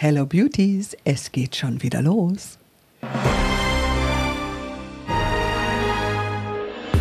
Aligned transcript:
Hello 0.00 0.26
Beauties, 0.26 0.96
es 1.02 1.32
geht 1.32 1.56
schon 1.56 1.82
wieder 1.82 2.02
los. 2.02 2.56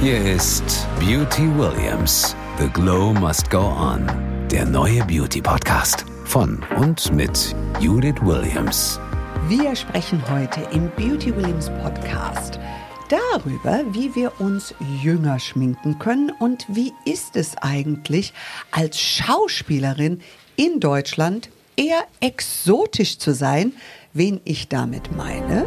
Hier 0.02 0.34
ist 0.34 0.88
Beauty 1.00 1.44
Williams. 1.60 2.36
The 2.58 2.68
Glow 2.70 3.14
Must 3.14 3.52
Go 3.52 3.60
On. 3.60 4.08
Der 4.50 4.66
neue 4.66 5.06
Beauty 5.06 5.44
Podcast 5.44 6.06
von 6.26 6.66
und 6.80 7.14
mit 7.14 7.56
Judith 7.80 8.20
Williams. 8.24 9.00
Wir 9.48 9.76
sprechen 9.76 10.20
heute 10.32 10.62
im 10.72 10.90
Beauty 10.98 11.36
Williams 11.36 11.70
Podcast 11.84 12.60
darüber, 13.10 13.84
wie 13.92 14.16
wir 14.16 14.32
uns 14.42 14.74
jünger 15.04 15.38
schminken 15.38 16.00
können 16.00 16.32
und 16.40 16.66
wie 16.68 16.94
ist 17.06 17.36
es 17.36 17.56
eigentlich 17.58 18.34
als 18.72 19.00
Schauspielerin 19.00 20.20
in 20.56 20.80
Deutschland 20.80 21.52
eher 21.78 22.06
exotisch 22.20 23.18
zu 23.20 23.34
sein, 23.34 23.74
wen 24.14 24.42
ich 24.44 24.68
damit 24.68 25.16
meine. 25.16 25.66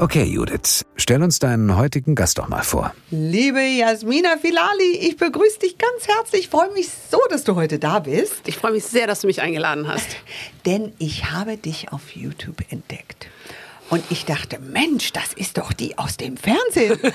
Okay, 0.00 0.24
Judith, 0.24 0.84
stell 0.96 1.22
uns 1.22 1.38
deinen 1.38 1.76
heutigen 1.76 2.14
Gast 2.14 2.38
doch 2.38 2.48
mal 2.48 2.62
vor. 2.62 2.94
Liebe 3.10 3.60
Jasmina 3.60 4.36
Filali, 4.38 4.96
ich 5.00 5.18
begrüße 5.18 5.60
dich 5.60 5.76
ganz 5.76 6.08
herzlich. 6.08 6.42
Ich 6.42 6.48
freue 6.48 6.72
mich 6.72 6.88
so, 7.10 7.20
dass 7.28 7.44
du 7.44 7.54
heute 7.54 7.78
da 7.78 8.00
bist. 8.00 8.48
Ich 8.48 8.56
freue 8.56 8.72
mich 8.72 8.84
sehr, 8.84 9.06
dass 9.06 9.20
du 9.20 9.26
mich 9.26 9.42
eingeladen 9.42 9.86
hast. 9.86 10.08
Denn 10.66 10.92
ich 10.98 11.30
habe 11.30 11.58
dich 11.58 11.92
auf 11.92 12.16
YouTube 12.16 12.62
entdeckt. 12.70 13.28
Und 13.90 14.02
ich 14.10 14.24
dachte, 14.24 14.58
Mensch, 14.58 15.12
das 15.12 15.34
ist 15.34 15.58
doch 15.58 15.74
die 15.74 15.98
aus 15.98 16.16
dem 16.16 16.38
Fernsehen. 16.38 16.98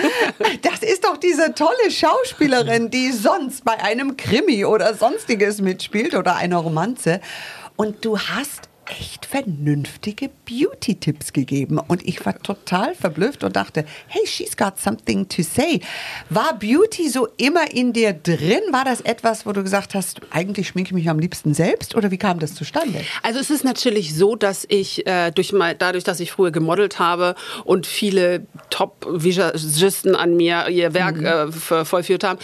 Das 0.61 0.83
ist 0.83 1.03
doch 1.03 1.17
diese 1.17 1.55
tolle 1.55 1.89
Schauspielerin, 1.89 2.91
die 2.91 3.11
sonst 3.11 3.65
bei 3.65 3.79
einem 3.79 4.15
Krimi 4.15 4.65
oder 4.65 4.93
sonstiges 4.93 5.59
mitspielt 5.61 6.13
oder 6.13 6.35
einer 6.35 6.57
Romanze. 6.57 7.21
Und 7.77 8.03
du 8.03 8.17
hast 8.17 8.69
echt 8.89 9.25
vernünftige 9.25 10.29
Beauty-Tipps 10.45 11.33
gegeben. 11.33 11.79
Und 11.79 12.05
ich 12.07 12.25
war 12.25 12.37
total 12.39 12.95
verblüfft 12.95 13.43
und 13.43 13.55
dachte, 13.55 13.85
hey, 14.07 14.25
she's 14.25 14.55
got 14.55 14.79
something 14.79 15.27
to 15.27 15.43
say. 15.43 15.81
War 16.29 16.57
Beauty 16.57 17.09
so 17.09 17.27
immer 17.37 17.71
in 17.73 17.93
dir 17.93 18.13
drin? 18.13 18.61
War 18.71 18.85
das 18.85 19.01
etwas, 19.01 19.45
wo 19.45 19.51
du 19.51 19.63
gesagt 19.63 19.95
hast, 19.95 20.21
eigentlich 20.31 20.69
schminke 20.69 20.89
ich 20.89 20.93
mich 20.93 21.09
am 21.09 21.19
liebsten 21.19 21.53
selbst? 21.53 21.95
Oder 21.95 22.11
wie 22.11 22.17
kam 22.17 22.39
das 22.39 22.55
zustande? 22.55 23.01
Also 23.23 23.39
es 23.39 23.49
ist 23.49 23.63
natürlich 23.63 24.15
so, 24.15 24.35
dass 24.35 24.65
ich 24.69 25.05
äh, 25.05 25.31
durch 25.31 25.51
mal, 25.51 25.75
dadurch, 25.75 26.03
dass 26.03 26.19
ich 26.19 26.31
früher 26.31 26.51
gemodelt 26.51 26.99
habe 26.99 27.35
und 27.63 27.85
viele 27.85 28.45
Top-Visagisten 28.69 30.15
an 30.15 30.35
mir 30.35 30.69
ihr 30.69 30.93
Werk 30.93 31.17
mhm. 31.17 31.25
äh, 31.25 31.85
vollführt 31.85 32.23
haben, 32.23 32.39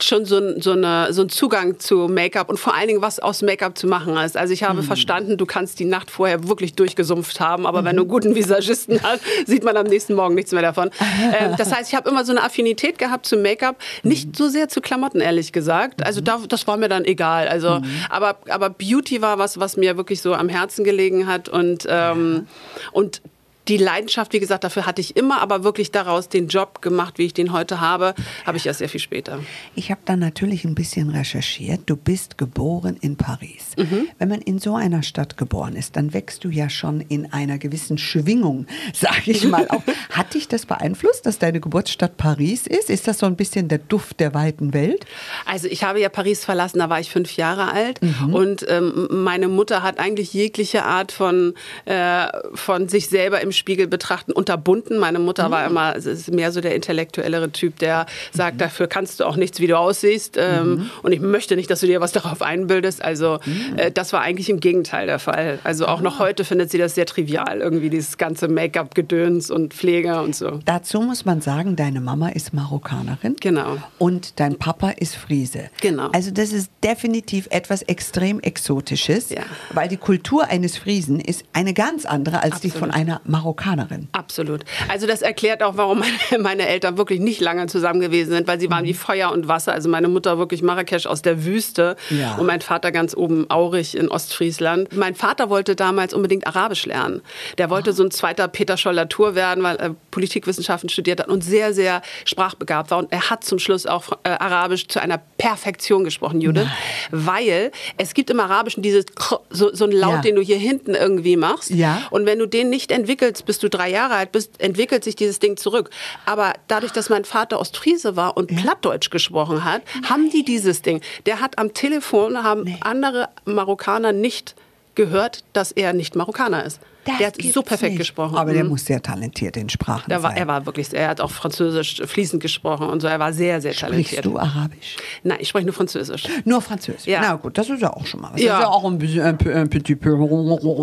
schon 0.00 0.24
so, 0.24 0.60
so, 0.60 0.72
eine, 0.72 1.12
so 1.12 1.22
einen 1.22 1.30
Zugang 1.30 1.78
zu 1.78 2.08
Make-up 2.08 2.48
und 2.48 2.58
vor 2.58 2.74
allen 2.74 2.88
Dingen, 2.88 3.02
was 3.02 3.18
aus 3.18 3.42
Make-up 3.42 3.78
zu 3.78 3.86
machen 3.86 4.16
ist. 4.16 4.36
Also 4.36 4.52
ich 4.52 4.62
habe 4.62 4.82
mhm. 4.82 4.86
verstanden, 4.86 5.36
du 5.36 5.46
kannst 5.46 5.75
die 5.76 5.84
Nacht 5.84 6.10
vorher 6.10 6.48
wirklich 6.48 6.74
durchgesumpft 6.74 7.40
haben, 7.40 7.66
aber 7.66 7.82
mhm. 7.82 7.86
wenn 7.86 7.96
du 7.96 8.02
einen 8.02 8.10
guten 8.10 8.34
Visagisten 8.34 9.00
hast, 9.02 9.22
sieht 9.46 9.64
man 9.64 9.76
am 9.76 9.86
nächsten 9.86 10.14
Morgen 10.14 10.34
nichts 10.34 10.52
mehr 10.52 10.62
davon. 10.62 10.90
ähm, 11.38 11.54
das 11.56 11.74
heißt, 11.74 11.90
ich 11.90 11.94
habe 11.94 12.08
immer 12.10 12.24
so 12.24 12.32
eine 12.32 12.42
Affinität 12.42 12.98
gehabt 12.98 13.26
zu 13.26 13.36
Make-up, 13.36 13.76
nicht 14.02 14.28
mhm. 14.28 14.34
so 14.34 14.48
sehr 14.48 14.68
zu 14.68 14.80
Klamotten, 14.80 15.20
ehrlich 15.20 15.52
gesagt. 15.52 16.04
Also 16.04 16.20
da, 16.20 16.40
das 16.48 16.66
war 16.66 16.76
mir 16.76 16.88
dann 16.88 17.04
egal. 17.04 17.48
Also, 17.48 17.80
mhm. 17.80 17.84
aber, 18.10 18.36
aber 18.48 18.70
Beauty 18.70 19.22
war 19.22 19.38
was, 19.38 19.58
was 19.60 19.76
mir 19.76 19.96
wirklich 19.96 20.20
so 20.20 20.34
am 20.34 20.48
Herzen 20.48 20.84
gelegen 20.84 21.26
hat 21.26 21.48
und, 21.48 21.86
ähm, 21.88 22.46
und 22.92 23.20
die 23.68 23.76
Leidenschaft, 23.76 24.32
wie 24.32 24.40
gesagt, 24.40 24.64
dafür 24.64 24.86
hatte 24.86 25.00
ich 25.00 25.16
immer, 25.16 25.40
aber 25.40 25.64
wirklich 25.64 25.90
daraus 25.90 26.28
den 26.28 26.48
Job 26.48 26.82
gemacht, 26.82 27.18
wie 27.18 27.26
ich 27.26 27.34
den 27.34 27.52
heute 27.52 27.80
habe, 27.80 28.14
habe 28.44 28.56
ich 28.56 28.66
erst 28.66 28.78
sehr 28.78 28.88
viel 28.88 29.00
später. 29.00 29.40
Ich 29.74 29.90
habe 29.90 30.00
dann 30.04 30.20
natürlich 30.20 30.64
ein 30.64 30.74
bisschen 30.74 31.10
recherchiert. 31.10 31.80
Du 31.86 31.96
bist 31.96 32.38
geboren 32.38 32.96
in 33.00 33.16
Paris. 33.16 33.72
Mhm. 33.76 34.08
Wenn 34.18 34.28
man 34.28 34.40
in 34.40 34.58
so 34.58 34.76
einer 34.76 35.02
Stadt 35.02 35.36
geboren 35.36 35.74
ist, 35.74 35.96
dann 35.96 36.12
wächst 36.12 36.44
du 36.44 36.48
ja 36.48 36.70
schon 36.70 37.00
in 37.00 37.32
einer 37.32 37.58
gewissen 37.58 37.98
Schwingung, 37.98 38.66
sage 38.94 39.32
ich 39.32 39.44
mal. 39.44 39.66
Auch. 39.68 39.82
Hat 40.10 40.34
dich 40.34 40.48
das 40.48 40.66
beeinflusst, 40.66 41.26
dass 41.26 41.38
deine 41.38 41.60
Geburtsstadt 41.60 42.16
Paris 42.16 42.66
ist? 42.66 42.88
Ist 42.88 43.08
das 43.08 43.18
so 43.18 43.26
ein 43.26 43.36
bisschen 43.36 43.68
der 43.68 43.78
Duft 43.78 44.20
der 44.20 44.34
weiten 44.34 44.72
Welt? 44.74 45.06
Also 45.44 45.66
ich 45.66 45.82
habe 45.82 46.00
ja 46.00 46.08
Paris 46.08 46.44
verlassen, 46.44 46.78
da 46.78 46.88
war 46.88 47.00
ich 47.00 47.10
fünf 47.10 47.36
Jahre 47.36 47.72
alt 47.72 48.00
mhm. 48.02 48.34
und 48.34 48.66
ähm, 48.68 49.08
meine 49.10 49.48
Mutter 49.48 49.82
hat 49.82 49.98
eigentlich 49.98 50.32
jegliche 50.32 50.84
Art 50.84 51.12
von, 51.12 51.54
äh, 51.84 52.28
von 52.54 52.88
sich 52.88 53.08
selber 53.08 53.40
im 53.40 53.52
Spiegel 53.56 53.86
betrachten, 53.86 54.32
unterbunden. 54.32 54.98
Meine 54.98 55.18
Mutter 55.18 55.48
mhm. 55.48 55.52
war 55.52 55.66
immer, 55.66 55.96
ist 55.96 56.32
mehr 56.32 56.52
so 56.52 56.60
der 56.60 56.74
intellektuellere 56.74 57.50
Typ, 57.50 57.78
der 57.78 58.06
sagt, 58.32 58.56
mhm. 58.56 58.58
dafür 58.58 58.86
kannst 58.86 59.20
du 59.20 59.24
auch 59.24 59.36
nichts, 59.36 59.60
wie 59.60 59.66
du 59.66 59.78
aussiehst. 59.78 60.36
Ähm, 60.38 60.68
mhm. 60.68 60.90
Und 61.02 61.12
ich 61.12 61.20
möchte 61.20 61.56
nicht, 61.56 61.70
dass 61.70 61.80
du 61.80 61.86
dir 61.86 62.00
was 62.00 62.12
darauf 62.12 62.42
einbildest. 62.42 63.02
Also 63.02 63.38
mhm. 63.44 63.78
äh, 63.78 63.90
das 63.90 64.12
war 64.12 64.20
eigentlich 64.20 64.48
im 64.48 64.60
Gegenteil 64.60 65.06
der 65.06 65.18
Fall. 65.18 65.58
Also 65.64 65.86
auch 65.86 66.00
noch 66.00 66.20
ah. 66.20 66.24
heute 66.24 66.44
findet 66.44 66.70
sie 66.70 66.78
das 66.78 66.94
sehr 66.94 67.06
trivial, 67.06 67.60
irgendwie 67.60 67.90
dieses 67.90 68.18
ganze 68.18 68.48
Make-up-Gedöns 68.48 69.50
und 69.50 69.74
Pflege 69.74 70.20
und 70.20 70.34
so. 70.34 70.60
Dazu 70.64 71.00
muss 71.00 71.24
man 71.24 71.40
sagen, 71.40 71.76
deine 71.76 72.00
Mama 72.00 72.28
ist 72.28 72.52
Marokkanerin. 72.54 73.36
Genau. 73.40 73.76
Und 73.98 74.38
dein 74.40 74.56
Papa 74.56 74.90
ist 74.90 75.16
Friese. 75.16 75.70
Genau. 75.80 76.08
Also 76.12 76.30
das 76.30 76.52
ist 76.52 76.70
definitiv 76.82 77.48
etwas 77.50 77.82
extrem 77.82 78.40
Exotisches, 78.40 79.30
ja. 79.30 79.42
weil 79.72 79.88
die 79.88 79.96
Kultur 79.96 80.48
eines 80.48 80.76
Friesen 80.76 81.20
ist 81.20 81.44
eine 81.52 81.74
ganz 81.74 82.04
andere 82.04 82.42
als 82.42 82.56
Absolut. 82.56 82.74
die 82.74 82.78
von 82.78 82.90
einer 82.90 83.20
Marokkanerin. 83.24 83.45
Marokkanerin. 83.46 84.08
Absolut. 84.12 84.64
Also 84.88 85.06
das 85.06 85.22
erklärt 85.22 85.62
auch, 85.62 85.76
warum 85.76 86.00
meine, 86.00 86.18
meine 86.42 86.66
Eltern 86.66 86.98
wirklich 86.98 87.20
nicht 87.20 87.40
lange 87.40 87.66
zusammen 87.66 88.00
gewesen 88.00 88.32
sind, 88.32 88.48
weil 88.48 88.58
sie 88.58 88.70
waren 88.70 88.82
mhm. 88.82 88.88
wie 88.88 88.94
Feuer 88.94 89.30
und 89.30 89.46
Wasser. 89.48 89.72
Also 89.72 89.88
meine 89.88 90.08
Mutter 90.08 90.38
wirklich 90.38 90.62
Marrakesch 90.62 91.06
aus 91.06 91.22
der 91.22 91.44
Wüste 91.44 91.96
ja. 92.10 92.34
und 92.36 92.46
mein 92.46 92.60
Vater 92.60 92.90
ganz 92.90 93.16
oben 93.16 93.48
Aurich 93.50 93.96
in 93.96 94.08
Ostfriesland. 94.08 94.94
Mein 94.96 95.14
Vater 95.14 95.48
wollte 95.48 95.76
damals 95.76 96.12
unbedingt 96.12 96.46
Arabisch 96.46 96.86
lernen. 96.86 97.22
Der 97.58 97.70
wollte 97.70 97.90
ah. 97.90 97.92
so 97.92 98.02
ein 98.02 98.10
zweiter 98.10 98.48
Peter 98.48 98.76
Scholler 98.76 99.08
Tour 99.08 99.34
werden, 99.34 99.62
weil 99.62 99.76
er 99.76 99.94
Politikwissenschaften 100.10 100.88
studiert 100.88 101.20
hat 101.20 101.28
und 101.28 101.44
sehr, 101.44 101.72
sehr 101.72 102.02
sprachbegabt 102.24 102.90
war. 102.90 102.98
Und 102.98 103.12
er 103.12 103.30
hat 103.30 103.44
zum 103.44 103.58
Schluss 103.58 103.86
auch 103.86 104.12
äh, 104.24 104.30
Arabisch 104.30 104.88
zu 104.88 105.00
einer 105.00 105.20
Perfektion 105.38 106.04
gesprochen, 106.04 106.40
Judith. 106.40 106.64
Nein. 106.64 107.26
Weil 107.26 107.72
es 107.96 108.14
gibt 108.14 108.30
im 108.30 108.40
Arabischen 108.40 108.82
dieses 108.82 109.06
so, 109.50 109.72
so 109.72 109.84
ein 109.84 109.92
Laut, 109.92 110.16
ja. 110.16 110.20
den 110.22 110.36
du 110.36 110.42
hier 110.42 110.58
hinten 110.58 110.94
irgendwie 110.94 111.36
machst. 111.36 111.70
Ja. 111.70 112.02
Und 112.10 112.26
wenn 112.26 112.38
du 112.38 112.46
den 112.46 112.70
nicht 112.70 112.90
entwickelst, 112.90 113.35
entwickelst, 113.36 113.46
bis 113.46 113.58
du 113.58 113.68
drei 113.68 113.90
Jahre 113.90 114.14
alt 114.14 114.32
bist, 114.32 114.60
entwickelt 114.60 115.04
sich 115.04 115.16
dieses 115.16 115.38
Ding 115.38 115.56
zurück. 115.56 115.90
Aber 116.24 116.54
dadurch, 116.68 116.92
dass 116.92 117.08
mein 117.08 117.24
Vater 117.24 117.60
Ostfriese 117.60 118.16
war 118.16 118.36
und 118.36 118.50
ja. 118.50 118.60
Plattdeutsch 118.60 119.10
gesprochen 119.10 119.64
hat, 119.64 119.82
Nein. 119.94 120.10
haben 120.10 120.30
die 120.30 120.44
dieses 120.44 120.82
Ding. 120.82 121.00
Der 121.26 121.40
hat 121.40 121.58
am 121.58 121.74
Telefon, 121.74 122.42
haben 122.42 122.64
nee. 122.64 122.76
andere 122.80 123.28
Marokkaner 123.44 124.12
nicht 124.12 124.54
gehört, 124.94 125.44
dass 125.52 125.72
er 125.72 125.92
nicht 125.92 126.16
Marokkaner 126.16 126.64
ist. 126.64 126.80
Das 127.06 127.18
der 127.18 127.26
hat 127.28 127.42
so 127.42 127.62
perfekt 127.62 127.92
nicht. 127.92 127.98
gesprochen. 127.98 128.36
Aber 128.36 128.52
der 128.52 128.64
mhm. 128.64 128.70
muss 128.70 128.84
sehr 128.84 129.00
talentiert 129.00 129.56
in 129.56 129.68
Sprachen 129.68 130.08
der 130.08 130.22
war, 130.22 130.30
sein. 130.30 130.38
Er 130.38 130.46
war 130.48 130.66
wirklich, 130.66 130.92
er 130.92 131.08
hat 131.08 131.20
auch 131.20 131.30
Französisch 131.30 132.02
fließend 132.04 132.42
gesprochen 132.42 132.88
und 132.88 133.00
so. 133.00 133.06
Er 133.06 133.18
war 133.18 133.32
sehr, 133.32 133.60
sehr 133.60 133.72
talentiert. 133.72 134.24
Sprichst 134.24 134.24
du 134.24 134.38
Arabisch? 134.38 134.96
Nein, 135.22 135.38
ich 135.40 135.48
spreche 135.48 135.66
nur 135.66 135.74
Französisch. 135.74 136.24
Nur 136.44 136.60
Französisch? 136.60 137.06
Ja. 137.06 137.20
Na 137.22 137.34
gut, 137.34 137.56
das 137.56 137.70
ist 137.70 137.80
ja 137.80 137.92
auch 137.92 138.04
schon 138.06 138.20
mal 138.20 138.30
was. 138.32 138.40
Ja. 138.40 138.48
Das 138.48 138.58
ist 138.58 138.64
ja 138.64 138.70
auch 138.70 138.84
ein 138.84 138.98
bisschen, 138.98 139.22
ein, 139.22 139.38
ein 139.48 139.70
petit 139.70 140.00
peu, 140.00 140.16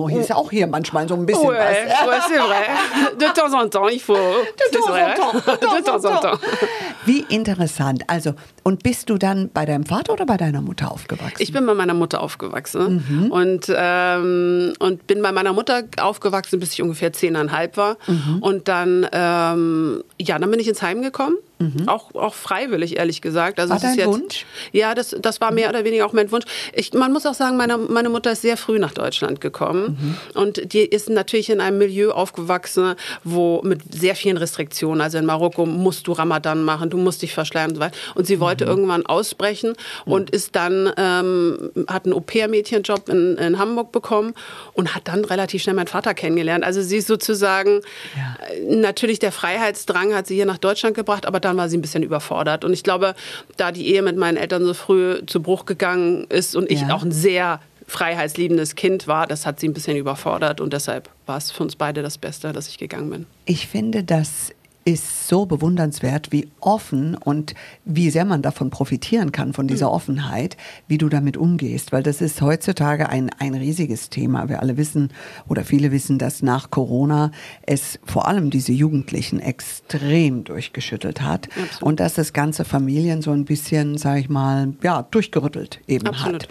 hier 0.10 0.22
ist 0.22 0.30
ja 0.30 0.36
auch 0.36 0.50
hier 0.50 0.68
manchmal 0.68 1.08
so 1.08 1.16
ein 1.16 1.26
bisschen 1.26 1.48
ouais, 1.48 1.58
was. 1.58 2.08
Ouais, 2.08 2.20
c'est 2.30 2.40
vrai. 2.40 3.18
De 3.20 3.34
temps 3.34 3.54
en 3.54 3.70
temps, 3.70 3.90
il 3.92 4.00
faut. 4.00 4.14
De 4.58 4.78
temps 4.78 4.90
en 4.90 5.16
temps. 5.16 5.46
De 5.46 5.84
temps 5.84 6.06
en 6.06 6.20
temps. 6.22 6.40
Wie 7.06 7.26
interessant. 7.30 8.04
Also, 8.08 8.34
und 8.64 8.84
bist 8.84 9.10
du 9.10 9.18
dann 9.18 9.50
bei 9.54 9.66
deinem 9.66 9.86
Vater 9.86 10.14
oder 10.14 10.26
bei 10.26 10.38
deiner 10.38 10.62
Mutter 10.62 10.92
aufgewachsen? 10.92 11.42
Ich 11.42 11.52
bin 11.52 11.66
bei 11.66 11.74
meiner 11.74 11.94
Mutter 11.94 12.22
aufgewachsen 12.22 13.04
mhm. 13.10 13.32
und, 13.32 13.72
ähm, 13.76 14.74
und 14.80 15.06
bin 15.08 15.22
bei 15.22 15.32
meiner 15.32 15.54
Mutter 15.54 15.84
aufgewachsen, 16.00 16.13
bis 16.60 16.74
ich 16.74 16.82
ungefähr 16.82 16.94
ungefähr 16.94 17.14
zehneinhalb 17.14 17.78
war. 17.78 17.98
Mhm. 18.08 18.38
Und 18.42 18.68
dann, 18.68 19.08
ähm, 19.12 20.04
ja, 20.20 20.40
dann 20.40 20.50
bin 20.52 20.60
ich 20.60 20.68
ins 20.68 20.82
Heim 20.82 21.02
gekommen 21.02 21.38
Mhm. 21.64 21.88
Auch, 21.88 22.14
auch 22.16 22.34
freiwillig, 22.34 22.98
ehrlich 22.98 23.22
gesagt. 23.22 23.60
Also 23.60 23.74
war 23.74 23.80
dein 23.80 23.98
jetzt, 23.98 24.08
Wunsch? 24.08 24.46
Ja, 24.72 24.94
das, 24.96 25.16
das 25.20 25.40
war 25.40 25.52
mehr 25.52 25.70
oder 25.70 25.86
weniger 25.86 26.06
auch 26.06 26.14
mein 26.14 26.32
Wunsch. 26.32 26.46
Ich, 26.74 26.94
man 26.94 27.14
muss 27.14 27.26
auch 27.26 27.34
sagen, 27.34 27.58
meine, 27.58 27.78
meine 27.78 28.10
Mutter 28.10 28.32
ist 28.32 28.42
sehr 28.42 28.58
früh 28.58 28.80
nach 28.80 28.94
Deutschland 28.94 29.42
gekommen. 29.42 29.98
Mhm. 30.34 30.42
Und 30.42 30.74
die 30.74 30.82
ist 30.82 31.10
natürlich 31.10 31.50
in 31.50 31.62
einem 31.62 31.78
Milieu 31.78 32.12
aufgewachsen, 32.12 32.96
wo 33.24 33.62
mit 33.64 33.94
sehr 33.94 34.16
vielen 34.16 34.38
Restriktionen. 34.38 35.02
Also 35.02 35.18
in 35.18 35.26
Marokko 35.26 35.66
musst 35.66 36.08
du 36.08 36.12
Ramadan 36.12 36.64
machen, 36.64 36.90
du 36.90 36.98
musst 36.98 37.22
dich 37.22 37.34
verschleiern 37.34 37.72
und 37.72 37.76
so 37.76 37.82
weiter. 37.82 37.98
Und 38.16 38.28
sie 38.28 38.40
wollte 38.40 38.66
mhm. 38.66 38.72
irgendwann 38.72 39.06
ausbrechen 39.06 39.74
und 40.06 40.30
ist 40.30 40.56
dann, 40.56 40.92
ähm, 40.98 41.72
hat 41.88 42.06
einen 42.06 42.14
Au-pair-Mädchenjob 42.14 43.10
in, 43.10 43.38
in 43.38 43.60
Hamburg 43.60 43.92
bekommen 43.92 44.34
und 44.74 44.96
hat 44.96 45.08
dann 45.08 45.24
relativ 45.26 45.64
schnell 45.64 45.76
meinen 45.76 45.88
Vater 45.88 46.14
kennengelernt. 46.14 46.64
Also 46.64 46.82
sie 46.82 46.98
ist 46.98 47.08
sozusagen, 47.08 47.82
ja. 48.16 48.36
Äh, 48.54 48.76
natürlich 48.76 49.20
der 49.20 49.32
Freiheitsdrang 49.32 50.14
hat 50.14 50.28
sie 50.28 50.36
hier 50.36 50.46
nach 50.46 50.58
Deutschland 50.58 50.96
gebracht, 50.96 51.26
aber 51.26 51.40
dann 51.40 51.53
dann 51.54 51.58
war 51.58 51.70
sie 51.70 51.78
ein 51.78 51.82
bisschen 51.82 52.04
überfordert. 52.04 52.66
Und 52.66 52.74
ich 52.74 52.84
glaube, 52.84 53.16
da 53.58 53.72
die 53.72 53.88
Ehe 53.94 54.02
mit 54.02 54.18
meinen 54.18 54.38
Eltern 54.38 54.66
so 54.66 54.74
früh 54.74 55.26
zu 55.26 55.42
Bruch 55.42 55.66
gegangen 55.66 56.26
ist 56.30 56.56
und 56.56 56.70
ich 56.70 56.82
ja. 56.82 56.94
auch 56.94 57.04
ein 57.04 57.12
sehr 57.12 57.60
freiheitsliebendes 57.88 58.76
Kind 58.76 59.08
war, 59.08 59.28
das 59.28 59.46
hat 59.46 59.60
sie 59.60 59.68
ein 59.68 59.74
bisschen 59.74 59.98
überfordert 59.98 60.62
und 60.62 60.74
deshalb 60.74 61.10
war 61.26 61.38
es 61.38 61.52
für 61.52 61.64
uns 61.64 61.76
beide 61.76 62.02
das 62.02 62.18
Beste, 62.18 62.54
dass 62.54 62.70
ich 62.70 62.78
gegangen 62.78 63.10
bin. 63.10 63.26
Ich 63.46 63.68
finde, 63.68 64.04
dass 64.04 64.52
ist 64.86 65.28
so 65.28 65.46
bewundernswert, 65.46 66.32
wie 66.32 66.50
offen 66.60 67.16
und 67.16 67.56
wie 67.86 68.10
sehr 68.10 68.26
man 68.26 68.42
davon 68.42 68.70
profitieren 68.70 69.32
kann, 69.32 69.54
von 69.54 69.68
dieser 69.68 69.92
Offenheit, 69.92 70.58
wie 70.88 70.98
du 70.98 71.10
damit 71.10 71.38
umgehst. 71.38 71.92
Weil 71.92 72.04
das 72.04 72.22
ist 72.22 72.42
heutzutage 72.42 73.10
ein, 73.10 73.30
ein 73.40 73.54
riesiges 73.54 74.10
Thema. 74.10 74.50
Wir 74.50 74.62
alle 74.62 74.78
wissen 74.78 75.12
oder 75.48 75.64
viele 75.64 75.92
wissen, 75.92 76.18
dass 76.18 76.42
nach 76.42 76.70
Corona 76.70 77.32
es 77.62 78.00
vor 78.04 78.28
allem 78.28 78.50
diese 78.50 78.74
Jugendlichen 78.74 79.40
extrem 79.40 80.44
durchgeschüttelt 80.44 81.22
hat 81.22 81.48
Absolut. 81.50 81.84
und 81.84 82.00
dass 82.00 82.16
das 82.16 82.34
ganze 82.34 82.66
Familien 82.66 83.22
so 83.22 83.32
ein 83.32 83.46
bisschen, 83.46 83.98
sag 83.98 84.20
ich 84.20 84.30
mal, 84.30 84.74
ja, 84.84 85.04
durchgerüttelt 85.04 85.80
eben 85.88 86.08
Absolut. 86.08 86.44
hat. 86.44 86.50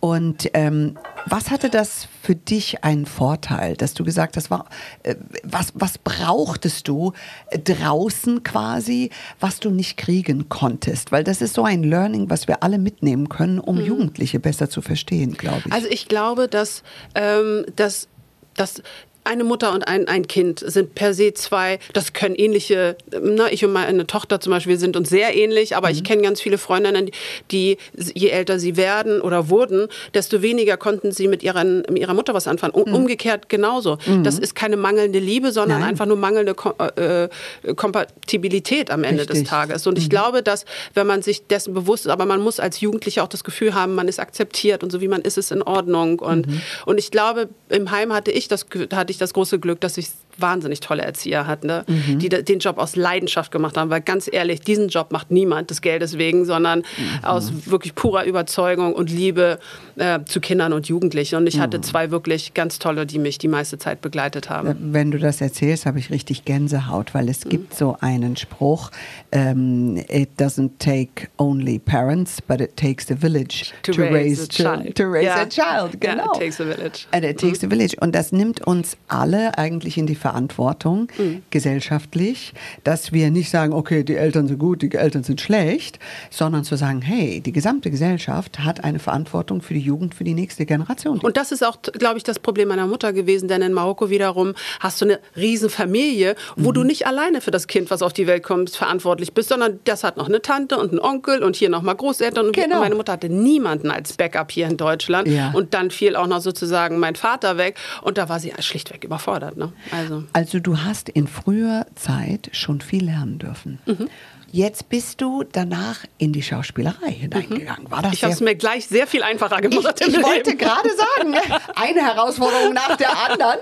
Und 0.00 0.50
ähm, 0.54 0.96
was 1.26 1.50
hatte 1.50 1.70
das 1.70 2.08
für 2.22 2.34
dich 2.34 2.84
einen 2.84 3.06
Vorteil, 3.06 3.76
dass 3.76 3.94
du 3.94 4.04
gesagt 4.04 4.36
hast, 4.36 4.50
war, 4.50 4.66
äh, 5.02 5.16
was, 5.42 5.72
was 5.74 5.98
brauchtest 5.98 6.88
du 6.88 7.12
äh, 7.50 7.58
draußen 7.78 8.42
quasi, 8.42 9.10
was 9.40 9.60
du 9.60 9.70
nicht 9.70 9.96
kriegen 9.96 10.48
konntest? 10.48 11.12
Weil 11.12 11.24
das 11.24 11.40
ist 11.40 11.54
so 11.54 11.64
ein 11.64 11.82
Learning, 11.82 12.30
was 12.30 12.48
wir 12.48 12.62
alle 12.62 12.78
mitnehmen 12.78 13.28
können, 13.28 13.58
um 13.58 13.80
Jugendliche 13.80 14.40
besser 14.40 14.68
zu 14.68 14.82
verstehen, 14.82 15.34
glaube 15.34 15.62
ich. 15.66 15.72
Also 15.72 15.88
ich 15.88 16.08
glaube, 16.08 16.48
dass, 16.48 16.82
ähm, 17.14 17.64
dass, 17.76 18.08
dass 18.54 18.82
eine 19.24 19.44
Mutter 19.44 19.72
und 19.72 19.88
ein, 19.88 20.06
ein 20.06 20.26
Kind 20.28 20.60
sind 20.60 20.94
per 20.94 21.14
se 21.14 21.32
zwei, 21.34 21.78
das 21.92 22.12
können 22.12 22.34
ähnliche, 22.34 22.96
na, 23.22 23.50
ich 23.50 23.64
und 23.64 23.72
meine 23.72 24.06
Tochter 24.06 24.40
zum 24.40 24.50
Beispiel 24.52 24.78
sind 24.78 24.96
uns 24.96 25.08
sehr 25.08 25.34
ähnlich, 25.34 25.76
aber 25.76 25.90
ich 25.90 26.04
kenne 26.04 26.22
ganz 26.22 26.40
viele 26.40 26.58
Freundinnen, 26.58 27.10
die, 27.50 27.78
je 28.14 28.28
älter 28.28 28.58
sie 28.58 28.76
werden 28.76 29.20
oder 29.20 29.48
wurden, 29.48 29.88
desto 30.12 30.42
weniger 30.42 30.76
konnten 30.76 31.10
sie 31.12 31.26
mit, 31.28 31.42
ihren, 31.42 31.78
mit 31.88 31.98
ihrer 31.98 32.14
Mutter 32.14 32.34
was 32.34 32.46
anfangen. 32.46 32.74
Um, 32.74 32.94
Umgekehrt 32.94 33.48
genauso. 33.48 33.98
Das 34.22 34.38
ist 34.38 34.54
keine 34.54 34.76
mangelnde 34.76 35.18
Liebe, 35.18 35.52
sondern 35.52 35.80
Nein. 35.80 35.90
einfach 35.90 36.06
nur 36.06 36.16
mangelnde 36.16 36.54
Ko 36.54 36.74
äh, 36.96 37.28
Kompatibilität 37.74 38.90
am 38.90 39.04
Ende 39.04 39.22
Richtig. 39.22 39.40
des 39.40 39.48
Tages. 39.48 39.86
Und 39.86 39.98
ich 39.98 40.10
glaube, 40.10 40.42
dass, 40.42 40.64
wenn 40.92 41.06
man 41.06 41.22
sich 41.22 41.46
dessen 41.46 41.74
bewusst 41.74 42.06
ist, 42.06 42.12
aber 42.12 42.26
man 42.26 42.40
muss 42.40 42.60
als 42.60 42.80
Jugendlicher 42.80 43.22
auch 43.22 43.28
das 43.28 43.44
Gefühl 43.44 43.74
haben, 43.74 43.94
man 43.94 44.08
ist 44.08 44.20
akzeptiert 44.20 44.82
und 44.82 44.90
so 44.90 45.00
wie 45.00 45.08
man 45.08 45.22
ist, 45.22 45.38
ist 45.38 45.50
in 45.50 45.62
Ordnung. 45.62 46.18
Und, 46.18 46.46
und 46.86 46.98
ich 46.98 47.10
glaube, 47.10 47.48
im 47.68 47.90
Heim 47.90 48.12
hatte 48.12 48.30
ich, 48.30 48.48
das, 48.48 48.66
hatte 48.92 49.10
ich 49.10 49.13
das 49.20 49.32
große 49.32 49.58
Glück, 49.58 49.80
dass 49.80 49.98
ich 49.98 50.10
wahnsinnig 50.40 50.80
tolle 50.80 51.02
Erzieher 51.02 51.46
hatte, 51.46 51.84
die 51.88 52.28
da- 52.28 52.42
den 52.42 52.58
Job 52.58 52.78
aus 52.78 52.96
Leidenschaft 52.96 53.50
gemacht 53.50 53.76
haben. 53.76 53.90
Weil 53.90 54.00
ganz 54.00 54.28
ehrlich, 54.32 54.60
diesen 54.60 54.88
Job 54.88 55.12
macht 55.12 55.30
niemand 55.30 55.70
des 55.70 55.80
Geldes 55.80 56.18
wegen, 56.18 56.44
sondern 56.44 56.82
aus 57.22 57.52
wirklich 57.66 57.94
purer 57.94 58.24
Überzeugung 58.24 58.94
und 58.94 59.10
Liebe 59.10 59.58
äh, 59.96 60.20
zu 60.24 60.40
Kindern 60.40 60.72
und 60.72 60.88
Jugendlichen. 60.88 61.36
Und 61.36 61.46
ich 61.46 61.60
hatte 61.60 61.80
zwei 61.80 62.10
wirklich 62.10 62.54
ganz 62.54 62.78
tolle, 62.78 63.06
die 63.06 63.18
mich 63.18 63.38
die 63.38 63.48
meiste 63.48 63.78
Zeit 63.78 64.00
begleitet 64.00 64.50
haben. 64.50 64.76
Wenn 64.92 65.10
du 65.10 65.18
das 65.18 65.40
erzählst, 65.40 65.86
habe 65.86 65.98
ich 65.98 66.10
richtig 66.10 66.44
Gänsehaut, 66.44 67.14
weil 67.14 67.28
es 67.28 67.40
gibt 67.44 67.74
so 67.74 67.96
einen 68.00 68.36
Spruch, 68.36 68.90
ähm, 69.32 69.96
it 70.08 70.30
doesn't 70.38 70.70
take 70.78 71.28
only 71.38 71.78
parents, 71.78 72.40
but 72.42 72.60
it 72.60 72.76
takes 72.76 73.10
a 73.10 73.16
village 73.16 73.72
To 73.82 73.92
raise 73.92 74.42
a 74.42 74.46
chil- 74.46 74.64
child. 74.82 74.94
To 74.96 75.04
raise 75.04 75.24
Ja. 75.26 75.42
a 75.42 75.46
child, 75.46 76.00
genau. 76.00 76.32
it 76.34 76.38
takes 76.40 76.60
a 76.60 76.64
village. 76.64 77.06
And 77.12 77.24
it 77.24 77.38
takes 77.40 77.62
a 77.64 77.68
village. 77.68 77.96
Und 78.00 78.14
das 78.14 78.32
nimmt 78.32 78.60
uns 78.66 78.96
alle 79.08 79.56
eigentlich 79.58 79.96
in 79.98 80.06
die 80.06 80.14
Verantwortung, 80.24 81.08
Mhm. 81.18 81.42
gesellschaftlich, 81.50 82.54
dass 82.82 83.12
wir 83.12 83.30
nicht 83.30 83.50
sagen, 83.50 83.74
okay, 83.74 84.04
die 84.04 84.14
Eltern 84.16 84.48
sind 84.48 84.58
gut, 84.58 84.80
die 84.80 84.90
Eltern 84.94 85.22
sind 85.22 85.38
schlecht, 85.42 85.98
sondern 86.30 86.64
zu 86.64 86.76
sagen, 86.76 87.02
hey, 87.02 87.42
die 87.42 87.52
gesamte 87.52 87.90
Gesellschaft 87.90 88.60
hat 88.60 88.82
eine 88.84 88.98
Verantwortung 88.98 89.60
für 89.60 89.74
die 89.74 89.80
Jugend, 89.80 90.14
für 90.14 90.24
die 90.24 90.32
nächste 90.32 90.64
Generation. 90.64 91.18
Und 91.20 91.36
das 91.36 91.52
ist 91.52 91.62
auch, 91.62 91.76
glaube 91.82 92.16
ich, 92.16 92.22
das 92.24 92.38
Problem 92.38 92.68
meiner 92.68 92.86
Mutter 92.86 93.12
gewesen, 93.12 93.48
denn 93.48 93.60
in 93.60 93.74
Marokko 93.74 94.08
wiederum 94.08 94.54
hast 94.80 95.02
du 95.02 95.04
eine 95.04 95.20
riesen 95.36 95.68
Familie, 95.68 96.36
wo 96.56 96.70
Mhm. 96.70 96.74
du 96.74 96.84
nicht 96.84 97.06
alleine 97.06 97.42
für 97.42 97.50
das 97.50 97.66
Kind, 97.66 97.90
was 97.90 98.00
auf 98.00 98.14
die 98.14 98.26
Welt 98.26 98.42
kommt, 98.42 98.70
verantwortlich 98.70 99.34
bist, 99.34 99.50
sondern 99.50 99.78
das 99.84 100.04
hat 100.04 100.16
noch 100.16 100.28
eine 100.28 100.40
Tante 100.40 100.78
und 100.78 100.90
einen 100.92 101.00
Onkel 101.00 101.42
und 101.42 101.54
hier 101.54 101.68
nochmal 101.68 101.96
Großeltern. 101.96 102.46
Und 102.46 102.56
Genau. 102.56 102.80
meine 102.80 102.94
Mutter 102.94 103.12
hatte 103.12 103.28
niemanden 103.28 103.90
als 103.90 104.14
Backup 104.14 104.50
hier 104.50 104.68
in 104.68 104.78
Deutschland. 104.78 105.28
Ja. 105.28 105.50
Und 105.52 105.74
dann 105.74 105.90
fiel 105.90 106.16
auch 106.16 106.26
noch 106.26 106.40
sozusagen 106.40 106.98
mein 106.98 107.14
Vater 107.14 107.58
weg 107.58 107.76
und 108.00 108.16
da 108.16 108.30
war 108.30 108.40
sie 108.40 108.52
schlichtweg 108.60 109.04
überfordert. 109.04 109.56
Ne? 109.58 109.72
Also. 109.90 110.13
Also 110.32 110.60
du 110.60 110.82
hast 110.82 111.08
in 111.08 111.26
früher 111.26 111.86
Zeit 111.94 112.50
schon 112.52 112.80
viel 112.80 113.04
lernen 113.04 113.38
dürfen. 113.38 113.78
Mhm. 113.86 114.08
Jetzt 114.54 114.88
bist 114.88 115.20
du 115.20 115.42
danach 115.42 116.04
in 116.16 116.32
die 116.32 116.40
Schauspielerei 116.40 117.10
hineingegangen. 117.10 117.90
War 117.90 118.02
das 118.02 118.12
Mhm. 118.12 118.14
Ich 118.14 118.22
habe 118.22 118.34
es 118.34 118.40
mir 118.40 118.54
gleich 118.54 118.86
sehr 118.86 119.08
viel 119.08 119.24
einfacher 119.24 119.60
gemacht. 119.60 120.00
ich, 120.00 120.06
ich 120.14 120.22
wollte 120.22 120.54
gerade 120.54 120.90
sagen, 120.90 121.34
eine 121.74 122.00
Herausforderung 122.00 122.72
nach 122.72 122.96
der 122.96 123.18
anderen. 123.18 123.58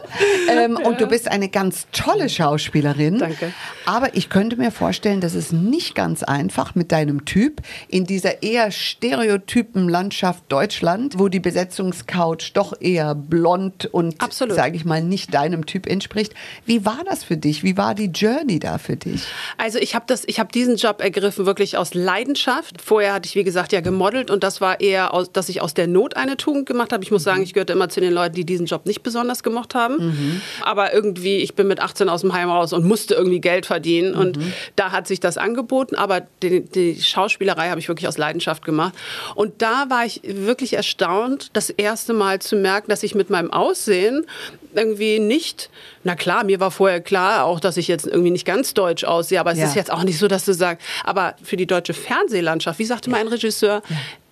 Ähm, 0.50 0.76
Und 0.76 1.00
du 1.00 1.06
bist 1.06 1.28
eine 1.28 1.48
ganz 1.48 1.86
tolle 1.92 2.28
Schauspielerin. 2.28 3.16
Danke. 3.16 3.54
Aber 3.86 4.14
ich 4.14 4.28
könnte 4.28 4.56
mir 4.56 4.70
vorstellen, 4.70 5.22
dass 5.22 5.32
es 5.32 5.50
nicht 5.50 5.94
ganz 5.94 6.22
einfach 6.24 6.74
mit 6.74 6.92
deinem 6.92 7.24
Typ 7.24 7.62
in 7.88 8.04
dieser 8.04 8.42
eher 8.42 8.70
stereotypen 8.70 9.88
Landschaft 9.88 10.44
Deutschland, 10.50 11.18
wo 11.18 11.28
die 11.28 11.40
Besetzungscouch 11.40 12.52
doch 12.52 12.74
eher 12.78 13.14
blond 13.14 13.86
und, 13.86 14.16
sage 14.50 14.76
ich 14.76 14.84
mal, 14.84 15.02
nicht 15.02 15.32
deinem 15.32 15.64
Typ 15.64 15.86
entspricht. 15.86 16.34
Wie 16.66 16.84
war 16.84 17.00
das 17.06 17.24
für 17.24 17.38
dich? 17.38 17.64
Wie 17.64 17.78
war 17.78 17.94
die 17.94 18.10
Journey 18.10 18.58
da 18.58 18.76
für 18.76 18.96
dich? 18.96 19.24
Also 19.56 19.78
ich 19.78 19.94
habe 19.94 20.04
das, 20.06 20.24
ich 20.26 20.38
habe 20.38 20.52
diesen 20.52 20.76
Job 20.82 21.00
ergriffen 21.00 21.46
wirklich 21.46 21.76
aus 21.76 21.94
Leidenschaft. 21.94 22.82
Vorher 22.82 23.14
hatte 23.14 23.26
ich 23.28 23.34
wie 23.36 23.44
gesagt 23.44 23.72
ja 23.72 23.80
gemodelt 23.80 24.30
und 24.30 24.42
das 24.42 24.60
war 24.60 24.80
eher, 24.80 25.14
aus, 25.14 25.30
dass 25.32 25.48
ich 25.48 25.60
aus 25.60 25.74
der 25.74 25.86
Not 25.86 26.16
eine 26.16 26.36
Tugend 26.36 26.66
gemacht 26.66 26.92
habe. 26.92 27.04
Ich 27.04 27.10
muss 27.10 27.22
sagen, 27.22 27.42
ich 27.42 27.52
gehörte 27.54 27.72
immer 27.72 27.88
zu 27.88 28.00
den 28.00 28.12
Leuten, 28.12 28.34
die 28.34 28.44
diesen 28.44 28.66
Job 28.66 28.86
nicht 28.86 29.02
besonders 29.02 29.42
gemocht 29.42 29.74
haben. 29.74 30.40
Aber 30.62 30.92
irgendwie, 30.92 31.36
ich 31.36 31.54
bin 31.54 31.68
mit 31.68 31.80
18 31.80 32.08
aus 32.08 32.22
dem 32.22 32.32
Heim 32.32 32.50
raus 32.50 32.72
und 32.72 32.84
musste 32.84 33.14
irgendwie 33.14 33.40
Geld 33.40 33.66
verdienen 33.66 34.14
und 34.14 34.38
da 34.76 34.92
hat 34.92 35.06
sich 35.06 35.20
das 35.20 35.38
angeboten. 35.38 35.94
Aber 35.96 36.22
die, 36.42 36.60
die 36.62 37.00
Schauspielerei 37.02 37.68
habe 37.70 37.80
ich 37.80 37.88
wirklich 37.88 38.08
aus 38.08 38.18
Leidenschaft 38.18 38.64
gemacht. 38.64 38.94
Und 39.34 39.62
da 39.62 39.86
war 39.88 40.04
ich 40.04 40.20
wirklich 40.24 40.74
erstaunt, 40.74 41.50
das 41.52 41.70
erste 41.70 42.12
Mal 42.12 42.40
zu 42.40 42.56
merken, 42.56 42.90
dass 42.90 43.02
ich 43.02 43.14
mit 43.14 43.30
meinem 43.30 43.50
Aussehen 43.52 44.26
irgendwie 44.74 45.18
nicht, 45.18 45.68
na 46.02 46.14
klar, 46.14 46.44
mir 46.44 46.58
war 46.58 46.70
vorher 46.70 47.02
klar 47.02 47.44
auch, 47.44 47.60
dass 47.60 47.76
ich 47.76 47.88
jetzt 47.88 48.06
irgendwie 48.06 48.30
nicht 48.30 48.46
ganz 48.46 48.72
deutsch 48.72 49.04
aussehe, 49.04 49.38
aber 49.38 49.52
es 49.52 49.58
Ja. 49.58 49.66
ist 49.66 49.74
jetzt 49.76 49.92
auch 49.92 50.02
nicht 50.02 50.18
so, 50.18 50.28
dass 50.28 50.46
du 50.46 50.54
sagst, 50.54 50.71
aber 51.04 51.34
für 51.42 51.56
die 51.56 51.66
deutsche 51.66 51.94
Fernsehlandschaft, 51.94 52.78
wie 52.78 52.84
sagte 52.84 53.10
mein 53.10 53.28
Regisseur, 53.28 53.82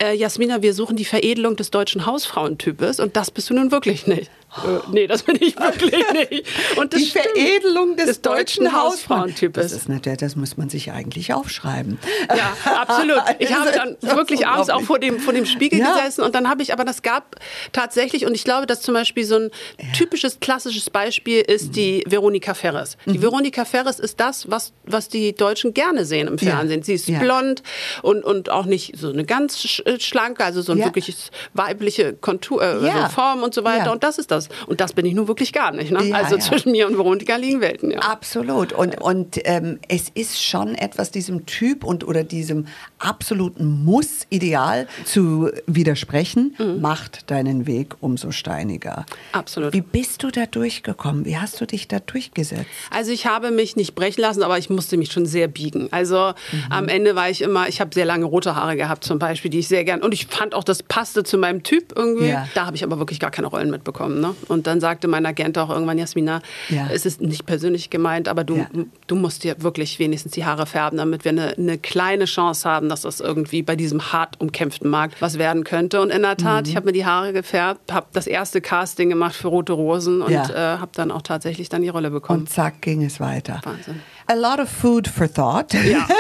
äh, 0.03 0.15
Jasmina, 0.15 0.63
wir 0.63 0.75
suchen 0.75 0.97
die 0.97 1.05
Veredelung 1.05 1.57
des 1.57 1.71
deutschen 1.71 2.07
Hausfrauentypes 2.07 3.01
und 3.01 3.17
das 3.17 3.31
bist 3.31 3.51
du 3.51 3.55
nun 3.55 3.71
wirklich 3.71 4.07
nicht. 4.07 4.31
Äh, 4.65 4.79
nee, 4.91 5.07
das 5.07 5.23
bin 5.23 5.37
ich 5.41 5.57
wirklich 5.59 5.93
nicht. 6.31 6.45
Und 6.77 6.93
das 6.93 7.01
die 7.01 7.07
stimmt. 7.07 7.27
Veredelung 7.35 7.97
des, 7.97 8.07
Des 8.07 8.21
deutschen 8.23 8.65
deutschen 8.65 8.73
Hausfrauentypes. 8.73 9.63
Das 9.63 9.73
ist 9.73 9.89
natürlich, 9.89 10.19
das 10.19 10.35
muss 10.35 10.57
man 10.57 10.69
sich 10.69 10.91
eigentlich 10.91 11.33
aufschreiben. 11.33 11.99
Ja, 12.37 12.57
absolut. 12.77 13.23
Ich 13.39 13.55
habe 13.55 13.71
dann 13.73 13.97
wirklich 14.01 14.47
abends 14.47 14.69
auch 14.71 14.83
vor 14.83 14.99
dem, 14.99 15.21
vor 15.21 15.33
dem 15.33 15.47
Spiegel 15.47 15.79
Ja. 15.79 15.95
gesessen 15.95 16.23
und 16.23 16.35
dann 16.35 16.49
habe 16.49 16.63
ich, 16.63 16.73
aber 16.73 16.85
das 16.85 17.03
gab 17.03 17.37
tatsächlich, 17.73 18.27
und 18.27 18.35
ich 18.35 18.43
glaube, 18.45 18.67
dass 18.67 18.81
zum 18.83 18.95
Beispiel 18.95 19.25
so 19.25 19.37
ein 19.37 19.51
typisches, 19.97 20.41
klassisches 20.41 20.91
Beispiel 20.91 21.41
ist 21.43 21.77
die 21.77 22.03
Veronika 22.07 22.55
Ferres. 22.55 22.97
Die 23.07 23.19
Mhm. 23.19 23.23
Veronika 23.23 23.65
Ferres 23.65 24.01
ist 24.01 24.19
das, 24.21 24.51
was, 24.51 24.73
was 24.85 25.09
die 25.09 25.33
Deutschen 25.35 25.75
gerne 25.75 26.05
sehen 26.05 26.27
im 26.29 26.37
Ja. 26.39 26.57
Fernsehen. 26.57 26.83
Sie 26.83 26.95
ist 26.95 27.09
Ja. 27.09 27.19
blond 27.21 27.63
und, 28.03 28.25
und 28.25 28.51
auch 28.51 28.65
nicht 28.67 28.97
so 28.97 29.11
eine 29.11 29.25
ganz 29.25 29.59
äh, 29.91 30.01
schlanke, 30.01 30.45
also 30.45 30.63
so 30.63 30.73
ein 30.73 30.79
Ja. 30.79 30.85
wirkliches 30.87 31.31
weibliche 31.55 32.15
Kontur, 32.15 32.63
äh, 32.63 32.85
Ja. 32.87 33.09
so 33.09 33.15
Form 33.15 33.43
und 33.43 33.55
so 33.55 33.65
weiter. 33.65 33.87
Ja. 33.87 33.93
Und 33.93 34.03
das 34.05 34.19
ist 34.19 34.31
das. 34.31 34.49
Und 34.67 34.81
das 34.81 34.93
bin 34.93 35.07
ich 35.07 35.15
nun 35.15 35.29
wirklich 35.29 35.53
gar 35.53 35.73
nicht. 35.73 35.91
Ne? 35.91 36.15
Also 36.15 36.37
zwischen 36.39 36.73
mir 36.73 36.87
und 36.87 36.97
Veronika 36.97 37.37
liegen 37.37 37.61
Welten. 37.61 37.99
Absolut. 37.99 38.73
Und, 38.73 39.01
und 39.01 39.39
ähm, 39.45 39.79
es 39.89 40.09
ist 40.15 40.43
schon 40.43 40.75
etwas 40.75 41.11
diesem 41.11 41.47
Typ 41.47 41.85
und 41.85 42.07
oder 42.07 42.25
diesem 42.25 42.67
absoluten 42.99 43.85
Muss-Ideal 43.85 44.87
zu 45.05 45.51
widersprechen, 45.67 46.55
macht 46.81 47.31
deinen 47.31 47.67
Weg 47.67 47.95
umso 48.01 48.31
steiniger. 48.31 49.01
Mhm. 49.09 49.15
Absolut. 49.39 49.73
Wie 49.73 49.81
bist 49.81 50.23
du 50.23 50.31
da 50.31 50.47
durchgekommen? 50.47 51.25
Wie 51.25 51.37
hast 51.39 51.61
du 51.61 51.67
dich 51.67 51.89
da 51.89 51.99
durchgesetzt? 52.01 52.67
Also 52.91 53.11
ich 53.13 53.27
habe 53.27 53.51
mich 53.51 53.77
nicht 53.77 53.95
brechen 53.95 54.21
lassen, 54.21 54.43
aber 54.43 54.59
ich 54.59 54.71
musste 54.71 54.97
mich 54.97 55.11
schon 55.13 55.27
sehr 55.27 55.49
biegen. 55.49 55.89
Also 55.93 56.33
am 56.69 56.89
Ende 56.89 57.15
war 57.17 57.31
ich 57.31 57.43
immer, 57.43 57.69
ich 57.69 57.81
habe 57.81 57.95
sehr 57.95 58.05
lange 58.05 58.25
rote 58.25 58.55
Haare 58.55 58.77
gehabt 58.77 59.05
zum 59.05 59.19
Beispiel, 59.19 59.51
die 59.51 59.61
ich 59.61 59.69
sehr 59.69 59.80
gern 59.85 60.03
und 60.03 60.13
ich 60.15 60.27
fand 60.27 60.55
auch, 60.55 60.65
das 60.65 60.83
passte 60.83 61.23
zu 61.25 61.39
meinem 61.39 61.63
Typ 61.63 61.93
irgendwie. 61.97 62.29
Ja. 62.29 62.47
Da 62.55 62.67
habe 62.67 62.77
ich 62.77 62.85
aber 62.85 62.99
wirklich 62.99 63.21
gar 63.21 63.31
keine 63.31 63.47
Rollen 63.49 63.71
mitbekommen. 63.71 64.21
Ne? 64.21 64.35
Und 64.49 64.67
dann 64.67 64.81
sagte 64.81 65.09
mein 65.09 65.25
Agent 65.27 65.57
auch 65.59 65.71
irgendwann, 65.71 65.99
Jasmina, 65.99 66.41
Ja. 66.69 66.89
es 66.93 67.07
ist 67.07 67.21
nicht 67.21 67.47
persönlich 67.47 67.91
gemeint, 67.91 68.29
aber 68.29 68.45
du, 68.45 68.57
Ja. 68.57 68.67
du 69.07 69.17
musst 69.17 69.45
dir 69.45 69.63
wirklich 69.63 69.99
wenigstens 69.99 70.33
die 70.33 70.45
Haare 70.45 70.67
färben, 70.67 70.99
damit 70.99 71.25
wir 71.25 71.31
eine, 71.33 71.55
eine 71.57 71.79
kleine 71.79 72.25
Chance 72.27 72.69
haben, 72.69 72.89
dass 72.89 73.03
das 73.03 73.21
irgendwie 73.21 73.63
bei 73.63 73.77
diesem 73.77 74.13
hart 74.13 74.41
umkämpften 74.41 74.89
Markt 74.91 75.21
was 75.21 75.39
werden 75.39 75.65
könnte. 75.65 76.01
Und 76.01 76.11
in 76.11 76.23
der 76.23 76.37
Tat, 76.37 76.65
Mhm. 76.65 76.71
ich 76.71 76.77
habe 76.77 76.87
mir 76.87 76.93
die 76.93 77.05
Haare 77.07 77.33
gefärbt, 77.33 77.93
habe 77.93 78.07
das 78.13 78.27
erste 78.27 78.61
Casting 78.61 79.09
gemacht 79.09 79.35
für 79.37 79.49
Rote 79.49 79.73
Rosen 79.73 80.23
und 80.23 80.33
äh, 80.33 80.39
habe 80.55 80.91
dann 80.95 81.11
auch 81.11 81.23
tatsächlich 81.23 81.69
dann 81.69 81.83
die 81.83 81.89
Rolle 81.89 82.11
bekommen. 82.11 82.41
Und 82.41 82.51
zack 82.51 82.81
ging 82.83 83.03
es 83.05 83.21
weiter. 83.21 83.61
Wahnsinn. 83.65 84.01
A 84.27 84.35
lot 84.35 84.61
of 84.61 84.69
food 84.69 85.09
for 85.09 85.33
thought. 85.33 85.73
Ja. 85.75 86.07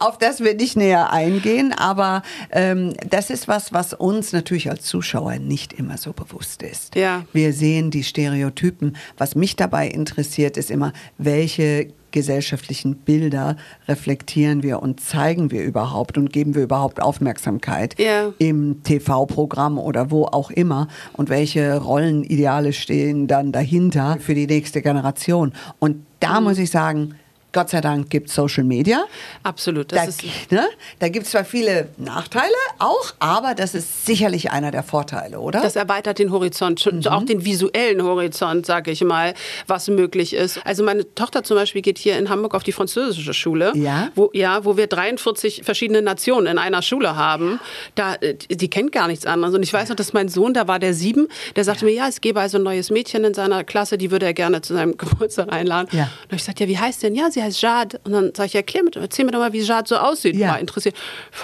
auf 0.00 0.18
das 0.18 0.40
wir 0.40 0.54
nicht 0.54 0.76
näher 0.76 1.12
eingehen. 1.12 1.72
Aber 1.72 2.22
ähm, 2.50 2.92
das 3.10 3.30
ist 3.30 3.48
was, 3.48 3.72
was 3.72 3.94
uns 3.94 4.32
natürlich 4.32 4.70
als 4.70 4.84
Zuschauer 4.84 5.36
nicht 5.38 5.72
immer 5.72 5.96
so 5.98 6.12
bewusst 6.12 6.62
ist. 6.62 6.94
Ja. 6.96 7.24
Wir 7.32 7.52
sehen 7.52 7.90
die 7.90 8.04
Stereotypen. 8.04 8.96
Was 9.18 9.34
mich 9.34 9.56
dabei 9.56 9.88
interessiert, 9.88 10.56
ist 10.56 10.70
immer, 10.70 10.92
welche 11.18 11.88
gesellschaftlichen 12.10 12.94
Bilder 12.94 13.56
reflektieren 13.88 14.62
wir 14.62 14.80
und 14.80 15.00
zeigen 15.00 15.50
wir 15.50 15.64
überhaupt 15.64 16.16
und 16.16 16.32
geben 16.32 16.54
wir 16.54 16.62
überhaupt 16.62 17.02
Aufmerksamkeit 17.02 17.96
Ja. 17.98 18.32
im 18.38 18.84
TV-Programm 18.84 19.78
oder 19.78 20.12
wo 20.12 20.26
auch 20.26 20.52
immer 20.52 20.86
und 21.14 21.28
welche 21.28 21.76
Rollenideale 21.76 22.72
stehen 22.72 23.26
dann 23.26 23.50
dahinter 23.50 24.18
für 24.20 24.36
die 24.36 24.46
nächste 24.46 24.80
Generation. 24.80 25.52
Und 25.80 26.06
da 26.20 26.38
Mhm. 26.38 26.44
muss 26.46 26.58
ich 26.58 26.70
sagen, 26.70 27.16
Gott 27.54 27.70
sei 27.70 27.80
Dank 27.80 28.10
gibt 28.10 28.28
Social 28.28 28.64
Media. 28.64 29.04
Absolut. 29.42 29.90
Das 29.92 30.02
Da, 30.02 30.08
ist, 30.08 30.22
ne, 30.52 30.66
da 30.98 31.08
gibt 31.08 31.24
es 31.24 31.32
zwar 31.32 31.44
viele 31.46 31.88
Nachteile 31.96 32.52
auch, 32.78 33.14
aber 33.18 33.54
das 33.54 33.74
ist 33.74 34.04
sicherlich 34.04 34.50
einer 34.50 34.70
der 34.70 34.82
Vorteile, 34.82 35.40
oder? 35.40 35.62
Das 35.62 35.76
erweitert 35.76 36.18
den 36.18 36.30
Horizont, 36.32 36.84
Mhm. 36.84 37.06
auch 37.06 37.22
den 37.24 37.44
visuellen 37.46 38.02
Horizont, 38.02 38.66
sage 38.66 38.90
ich 38.90 39.02
mal, 39.02 39.32
was 39.66 39.88
möglich 39.88 40.34
ist. 40.34 40.60
Also 40.66 40.82
meine 40.84 41.14
Tochter 41.14 41.42
zum 41.44 41.56
Beispiel 41.56 41.80
geht 41.80 41.96
hier 41.98 42.18
in 42.18 42.28
Hamburg 42.28 42.54
auf 42.54 42.62
die 42.64 42.72
französische 42.72 43.32
Schule, 43.32 43.72
Ja? 43.76 44.10
wo, 44.16 44.28
ja, 44.34 44.64
wo 44.64 44.76
wir 44.76 44.88
43 44.88 45.62
verschiedene 45.64 46.02
Nationen 46.02 46.48
in 46.48 46.58
einer 46.58 46.82
Schule 46.82 47.14
haben. 47.16 47.60
Da, 47.94 48.14
äh, 48.16 48.34
die 48.34 48.68
kennt 48.68 48.90
gar 48.90 49.06
nichts 49.06 49.24
anderes. 49.26 49.54
Und 49.54 49.62
ich 49.62 49.72
weiß 49.72 49.88
noch, 49.90 49.96
dass 49.96 50.12
mein 50.12 50.28
Sohn, 50.28 50.52
da 50.54 50.66
war 50.66 50.80
der 50.80 50.92
sieben, 50.92 51.28
der 51.54 51.62
sagte 51.62 51.84
mir, 51.84 51.92
ja, 51.92 52.08
es 52.08 52.20
gäbe 52.20 52.40
also 52.40 52.58
ein 52.58 52.64
neues 52.64 52.90
Mädchen 52.90 53.22
in 53.24 53.32
seiner 53.34 53.62
Klasse, 53.62 53.96
die 53.96 54.10
würde 54.10 54.26
er 54.26 54.34
gerne 54.34 54.60
zu 54.60 54.74
seinem 54.74 54.96
Geburtstag 54.98 55.52
einladen. 55.52 55.88
Ja. 55.92 56.04
Und 56.24 56.32
ich 56.32 56.38
gesagt, 56.38 56.58
ja, 56.58 56.66
wie 56.66 56.78
heißt 56.78 57.02
denn? 57.04 57.14
Ja, 57.14 57.30
sie 57.30 57.42
heißt 57.44 57.62
Jade. 57.62 58.00
Und 58.04 58.12
dann 58.12 58.34
sage 58.34 58.46
ich, 58.48 58.54
erklär 58.54 58.82
mir, 58.82 58.90
erzähl 58.96 59.24
mir 59.24 59.30
doch 59.32 59.38
mal, 59.38 59.52
wie 59.52 59.60
Jade 59.60 59.88
so 59.88 59.96
aussieht. 59.96 60.36
Ja. 60.36 60.48
War 60.50 60.58
interessiert. 60.58 60.94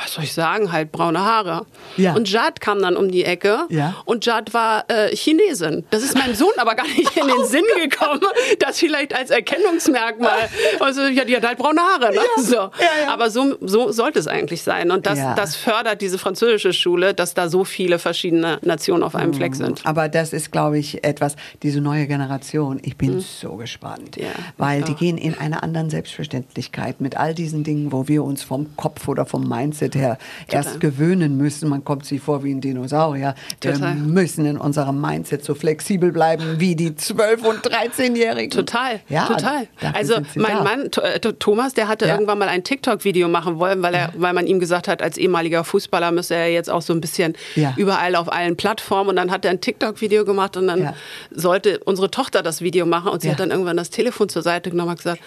Was 0.03 0.13
soll 0.15 0.25
ich 0.25 0.33
sagen? 0.33 0.73
Halt 0.73 0.91
braune 0.93 1.21
Haare. 1.25 1.67
Ja. 1.97 2.15
Und 2.15 2.29
Jade 2.31 2.55
kam 2.61 2.81
dann 2.83 2.97
um 2.97 3.11
die 3.11 3.25
Ecke 3.25 3.61
Ja. 3.69 3.95
und 4.05 4.25
Jade 4.27 4.53
war 4.53 4.85
äh, 4.89 5.15
Chinesin. 5.15 5.85
Das 5.91 6.03
ist 6.03 6.17
meinem 6.17 6.35
Sohn 6.35 6.53
aber 6.57 6.75
gar 6.75 6.87
nicht 6.87 7.17
in 7.17 7.27
den 7.29 7.45
Sinn 7.45 7.65
gekommen, 7.83 8.21
das 8.59 8.79
vielleicht 8.79 9.15
als 9.15 9.31
Erkennungsmerkmal. 9.31 10.49
Also 10.81 11.03
ja, 11.03 11.25
die 11.25 11.37
hat 11.37 11.47
halt 11.47 11.59
braune 11.59 11.81
Haare. 11.81 12.13
Ne? 12.15 12.21
So. 12.39 12.55
ja. 12.55 12.71
Aber 13.09 13.31
so, 13.31 13.57
so 13.61 13.93
sollte 13.93 14.19
es 14.19 14.27
eigentlich 14.27 14.63
sein. 14.63 14.91
Und 14.91 15.07
das, 15.07 15.19
Ja. 15.19 15.35
das 15.35 15.57
fördert 15.57 16.01
diese 16.01 16.17
französische 16.19 16.73
Schule, 16.73 17.13
dass 17.13 17.35
da 17.35 17.49
so 17.49 17.65
viele 17.65 17.99
verschiedene 17.99 18.59
Nationen 18.63 19.03
auf 19.03 19.15
einem 19.15 19.35
Fleck 19.35 19.55
sind. 19.55 19.85
Aber 19.85 20.09
das 20.09 20.33
ist, 20.33 20.51
glaube 20.53 20.79
ich, 20.79 21.05
etwas, 21.05 21.37
diese 21.63 21.81
neue 21.81 22.07
Generation, 22.07 22.81
ich 22.83 22.97
bin 22.97 23.21
so 23.21 23.57
gespannt. 23.57 24.17
Ja, 24.17 24.29
weil 24.57 24.83
die 24.83 24.95
gehen 24.95 25.19
in 25.19 25.37
einer 25.39 25.63
anderen 25.63 25.90
Selbstverständlichkeit 25.91 27.01
mit 27.01 27.17
all 27.17 27.35
diesen 27.35 27.65
Dingen, 27.65 27.93
wo 27.93 28.09
wir 28.09 28.25
uns 28.25 28.43
vom 28.43 28.77
Kopf 28.77 29.09
oder 29.09 29.27
vom 29.27 29.49
Mindset 29.49 29.95
her 29.95 30.19
erst 30.49 30.81
gewöhnen 30.81 31.37
müssen. 31.37 31.69
Man 31.69 31.85
kommt 31.85 32.07
sich 32.07 32.21
vor 32.21 32.45
wie 32.45 32.53
ein 32.53 32.61
Dinosaurier. 32.61 33.35
Wir 33.61 33.73
Total. 33.75 33.95
müssen 33.97 34.47
in 34.47 34.57
unserem 34.57 35.01
Mindset 35.01 35.45
so 35.45 35.55
flexibel 35.55 36.13
bleiben 36.13 36.59
wie 36.59 36.75
die 36.77 36.91
12- 36.91 37.45
und 37.45 37.59
13-Jährigen. 37.67 38.51
Total, 38.51 39.01
Ja, 39.09 39.27
total. 39.27 39.67
Also 39.93 40.15
mein 40.37 40.57
da. 40.57 40.63
Mann 40.65 40.91
äh, 41.03 41.19
Thomas, 41.21 41.75
der 41.75 41.89
hatte 41.89 42.07
Ja. 42.07 42.15
irgendwann 42.15 42.39
mal 42.39 42.49
ein 42.49 42.65
TikTok-Video 42.65 43.29
machen 43.29 43.59
wollen, 43.59 43.83
weil 43.83 43.95
er, 43.95 44.13
weil 44.17 44.33
man 44.33 44.47
ihm 44.47 44.61
gesagt 44.61 44.89
hat, 44.89 45.03
als 45.03 45.19
ehemaliger 45.19 45.65
Fußballer 45.65 46.13
müsse 46.13 46.35
er 46.35 46.49
jetzt 46.53 46.71
auch 46.71 46.83
so 46.83 46.93
ein 46.93 47.01
bisschen 47.01 47.35
Ja. 47.57 47.75
überall 47.77 48.15
auf 48.17 48.33
allen 48.33 48.57
Plattformen. 48.57 49.11
Und 49.11 49.17
dann 49.17 49.31
hat 49.31 49.45
er 49.45 49.51
ein 49.51 49.61
TikTok-Video 49.61 50.25
gemacht 50.25 50.57
und 50.57 50.67
dann 50.69 50.83
Ja. 50.83 50.95
sollte 51.31 51.81
unsere 51.85 52.11
Tochter 52.11 52.43
das 52.43 52.61
Video 52.61 52.87
machen 52.87 53.09
und 53.11 53.23
sie 53.23 53.31
hat 53.31 53.41
dann 53.41 53.51
irgendwann 53.51 53.77
das 53.77 53.91
Telefon 53.91 54.29
zur 54.29 54.43
Seite 54.43 54.71
genommen 54.71 54.91
und 54.91 54.97
gesagt. 54.97 55.21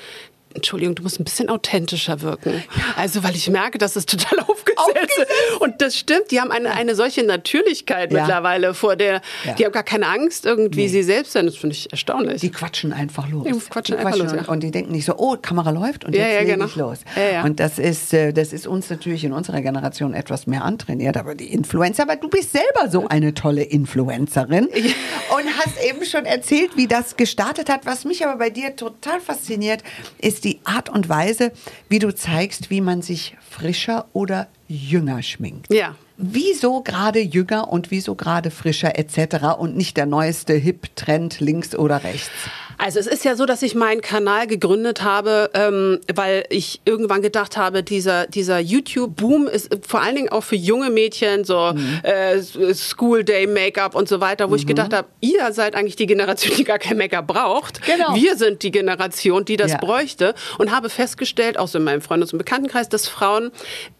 Entschuldigung, 0.53 0.95
du 0.95 1.03
musst 1.03 1.19
ein 1.19 1.23
bisschen 1.23 1.49
authentischer 1.49 2.21
wirken. 2.21 2.63
Also, 2.95 3.23
weil 3.23 3.35
ich 3.35 3.49
merke, 3.49 3.77
dass 3.77 3.95
es 3.95 4.05
total 4.05 4.39
aufgesetzt 4.47 4.72
ist. 4.87 5.59
Und 5.61 5.81
das 5.81 5.97
stimmt, 5.97 6.31
die 6.31 6.39
haben 6.39 6.51
eine, 6.51 6.71
eine 6.71 6.95
solche 6.95 7.23
Natürlichkeit 7.23 8.11
Ja. 8.11 8.21
mittlerweile 8.21 8.73
vor 8.73 8.95
der, 8.95 9.21
Ja. 9.45 9.53
die 9.53 9.65
haben 9.65 9.71
gar 9.71 9.83
keine 9.83 10.07
Angst 10.07 10.45
irgendwie, 10.45 10.87
sie 10.87 11.03
selbst 11.03 11.33
sind. 11.33 11.45
Das 11.45 11.55
finde 11.57 11.75
ich 11.75 11.91
erstaunlich. 11.91 12.41
Die 12.41 12.51
quatschen 12.51 12.93
einfach 12.93 13.29
los. 13.29 13.45
Die 13.45 13.53
quatschen 13.53 13.95
einfach 13.97 14.15
los, 14.17 14.31
und, 14.31 14.41
ja. 14.41 14.47
und 14.47 14.61
die 14.63 14.71
denken 14.71 14.91
nicht 14.91 15.05
so, 15.05 15.15
oh, 15.17 15.37
Kamera 15.41 15.69
läuft 15.71 16.05
und 16.05 16.13
jetzt 16.15 16.33
ja, 16.33 16.43
genau. 16.43 16.65
ich 16.65 16.75
los. 16.75 16.99
Und 17.43 17.59
das 17.59 17.79
ist, 17.79 18.13
äh, 18.13 18.33
das 18.33 18.53
ist 18.53 18.67
uns 18.67 18.89
natürlich 18.89 19.23
in 19.23 19.33
unserer 19.33 19.61
Generation 19.61 20.13
etwas 20.13 20.47
mehr 20.47 20.63
antrainiert, 20.63 21.17
aber 21.17 21.35
die 21.35 21.51
Influencer, 21.53 22.03
aber 22.03 22.15
du 22.15 22.29
bist 22.29 22.51
selber 22.51 22.89
so 22.89 23.07
eine 23.07 23.33
tolle 23.33 23.63
Influencerin 23.63 24.65
und 24.67 25.45
hast 25.59 25.83
eben 25.87 26.05
schon 26.05 26.25
erzählt, 26.25 26.71
wie 26.75 26.87
das 26.87 27.17
gestartet 27.17 27.69
hat. 27.69 27.85
Was 27.85 28.05
mich 28.05 28.25
aber 28.25 28.37
bei 28.37 28.49
dir 28.49 28.75
total 28.75 29.19
fasziniert, 29.19 29.83
ist 30.19 30.43
die 30.43 30.59
Art 30.63 30.89
und 30.89 31.09
Weise, 31.09 31.51
wie 31.89 31.99
du 31.99 32.13
zeigst, 32.13 32.69
wie 32.69 32.81
man 32.81 33.01
sich 33.01 33.35
frischer 33.49 34.05
oder 34.13 34.47
jünger 34.73 35.21
schminkt. 35.21 35.71
Ja. 35.71 35.95
Wieso 36.17 36.81
gerade 36.81 37.19
jünger 37.19 37.71
und 37.71 37.91
wieso 37.91 38.15
gerade 38.15 38.51
frischer 38.51 38.97
etc. 38.97 39.57
und 39.57 39.75
nicht 39.75 39.97
der 39.97 40.05
neueste 40.05 40.53
Hip-Trend 40.53 41.39
links 41.39 41.75
oder 41.75 42.03
rechts? 42.03 42.31
Also 42.77 42.99
es 42.99 43.07
ist 43.07 43.23
ja 43.25 43.35
so, 43.35 43.45
dass 43.45 43.61
ich 43.61 43.75
meinen 43.75 44.01
Kanal 44.01 44.47
gegründet 44.47 45.03
habe, 45.03 45.49
ähm, 45.53 45.99
weil 46.13 46.45
ich 46.49 46.81
irgendwann 46.85 47.21
gedacht 47.21 47.55
habe, 47.57 47.83
dieser, 47.83 48.27
dieser 48.27 48.59
YouTube-Boom 48.59 49.47
ist 49.47 49.69
vor 49.87 50.01
allen 50.01 50.15
Dingen 50.15 50.29
auch 50.29 50.43
für 50.43 50.55
junge 50.55 50.89
Mädchen, 50.89 51.43
so 51.45 51.71
Mhm. 51.73 51.99
äh, 52.03 52.41
School 52.73 53.23
Day 53.23 53.47
Make-up 53.47 53.95
und 53.95 54.09
so 54.09 54.19
weiter, 54.19 54.49
wo 54.49 54.55
ich 54.55 54.65
gedacht 54.67 54.93
habe, 54.93 55.07
ihr 55.21 55.51
seid 55.53 55.75
eigentlich 55.75 55.95
die 55.95 56.05
Generation, 56.07 56.55
die 56.57 56.63
gar 56.63 56.79
kein 56.79 56.97
Make-up 56.97 57.27
braucht. 57.27 57.81
Genau. 57.85 58.15
Wir 58.15 58.35
sind 58.37 58.63
die 58.63 58.71
Generation, 58.71 59.45
die 59.45 59.57
das 59.57 59.71
Ja. 59.73 59.77
bräuchte 59.77 60.33
und 60.57 60.71
habe 60.71 60.89
festgestellt, 60.89 61.57
auch 61.57 61.67
so 61.67 61.77
in 61.77 61.83
meinem 61.83 62.01
Freundes- 62.01 62.33
und 62.33 62.37
Bekanntenkreis, 62.39 62.89
dass 62.89 63.07
Frauen 63.07 63.51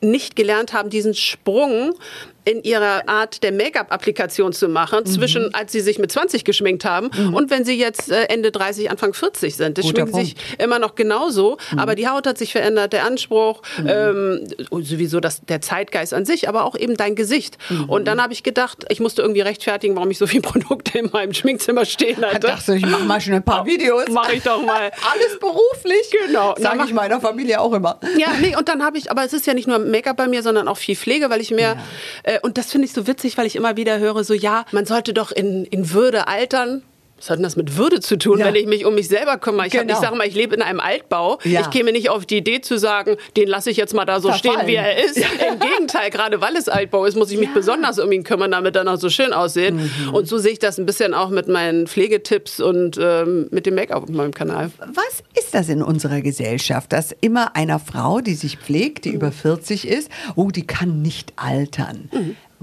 nicht 0.02 0.36
gelernt 0.36 0.74
haben, 0.74 0.90
diesen 0.90 1.14
Sprung 1.14 1.94
in 2.46 2.64
ihrer 2.64 3.08
Art 3.08 3.44
der 3.44 3.52
Make-up-Applikation 3.52 4.54
zu 4.54 4.68
machen, 4.68 5.00
Mhm. 5.00 5.06
zwischen 5.06 5.54
als 5.54 5.72
sie 5.72 5.82
sich 5.82 6.00
mit 6.00 6.12
20 6.12 6.44
geschminkt 6.46 6.86
haben 6.86 7.08
und 7.34 7.50
wenn 7.50 7.64
sie 7.66 7.78
jetzt 7.78 8.12
äh, 8.12 8.24
Ende 8.26 8.52
30, 8.52 8.90
Anfang 8.92 9.14
40 9.14 9.56
sind. 9.56 9.78
Das 9.78 9.88
schminken 9.88 10.14
sich 10.14 10.36
immer 10.60 10.80
noch 10.80 10.96
genauso, 10.96 11.58
aber 11.78 11.96
die 11.96 12.08
Haut 12.08 12.28
hat 12.28 12.38
sich 12.38 12.52
verändert, 12.52 12.94
der 12.94 13.06
Anspruch, 13.06 13.62
ähm, 13.86 14.48
sowieso 14.72 15.20
das, 15.20 15.42
der 15.42 15.62
Zeitgeist 15.62 16.14
an 16.14 16.26
sich, 16.26 16.50
aber 16.50 16.66
auch 16.66 16.76
eben 16.76 16.96
dein 16.98 17.16
Gesicht. 17.16 17.58
Und 17.88 18.06
dann 18.08 18.22
habe 18.22 18.34
ich 18.34 18.44
gedacht, 18.44 18.86
ich 18.90 19.00
musste 19.00 19.22
irgendwie 19.22 19.42
rechtfertigen, 19.42 19.96
warum 19.96 20.12
ich 20.12 20.18
so 20.18 20.28
viele 20.28 20.42
Produkte 20.54 20.98
in 21.00 21.10
meinem 21.12 21.34
Schminkzimmer 21.34 21.86
stehen 21.86 22.22
Da 22.22 22.30
hatte. 22.34 22.48
dachte 22.48 22.76
ich, 22.76 22.86
mach 22.86 23.04
mal 23.06 23.22
schnell 23.22 23.38
ein 23.38 23.44
paar 23.44 23.66
Videos. 23.66 24.06
Mach 24.12 24.32
ich 24.32 24.44
doch 24.44 24.62
mal. 24.66 24.92
Alles 25.12 25.40
beruflich. 25.40 26.12
Genau. 26.28 26.56
Sag 26.58 26.84
ich 26.86 26.94
meiner 26.94 27.20
Familie 27.22 27.60
auch 27.60 27.74
immer. 27.74 28.00
Ja, 28.18 28.30
nee, 28.42 28.56
und 28.56 28.68
dann 28.70 28.84
habe 28.84 28.98
ich, 28.98 29.10
aber 29.12 29.24
es 29.24 29.34
ist 29.34 29.46
ja 29.48 29.54
nicht 29.54 29.68
nur 29.68 29.80
Make-up 29.80 30.18
bei 30.18 30.28
mir, 30.28 30.44
sondern 30.44 30.68
auch 30.68 30.78
viel 30.78 30.96
Pflege, 30.96 31.30
weil 31.30 31.42
ich 31.42 31.52
mir, 31.52 31.78
äh, 32.24 32.33
und 32.42 32.58
das 32.58 32.72
finde 32.72 32.86
ich 32.86 32.94
so 32.94 33.08
witzig, 33.08 33.38
weil 33.38 33.46
ich 33.46 33.56
immer 33.56 33.78
wieder 33.78 34.00
höre, 34.00 34.24
so 34.24 34.34
ja, 34.34 34.66
man 34.72 34.86
sollte 34.86 35.14
doch 35.14 35.32
in, 35.32 35.66
in 35.66 35.92
Würde 35.92 36.28
altern. 36.28 36.84
Was 37.18 37.30
hat 37.30 37.38
denn 37.38 37.44
das 37.44 37.56
mit 37.56 37.78
Würde 37.78 38.02
zu 38.02 38.18
tun, 38.18 38.40
Ja. 38.40 38.46
wenn 38.48 38.56
ich 38.56 38.66
mich 38.66 38.86
um 38.86 38.96
mich 38.96 39.08
selber 39.08 39.38
kümmere? 39.38 39.68
Ich, 39.68 39.74
hab- 39.74 39.82
Genau. 39.84 39.94
ich 39.94 40.00
sage 40.06 40.18
mal, 40.18 40.28
ich 40.28 40.36
lebe 40.36 40.56
in 40.56 40.62
einem 40.62 40.82
Altbau. 40.82 41.40
Ja. 41.46 41.62
Ich 41.62 41.70
käme 41.70 41.94
nicht 41.94 42.10
auf 42.10 42.26
die 42.26 42.38
Idee 42.38 42.60
zu 42.60 42.78
sagen, 42.78 43.16
den 43.38 43.48
lasse 43.48 43.70
ich 43.70 43.78
jetzt 43.78 43.94
mal 43.94 44.04
da 44.04 44.20
so 44.20 44.28
Verfallen. 44.30 44.56
stehen, 44.62 44.68
wie 44.68 44.76
er 44.76 45.02
ist. 45.06 45.18
Im 45.18 45.60
Gegenteil, 45.60 46.10
gerade 46.10 46.42
weil 46.42 46.56
es 46.58 46.68
Altbau 46.68 47.06
ist, 47.06 47.16
muss 47.16 47.32
ich 47.32 47.38
mich 47.38 47.54
besonders 47.54 47.98
um 48.00 48.12
ihn 48.12 48.24
kümmern, 48.26 48.52
damit 48.52 48.76
er 48.76 48.84
noch 48.84 48.98
so 48.98 49.10
schön 49.10 49.32
aussieht. 49.32 49.74
Mhm. 49.74 50.14
Und 50.14 50.28
so 50.28 50.38
sehe 50.38 50.52
ich 50.52 50.60
das 50.60 50.78
ein 50.80 50.86
bisschen 50.86 51.14
auch 51.14 51.30
mit 51.30 51.48
meinen 51.48 51.88
Pflegetipps 51.88 52.60
und 52.60 52.98
ähm, 53.02 53.48
mit 53.52 53.66
dem 53.68 53.76
Make-up 53.76 54.04
auf 54.04 54.10
meinem 54.10 54.34
Kanal. 54.34 54.72
Was 54.94 55.24
ist 55.42 55.54
das 55.54 55.70
in 55.70 55.82
unserer 55.82 56.20
Gesellschaft, 56.22 56.92
dass 56.92 57.16
immer 57.22 57.56
einer 57.56 57.80
Frau, 57.80 58.20
die 58.20 58.34
sich 58.36 58.58
pflegt, 58.58 59.06
die 59.06 59.12
über 59.12 59.32
40 59.32 59.88
ist, 59.88 60.10
oh, 60.36 60.50
die 60.52 60.68
kann 60.68 61.02
nicht 61.02 61.32
altern? 61.38 62.10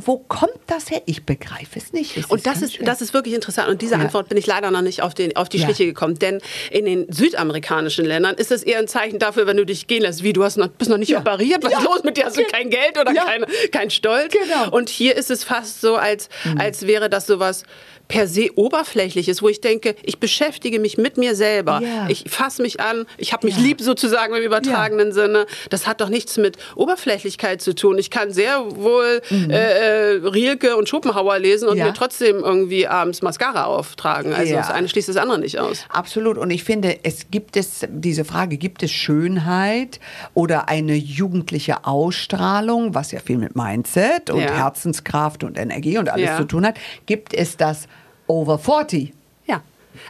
Wo 0.06 0.18
kommt 0.18 0.52
das 0.66 0.90
her? 0.90 1.02
Ich 1.06 1.24
begreife 1.24 1.78
es 1.78 1.92
nicht. 1.92 2.16
Es 2.16 2.26
Und 2.26 2.46
das 2.46 2.60
ganz 2.60 2.74
ist, 2.74 2.86
das 2.86 3.00
ist 3.02 3.14
wirklich 3.14 3.34
interessant. 3.34 3.68
Und 3.68 3.82
diese 3.82 3.94
Ja. 3.94 4.00
Antwort 4.00 4.28
bin 4.28 4.38
ich 4.38 4.46
leider 4.46 4.70
noch 4.70 4.82
nicht 4.82 5.02
auf, 5.02 5.14
den, 5.14 5.36
auf 5.36 5.48
die 5.48 5.58
Ja. 5.58 5.66
Schliche 5.66 5.84
gekommen. 5.86 6.18
Denn 6.18 6.40
in 6.70 6.84
den 6.84 7.12
südamerikanischen 7.12 8.04
Ländern 8.04 8.34
ist 8.36 8.50
es 8.50 8.62
eher 8.62 8.78
ein 8.78 8.88
Zeichen 8.88 9.18
dafür, 9.18 9.46
wenn 9.46 9.56
du 9.56 9.64
dich 9.66 9.86
gehen 9.86 10.02
lässt, 10.02 10.22
wie 10.22 10.32
du 10.32 10.44
hast 10.44 10.56
noch, 10.56 10.68
bist 10.68 10.90
noch 10.90 10.98
nicht 10.98 11.10
Ja. 11.10 11.20
operiert, 11.20 11.62
was 11.64 11.72
ist 11.72 11.82
los 11.84 12.02
mit 12.04 12.16
dir? 12.16 12.24
Hast 12.26 12.36
du 12.38 12.44
kein 12.44 12.70
Geld 12.70 12.98
oder 13.00 13.12
kein, 13.14 13.44
kein 13.72 13.90
Stolz? 13.90 14.32
Genau. 14.32 14.66
Mhm. 14.66 14.72
Und 14.72 14.88
hier 14.88 15.16
ist 15.16 15.30
es 15.30 15.44
fast 15.44 15.80
so, 15.80 15.96
als, 15.96 16.28
als 16.58 16.86
wäre 16.86 17.10
das 17.10 17.26
sowas 17.26 17.64
per 18.10 18.26
se 18.26 18.48
oberflächliches, 18.56 19.40
wo 19.40 19.48
ich 19.48 19.60
denke, 19.60 19.94
ich 20.02 20.18
beschäftige 20.18 20.80
mich 20.80 20.98
mit 20.98 21.16
mir 21.16 21.34
selber. 21.36 21.80
Ja. 21.82 22.08
Ich 22.08 22.24
fasse 22.28 22.60
mich 22.60 22.80
an, 22.80 23.06
ich 23.18 23.32
habe 23.32 23.46
mich 23.46 23.56
Ja. 23.56 23.62
lieb 23.62 23.80
sozusagen 23.80 24.34
im 24.34 24.42
übertragenen 24.42 25.12
Sinne. 25.12 25.46
Das 25.70 25.86
hat 25.86 26.00
doch 26.00 26.08
nichts 26.08 26.36
mit 26.36 26.56
Oberflächlichkeit 26.74 27.62
zu 27.62 27.74
tun. 27.74 27.98
Ich 27.98 28.10
kann 28.10 28.32
sehr 28.32 28.64
wohl 28.76 29.22
äh, 29.30 29.54
äh, 29.54 30.26
Rielke 30.26 30.76
und 30.76 30.88
Schopenhauer 30.88 31.38
lesen 31.38 31.68
und 31.68 31.74
Mhm. 31.74 31.78
Ja. 31.80 31.86
mir 31.86 31.94
trotzdem 31.94 32.40
irgendwie 32.40 32.86
abends 32.88 33.22
Mascara 33.22 33.64
auftragen. 33.64 34.32
Also 34.34 34.54
das 34.54 34.70
eine 34.70 34.88
schließt 34.88 35.08
das 35.08 35.16
andere 35.16 35.38
nicht 35.38 35.58
aus. 35.60 35.84
Absolut. 35.88 36.36
Und 36.36 36.50
ich 36.50 36.64
finde, 36.64 36.98
es 37.04 37.30
gibt 37.30 37.56
es, 37.56 37.86
diese 37.88 38.24
Frage, 38.24 38.56
gibt 38.56 38.82
es 38.82 38.90
Schönheit 38.90 40.00
oder 40.34 40.68
eine 40.68 40.94
jugendliche 40.96 41.84
Ausstrahlung, 41.86 42.94
was 42.94 43.12
ja 43.12 43.20
viel 43.20 43.38
mit 43.38 43.54
Mindset 43.56 44.30
und. 44.30 44.40
Herzenskraft 44.40 45.44
und 45.44 45.56
Energie 45.58 45.96
und 45.98 46.08
alles 46.08 46.36
zu 46.36 46.44
tun 46.44 46.66
hat, 46.66 46.76
gibt 47.06 47.32
es 47.34 47.56
das 47.56 47.86
over 48.30 48.56
40? 48.56 49.12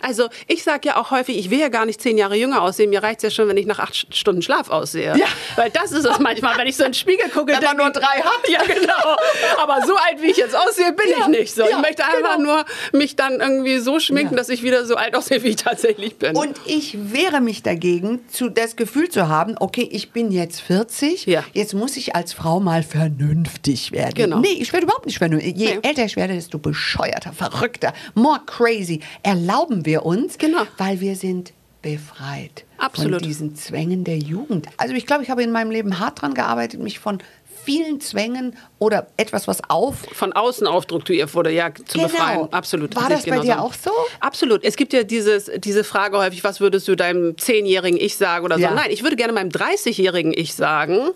Also 0.03 0.29
ich 0.47 0.63
sage 0.63 0.89
ja 0.89 0.97
auch 0.97 1.11
häufig, 1.11 1.39
ich 1.39 1.51
will 1.51 1.59
ja 1.61 1.69
gar 1.69 1.87
nicht 1.87 2.01
zehn 2.01 2.17
Jahre 2.19 2.37
jünger 2.37 2.63
aussehen. 2.63 2.91
Mir 2.91 3.03
reicht 3.03 3.19
es 3.19 3.23
ja 3.25 3.31
schon, 3.31 3.49
wenn 3.49 3.57
ich 3.57 3.67
nach 3.67 3.79
acht 3.79 4.15
Stunden 4.15 4.43
Schlaf 4.43 4.71
aussehe. 4.71 5.17
Ja. 5.17 5.27
Weil 5.57 5.71
das 5.71 5.93
ist 5.93 6.05
es 6.05 6.19
manchmal, 6.19 6.57
wenn 6.59 6.67
ich 6.67 6.77
so 6.77 6.85
in 6.85 6.91
den 6.91 6.95
Spiegel 6.95 7.29
gucke. 7.31 7.53
Denke 7.53 7.77
nur 7.77 7.91
drei 7.91 8.21
hat. 8.23 8.49
Ja, 8.49 8.63
genau. 8.65 9.17
Aber 9.63 9.87
so 9.87 9.95
alt, 9.97 10.21
wie 10.21 10.31
ich 10.31 10.37
jetzt 10.37 10.57
aussehe, 10.57 10.93
bin 10.93 11.07
Ja, 11.11 11.17
ich 11.23 11.27
nicht 11.29 11.55
so. 11.55 11.63
ja, 11.63 11.69
ich 11.71 11.79
möchte 11.79 12.05
einfach 12.05 12.37
genau. 12.37 12.55
nur 12.57 12.65
mich 12.93 13.17
dann 13.17 13.41
irgendwie 13.41 13.79
so 13.79 13.99
schminken, 14.01 14.35
Ja. 14.35 14.39
dass 14.39 14.49
ich 14.49 14.63
wieder 14.63 14.85
so 14.87 14.97
alt 14.97 15.15
aussehe, 15.15 15.43
wie 15.43 15.49
ich 15.49 15.57
tatsächlich 15.57 16.17
bin. 16.17 16.37
Und 16.37 16.57
ich 16.67 16.97
wehre 17.13 17.41
mich 17.41 17.63
dagegen, 17.63 18.21
zu, 18.29 18.49
das 18.49 18.77
Gefühl 18.77 19.09
zu 19.09 19.29
haben, 19.29 19.57
okay, 19.61 19.89
ich 19.91 20.11
bin 20.13 20.31
jetzt 20.33 20.61
40, 20.61 21.27
Ja. 21.27 21.45
jetzt 21.53 21.75
muss 21.75 21.97
ich 21.97 22.15
als 22.17 22.33
Frau 22.33 22.61
mal 22.61 22.83
vernünftig 22.83 23.93
werden. 23.93 24.15
Genau. 24.15 24.39
Nee, 24.41 24.49
ich 24.59 24.73
werde 24.73 24.85
überhaupt 24.87 25.07
nicht 25.07 25.19
vernünftig. 25.19 25.57
Je 25.57 25.75
Nee. 25.77 25.79
älter 25.89 26.05
ich 26.05 26.17
werde, 26.17 26.35
desto 26.35 26.59
bescheuerter, 26.59 27.33
verrückter, 27.33 27.93
more 28.15 28.41
crazy 28.47 29.01
erlauben 29.23 29.80
wir 29.87 30.05
uns, 30.07 30.39
Genau. 30.39 30.63
weil 30.79 31.01
wir 31.01 31.17
sind 31.17 31.53
befreit 31.83 32.65
Absolut. 32.79 33.21
von 33.21 33.29
diesen 33.29 33.55
Zwängen 33.57 34.05
der 34.05 34.19
Jugend. 34.19 34.67
Also 34.77 34.95
ich 34.95 35.07
glaube, 35.07 35.23
ich 35.23 35.31
habe 35.31 35.43
in 35.43 35.51
meinem 35.51 35.71
Leben 35.71 35.99
hart 35.99 36.21
dran 36.21 36.35
gearbeitet, 36.35 36.81
mich 36.81 36.99
von 36.99 37.19
vielen 37.65 38.01
Zwängen 38.01 38.57
oder 38.79 39.07
etwas, 39.19 39.47
was 39.49 39.61
auf 39.69 39.97
von 40.13 40.33
außen 40.33 40.67
aufdrucktiert 40.67 41.35
wurde, 41.35 41.51
ja, 41.53 41.73
zu 41.75 41.99
Genau. 41.99 42.09
befreien. 42.09 42.53
Absolut. 42.53 42.97
War 42.97 43.09
das 43.11 43.25
ich 43.25 43.31
bei 43.31 43.37
dir 43.39 43.53
genauso. 43.55 43.63
auch 43.67 43.75
so? 43.75 43.91
Absolut. 44.21 44.65
Es 44.65 44.77
gibt 44.77 44.93
ja 44.95 45.03
dieses, 45.05 45.51
diese 45.59 45.85
Frage 45.85 46.17
häufig, 46.19 46.43
was 46.45 46.61
würdest 46.61 46.89
du 46.89 46.97
deinem 46.97 47.37
zehnjährigen 47.37 47.99
Ich 48.01 48.17
sagen 48.17 48.45
oder 48.47 48.57
so. 48.57 48.63
Ja. 48.63 48.75
Nein, 48.75 48.91
ich 48.91 49.03
würde 49.03 49.17
gerne 49.17 49.33
meinem 49.35 49.51
30-jährigen 49.51 50.33
Ich 50.35 50.55
sagen, 50.55 51.11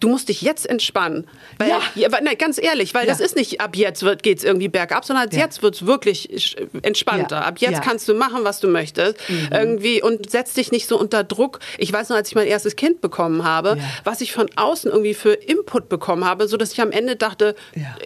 Du 0.00 0.08
musst 0.08 0.28
dich 0.28 0.42
jetzt 0.42 0.66
entspannen. 0.68 1.26
Weil, 1.58 1.68
Ja. 1.70 1.80
ja. 1.94 2.08
nein, 2.22 2.36
ganz 2.38 2.60
ehrlich, 2.62 2.92
weil 2.94 3.06
Ja. 3.06 3.12
das 3.12 3.20
ist 3.20 3.36
nicht, 3.36 3.60
ab 3.60 3.76
jetzt 3.76 4.04
geht 4.22 4.38
es 4.38 4.44
irgendwie 4.44 4.68
bergab, 4.68 5.04
sondern 5.04 5.28
Ja. 5.30 5.38
jetzt 5.38 5.62
wird 5.62 5.76
es 5.76 5.86
wirklich 5.86 6.56
entspannter. 6.82 7.44
Ab 7.46 7.58
jetzt. 7.58 7.78
Mhm. 7.78 7.80
kannst 7.82 8.08
du 8.08 8.14
machen, 8.14 8.44
was 8.44 8.60
du 8.60 8.68
möchtest. 8.68 9.16
Irgendwie 9.50 10.02
und 10.02 10.30
setz 10.30 10.54
dich 10.54 10.72
nicht 10.72 10.88
so 10.88 10.98
unter 10.98 11.24
Druck. 11.24 11.60
Ich 11.78 11.92
weiß 11.92 12.08
noch, 12.08 12.16
als 12.16 12.28
ich 12.28 12.34
mein 12.34 12.46
erstes 12.46 12.76
Kind 12.76 13.00
bekommen 13.00 13.44
habe, 13.44 13.78
was 14.04 14.20
ich 14.20 14.32
von 14.32 14.48
außen 14.56 14.90
irgendwie 14.90 15.14
für 15.14 15.32
Input 15.34 15.88
bekommen 15.88 16.24
habe, 16.24 16.48
so 16.48 16.56
dass 16.56 16.72
ich 16.72 16.80
am 16.80 16.90
Ende 16.90 17.16
dachte, 17.16 17.54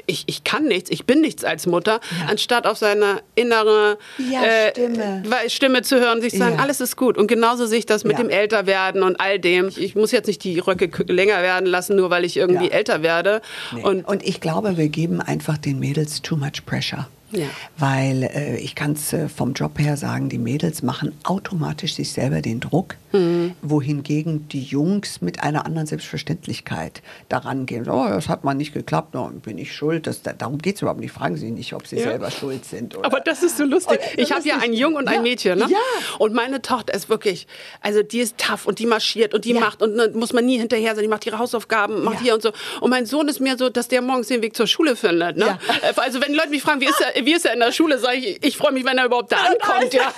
ich, 0.06 0.24
ich 0.26 0.44
kann 0.44 0.64
nichts, 0.64 0.90
ich 0.90 1.04
bin 1.06 1.20
nichts 1.20 1.44
als 1.44 1.66
Mutter, 1.66 2.00
anstatt 2.28 2.66
auf 2.66 2.78
seine 2.78 3.20
innere 3.34 3.98
äh, 4.18 4.70
Stimme. 4.70 5.22
weil- 5.26 5.50
Stimme 5.50 5.82
zu 5.82 5.98
hören, 6.00 6.20
sich 6.20 6.32
zu 6.32 6.38
sagen, 6.38 6.58
alles 6.60 6.80
ist 6.80 6.96
gut. 6.96 7.16
Und 7.16 7.26
genauso 7.28 7.66
sehe 7.66 7.78
ich 7.78 7.86
das 7.86 8.04
mit 8.04 8.18
dem 8.18 8.28
Älterwerden 8.28 9.02
und 9.02 9.20
all 9.20 9.38
dem. 9.38 9.68
Ich 9.76 9.94
muss 9.94 10.12
jetzt 10.12 10.26
nicht 10.26 10.44
die 10.44 10.58
Röcke 10.58 10.90
länger 11.12 11.42
werden 11.42 11.66
lassen, 11.66 11.77
nur 11.88 12.10
weil 12.10 12.24
ich 12.24 12.36
irgendwie 12.36 12.66
Ja. 12.66 12.72
älter 12.72 13.02
werde. 13.02 13.40
Nee. 13.72 13.82
Und 13.82 14.06
Und, 14.08 14.22
ich 14.24 14.40
glaube, 14.40 14.76
wir 14.76 14.88
geben 14.88 15.20
einfach 15.20 15.56
den 15.58 15.78
Mädels 15.78 16.22
too 16.22 16.36
much 16.36 16.64
pressure. 16.66 17.06
Ja. 17.30 17.46
Weil 17.76 18.22
äh, 18.24 18.56
ich 18.58 18.74
kann 18.74 18.92
es 18.92 19.12
äh, 19.12 19.28
vom 19.28 19.52
Job 19.52 19.78
her 19.78 19.96
sagen, 19.96 20.28
die 20.28 20.38
Mädels 20.38 20.82
machen 20.82 21.12
automatisch 21.24 21.94
sich 21.94 22.12
selber 22.12 22.40
den 22.42 22.60
Druck, 22.60 22.96
Mhm. 23.10 23.54
wohingegen 23.62 24.48
die 24.48 24.62
Jungs 24.62 25.22
mit 25.22 25.42
einer 25.42 25.64
anderen 25.64 25.86
Selbstverständlichkeit 25.86 27.00
daran 27.30 27.64
gehen. 27.64 27.88
Oh, 27.88 28.06
das 28.06 28.28
hat 28.28 28.44
mal 28.44 28.52
nicht 28.54 28.74
geklappt, 28.74 29.16
oh, 29.16 29.30
bin 29.42 29.56
ich 29.56 29.74
schuld. 29.74 30.06
Das, 30.06 30.20
da, 30.22 30.34
darum 30.34 30.58
geht 30.58 30.76
es 30.76 30.82
überhaupt 30.82 31.00
nicht. 31.00 31.12
Fragen 31.12 31.36
Sie 31.36 31.50
nicht, 31.50 31.72
ob 31.72 31.86
Sie 31.86 31.96
Ja. 31.96 32.02
selber 32.02 32.30
schuld 32.30 32.64
sind. 32.66 32.96
Oder 32.96 33.06
Aber 33.06 33.20
das 33.20 33.42
ist 33.42 33.56
so 33.56 33.64
lustig. 33.64 33.98
Und- 33.98 34.18
Ich 34.22 34.30
habe 34.32 34.46
ja 34.46 34.58
einen 34.58 34.74
Jungen 34.74 34.96
und 34.96 35.06
Ja. 35.06 35.12
ein 35.16 35.22
Mädchen. 35.22 35.58
Ne? 35.58 35.66
Ja. 35.70 35.78
Und 36.18 36.34
meine 36.34 36.60
Tochter 36.60 36.92
ist 36.92 37.08
wirklich, 37.08 37.46
also 37.80 38.02
die 38.02 38.18
ist 38.20 38.36
tough 38.36 38.66
und 38.66 38.78
die 38.78 38.86
marschiert 38.86 39.32
und 39.32 39.44
die 39.46 39.54
macht 39.54 39.80
und 39.82 39.94
ne, 39.96 40.10
muss 40.14 40.32
man 40.34 40.44
nie 40.44 40.58
hinterher 40.58 40.94
sein. 40.94 41.02
Die 41.02 41.08
macht 41.08 41.24
ihre 41.26 41.38
Hausaufgaben, 41.38 42.04
macht 42.04 42.20
hier 42.20 42.34
und 42.34 42.42
so. 42.42 42.52
Und 42.82 42.90
mein 42.90 43.06
Sohn 43.06 43.26
ist 43.28 43.40
mir 43.40 43.56
so, 43.56 43.70
dass 43.70 43.88
der 43.88 44.02
morgens 44.02 44.28
den 44.28 44.42
Weg 44.42 44.54
zur 44.54 44.66
Schule 44.66 44.96
findet. 44.96 45.38
Ne? 45.38 45.46
Ja. 45.46 45.58
Also 45.96 46.20
wenn 46.20 46.34
Leute 46.34 46.50
mich 46.50 46.60
fragen, 46.62 46.80
wie 46.82 46.86
ist 46.88 47.00
er, 47.00 47.16
wie 47.24 47.34
ist 47.34 47.44
er 47.46 47.54
in 47.54 47.60
der 47.60 47.72
Schule, 47.72 47.98
sage 47.98 48.16
ich, 48.18 48.44
ich 48.44 48.56
freue 48.56 48.72
mich, 48.72 48.84
wenn 48.84 48.98
er 48.98 49.06
überhaupt 49.06 49.32
da 49.32 49.36
ankommt. 49.38 49.92
Ja. 49.94 50.12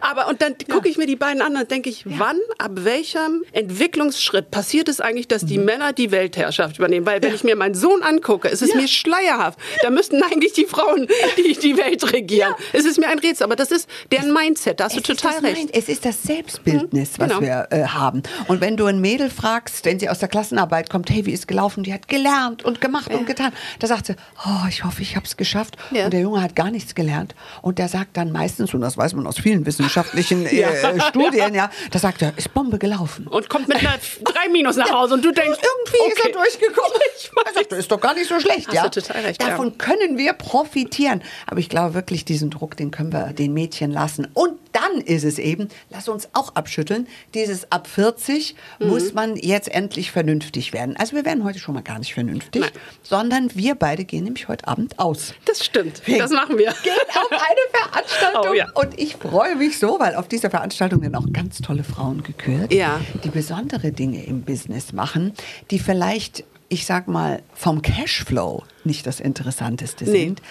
Aber 0.00 0.28
und 0.28 0.40
dann 0.42 0.54
gucke 0.70 0.88
ich 0.88 0.96
mir 0.96 1.06
die 1.06 1.16
beiden 1.16 1.42
an 1.42 1.56
und 1.56 1.70
denke 1.70 1.90
ich, 1.90 2.02
wann, 2.06 2.38
ab 2.58 2.72
welchem 2.74 3.44
Entwicklungsschritt 3.52 4.50
passiert 4.50 4.88
es 4.88 5.00
eigentlich, 5.00 5.28
dass 5.28 5.44
die 5.44 5.58
Männer 5.58 5.92
die 5.92 6.10
Weltherrschaft 6.10 6.78
übernehmen? 6.78 7.06
Weil 7.06 7.22
wenn 7.22 7.34
ich 7.34 7.44
mir 7.44 7.56
meinen 7.56 7.74
Sohn 7.74 8.02
angucke, 8.02 8.48
ist 8.48 8.62
es 8.62 8.74
mir 8.74 8.88
schleierhaft. 8.88 9.58
Da 9.82 9.90
müssten 9.90 10.22
eigentlich 10.22 10.52
die 10.52 10.64
Frauen 10.66 11.06
die, 11.36 11.54
die 11.54 11.76
Welt 11.76 12.12
regieren. 12.12 12.54
Es 12.72 12.84
ist 12.84 12.98
mir 12.98 13.08
ein 13.08 13.18
Rätsel, 13.18 13.44
aber 13.44 13.56
das 13.56 13.70
ist 13.70 13.88
deren 14.12 14.32
Mindset. 14.32 14.80
Da 14.80 14.84
hast 14.84 14.96
du 14.96 15.00
Es 15.00 15.08
ist 15.08 15.20
total 15.22 15.38
recht. 15.40 15.56
Mind- 15.56 15.70
Es 15.74 15.88
ist 15.88 16.04
das 16.04 16.22
Selbstbildnis, 16.22 17.18
was 17.18 17.28
genau. 17.28 17.40
wir 17.40 17.66
äh, 17.70 17.84
haben. 17.84 18.22
Und 18.48 18.60
wenn 18.60 18.76
du 18.76 18.86
ein 18.86 19.00
Mädel 19.00 19.30
fragst, 19.30 19.84
wenn 19.84 19.98
sie 19.98 20.08
aus 20.08 20.18
der 20.18 20.28
Klassenarbeit 20.28 20.90
kommt, 20.90 21.10
hey, 21.10 21.26
wie 21.26 21.32
ist 21.32 21.48
gelaufen? 21.48 21.82
Die 21.84 21.92
hat 21.92 22.08
gelernt 22.08 22.64
und 22.64 22.80
gemacht 22.80 23.12
und 23.12 23.26
getan. 23.26 23.52
Da 23.78 23.86
sagt 23.86 24.06
sie, 24.06 24.14
oh, 24.46 24.66
ich 24.68 24.84
hoffe, 24.84 25.02
ich 25.02 25.16
habe 25.16 25.26
es 25.26 25.36
geschafft. 25.36 25.76
Und 25.90 26.12
der 26.12 26.20
Junge 26.20 26.42
hat 26.44 26.54
gar 26.54 26.70
nichts 26.70 26.94
gelernt. 26.94 27.34
Und 27.62 27.78
der 27.78 27.88
sagt 27.88 28.16
dann 28.16 28.30
meistens, 28.30 28.72
und 28.74 28.80
das 28.80 28.96
weiß 28.96 29.14
man 29.14 29.26
aus 29.26 29.38
vielen 29.38 29.66
wissenschaftlichen 29.66 30.44
Ja. 30.54 30.68
äh, 30.68 31.00
Studien, 31.00 31.54
ja, 31.54 31.70
da 31.90 31.98
sagt 31.98 32.22
er, 32.22 32.32
ist 32.36 32.54
Bombe 32.54 32.78
gelaufen. 32.78 33.26
Und 33.26 33.48
kommt 33.48 33.66
mit 33.68 33.78
einer 33.78 33.94
3 34.22 34.48
Minus 34.52 34.76
nach 34.76 34.90
Hause 34.92 35.14
und 35.14 35.24
du 35.24 35.32
denkst, 35.32 35.58
Irgendwie 35.58 36.12
ist 36.12 36.18
er 36.18 36.30
okay. 36.30 36.32
durchgekommen. 36.32 36.90
Ich 37.16 37.30
weiß. 37.34 37.68
Das 37.68 37.78
ist 37.78 37.90
doch 37.90 38.00
gar 38.00 38.14
nicht 38.14 38.28
so 38.28 38.38
schlecht. 38.38 38.68
Hast 38.68 38.74
ja? 38.74 38.88
du 38.88 39.00
total 39.00 39.22
recht, 39.22 39.42
ja. 39.42 39.50
Davon 39.50 39.78
können 39.78 40.18
wir 40.18 40.32
profitieren. 40.34 41.22
Aber 41.46 41.58
ich 41.58 41.68
glaube 41.68 41.94
wirklich, 41.94 42.24
diesen 42.24 42.50
Druck, 42.50 42.76
den 42.76 42.90
können 42.90 43.12
wir 43.12 43.32
den 43.32 43.54
Mädchen 43.54 43.90
lassen. 43.90 44.28
Und 44.34 44.58
dann 44.74 45.00
ist 45.00 45.24
es 45.24 45.38
eben, 45.38 45.68
lass 45.88 46.08
uns 46.08 46.28
auch 46.34 46.54
abschütteln, 46.54 47.06
dieses 47.32 47.72
ab 47.72 47.86
40 47.86 48.54
Mhm. 48.78 48.88
muss 48.88 49.14
man 49.14 49.36
jetzt 49.36 49.68
endlich 49.72 50.10
vernünftig 50.10 50.72
werden. 50.72 50.96
Also 50.96 51.14
wir 51.16 51.24
werden 51.24 51.44
heute 51.44 51.58
schon 51.58 51.74
mal 51.74 51.82
gar 51.82 51.98
nicht 51.98 52.12
vernünftig, 52.14 52.60
Nein. 52.62 52.70
sondern 53.02 53.54
wir 53.54 53.74
beide 53.76 54.04
gehen 54.04 54.24
nämlich 54.24 54.48
heute 54.48 54.66
Abend 54.68 54.98
aus. 54.98 55.32
Das 55.46 55.64
stimmt. 55.64 56.02
Das 56.18 56.30
machen 56.32 56.58
wir. 56.58 56.74
Gehen 56.82 56.92
auf 57.10 57.30
eine 57.30 57.40
Veranstaltung. 57.72 58.34
Oh, 58.50 58.52
ja. 58.52 58.68
Und 58.74 58.98
ich 58.98 59.16
freue 59.16 59.54
mich 59.56 59.78
so, 59.78 59.98
weil 60.00 60.16
auf 60.16 60.28
dieser 60.28 60.50
Veranstaltung 60.50 61.00
werden 61.02 61.14
auch 61.14 61.32
ganz 61.32 61.58
tolle 61.58 61.84
Frauen 61.84 62.22
gekürt, 62.24 62.72
Ja. 62.72 63.00
die 63.22 63.28
besondere 63.30 63.92
Dinge 63.92 64.24
im 64.26 64.42
Business 64.42 64.92
machen, 64.92 65.32
die 65.70 65.78
vielleicht, 65.78 66.42
ich 66.68 66.84
sag 66.84 67.06
mal, 67.06 67.42
vom 67.54 67.80
Cashflow 67.80 68.64
nicht 68.82 69.06
das 69.06 69.20
Interessanteste 69.20 70.04
Nee. 70.04 70.10
sind. 70.24 70.42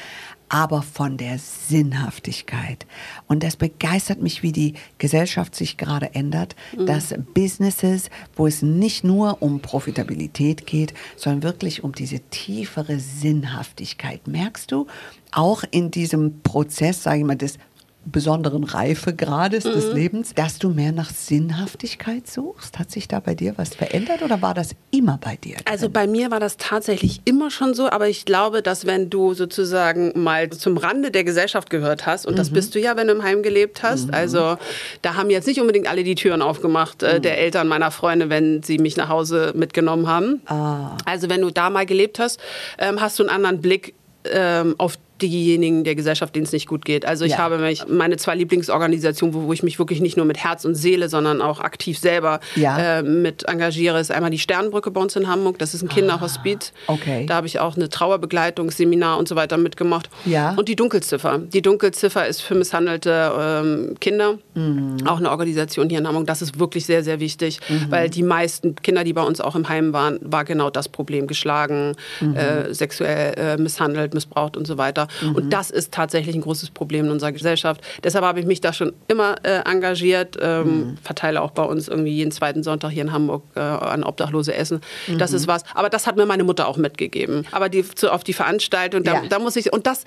Aber 0.53 0.83
von 0.83 1.17
der 1.17 1.39
Sinnhaftigkeit. 1.39 2.85
Und 3.27 3.41
das 3.41 3.55
begeistert 3.55 4.21
mich, 4.21 4.43
wie 4.43 4.51
die 4.51 4.75
Gesellschaft 4.99 5.55
sich 5.55 5.77
gerade 5.77 6.13
ändert, 6.13 6.55
Mhm. 6.77 6.85
dass 6.85 7.15
Businesses, 7.33 8.11
wo 8.35 8.45
es 8.45 8.61
nicht 8.61 9.03
nur 9.03 9.41
um 9.41 9.61
Profitabilität 9.61 10.67
geht, 10.67 10.93
sondern 11.15 11.41
wirklich 11.41 11.83
um 11.83 11.93
diese 11.93 12.19
tiefere 12.19 12.99
Sinnhaftigkeit. 12.99 14.27
Merkst 14.27 14.71
du 14.71 14.85
auch 15.31 15.63
in 15.71 15.89
diesem 15.89 16.41
Prozess, 16.43 17.01
sage 17.01 17.21
ich 17.21 17.25
mal, 17.25 17.35
des 17.35 17.57
besonderen 18.05 18.63
Reifegrades 18.63 19.63
des 19.63 19.89
Mhm. 19.89 19.95
Lebens, 19.95 20.33
dass 20.35 20.59
du 20.59 20.69
mehr 20.69 20.91
nach 20.91 21.09
Sinnhaftigkeit 21.09 22.27
suchst? 22.27 22.79
Hat 22.79 22.91
sich 22.91 23.07
da 23.07 23.19
bei 23.19 23.35
dir 23.35 23.53
was 23.57 23.75
verändert 23.75 24.21
oder 24.21 24.41
war 24.41 24.53
das 24.53 24.71
immer 24.91 25.17
bei 25.21 25.35
dir? 25.37 25.55
Also 25.69 25.89
bei 25.89 26.07
mir 26.07 26.31
war 26.31 26.39
das 26.39 26.57
tatsächlich 26.57 27.21
immer 27.25 27.49
schon 27.51 27.73
so, 27.73 27.89
aber 27.89 28.09
ich 28.09 28.25
glaube, 28.25 28.61
dass 28.61 28.85
wenn 28.85 29.09
du 29.09 29.33
sozusagen 29.33 30.11
mal 30.21 30.49
zum 30.49 30.77
Rande 30.77 31.11
der 31.11 31.23
Gesellschaft 31.23 31.69
gehört 31.69 32.05
hast, 32.05 32.25
und 32.25 32.37
das 32.37 32.49
Mhm. 32.49 32.55
bist 32.55 32.75
du 32.75 32.79
ja, 32.79 32.95
wenn 32.97 33.07
du 33.07 33.13
im 33.13 33.23
Heim 33.23 33.41
gelebt 33.43 33.83
hast, 33.83 34.13
also 34.13 34.57
da 35.01 35.15
haben 35.15 35.29
jetzt 35.29 35.47
nicht 35.47 35.61
unbedingt 35.61 35.87
alle 35.87 36.03
die 36.03 36.15
Türen 36.15 36.41
aufgemacht, 36.41 37.03
äh, 37.03 37.17
Mhm. 37.17 37.21
der 37.21 37.37
Eltern 37.39 37.67
meiner 37.67 37.91
Freunde, 37.91 38.29
wenn 38.29 38.63
sie 38.63 38.77
mich 38.79 38.97
nach 38.97 39.09
Hause 39.09 39.53
mitgenommen 39.55 40.07
haben. 40.07 40.41
Ah. 40.47 40.97
Also 41.05 41.29
wenn 41.29 41.41
du 41.41 41.51
da 41.51 41.69
mal 41.69 41.85
gelebt 41.85 42.19
hast, 42.19 42.39
ähm, 42.79 42.99
hast 42.99 43.19
du 43.19 43.23
einen 43.23 43.29
anderen 43.29 43.61
Blick 43.61 43.93
ähm, 44.31 44.75
auf 44.77 44.97
diejenigen 45.27 45.83
der 45.83 45.95
Gesellschaft, 45.95 46.35
denen 46.35 46.45
es 46.45 46.51
nicht 46.51 46.67
gut 46.67 46.85
geht. 46.85 47.05
Also 47.05 47.25
ich 47.25 47.33
Ja. 47.33 47.37
habe 47.39 47.57
mich, 47.57 47.87
meine 47.87 48.17
zwei 48.17 48.35
Lieblingsorganisationen, 48.35 49.33
wo, 49.33 49.43
wo 49.47 49.53
ich 49.53 49.63
mich 49.63 49.79
wirklich 49.79 50.01
nicht 50.01 50.17
nur 50.17 50.25
mit 50.25 50.37
Herz 50.37 50.65
und 50.65 50.75
Seele, 50.75 51.09
sondern 51.09 51.41
auch 51.41 51.59
aktiv 51.59 51.97
selber 51.99 52.39
Ja. 52.55 52.99
äh, 52.99 53.03
mit 53.03 53.47
engagiere, 53.47 53.99
ist 53.99 54.11
einmal 54.11 54.31
die 54.31 54.39
Sternbrücke 54.39 54.91
bei 54.91 55.01
uns 55.01 55.15
in 55.15 55.27
Hamburg. 55.27 55.59
Das 55.59 55.73
ist 55.73 55.81
ein 55.83 55.89
Kinderhospiz. 55.89 56.71
Ah, 56.87 56.93
okay. 56.93 57.25
Da 57.27 57.35
habe 57.35 57.47
ich 57.47 57.59
auch 57.59 57.75
eine 57.75 57.89
Trauerbegleitung, 57.89 58.71
Seminar 58.71 59.17
und 59.17 59.27
so 59.27 59.35
weiter 59.35 59.57
mitgemacht. 59.57 60.09
Ja. 60.25 60.53
Und 60.55 60.69
die 60.69 60.75
Dunkelziffer. 60.75 61.39
Die 61.39 61.61
Dunkelziffer 61.61 62.27
ist 62.27 62.41
für 62.41 62.55
misshandelte 62.55 63.31
ähm, 63.39 63.95
Kinder. 63.99 64.37
Mhm. 64.55 64.97
Auch 65.05 65.17
eine 65.17 65.29
Organisation 65.31 65.89
hier 65.89 65.99
in 65.99 66.07
Hamburg. 66.07 66.27
Das 66.27 66.41
ist 66.41 66.59
wirklich 66.59 66.85
sehr, 66.85 67.03
sehr 67.03 67.19
wichtig, 67.19 67.59
Mhm. 67.69 67.85
weil 67.89 68.09
die 68.09 68.23
meisten 68.23 68.75
Kinder, 68.75 69.03
die 69.03 69.13
bei 69.13 69.23
uns 69.23 69.41
auch 69.41 69.55
im 69.55 69.69
Heim 69.69 69.93
waren, 69.93 70.19
war 70.21 70.45
genau 70.45 70.69
das 70.69 70.89
Problem. 70.89 71.27
Geschlagen, 71.27 71.95
Mhm. 72.21 72.35
äh, 72.35 72.73
sexuell 72.73 73.33
äh, 73.37 73.57
misshandelt, 73.57 74.13
missbraucht 74.13 74.57
und 74.57 74.65
so 74.67 74.77
weiter. 74.77 75.07
Mhm. 75.21 75.35
Und 75.35 75.53
das 75.53 75.69
ist 75.71 75.91
tatsächlich 75.93 76.35
ein 76.35 76.41
großes 76.41 76.71
Problem 76.71 77.05
in 77.05 77.11
unserer 77.11 77.31
Gesellschaft. 77.31 77.81
Deshalb 78.03 78.25
habe 78.25 78.39
ich 78.39 78.45
mich 78.45 78.61
da 78.61 78.73
schon 78.73 78.93
immer 79.07 79.35
äh, 79.43 79.61
engagiert, 79.69 80.37
ähm, 80.41 80.63
Mhm. 80.63 80.97
verteile 81.03 81.41
auch 81.41 81.51
bei 81.51 81.63
uns 81.63 81.87
irgendwie 81.87 82.11
jeden 82.11 82.31
zweiten 82.31 82.63
Sonntag 82.63 82.91
hier 82.91 83.03
in 83.03 83.11
Hamburg 83.11 83.43
äh, 83.55 83.59
an 83.59 84.03
Obdachlose 84.03 84.53
Essen. 84.53 84.81
Das 85.17 85.31
Mhm. 85.31 85.37
ist 85.37 85.47
was. 85.47 85.63
Aber 85.73 85.89
das 85.89 86.07
hat 86.07 86.15
mir 86.15 86.25
meine 86.25 86.43
Mutter 86.43 86.67
auch 86.67 86.77
mitgegeben. 86.77 87.45
Aber 87.51 87.69
die, 87.69 87.83
zu, 87.83 88.11
auf 88.11 88.23
die 88.23 88.33
Veranstaltung, 88.33 89.03
da, 89.03 89.13
Ja. 89.15 89.21
da 89.27 89.39
muss 89.39 89.55
ich, 89.55 89.71
und 89.73 89.87
das, 89.87 90.03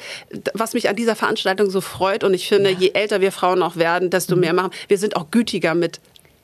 was 0.54 0.74
mich 0.74 0.88
an 0.88 0.96
dieser 0.96 1.16
Veranstaltung 1.16 1.70
so 1.70 1.80
freut, 1.80 2.24
und 2.24 2.34
ich 2.34 2.48
finde, 2.48 2.70
je 2.70 2.90
älter 2.94 3.20
wir 3.20 3.32
Frauen 3.32 3.62
auch 3.62 3.76
werden, 3.76 4.10
desto 4.10 4.36
mehr 4.36 4.52
machen, 4.52 4.70
wir 4.88 4.98
sind 4.98 5.16
auch 5.16 5.30
gütiger 5.30 5.74
mit 5.74 6.00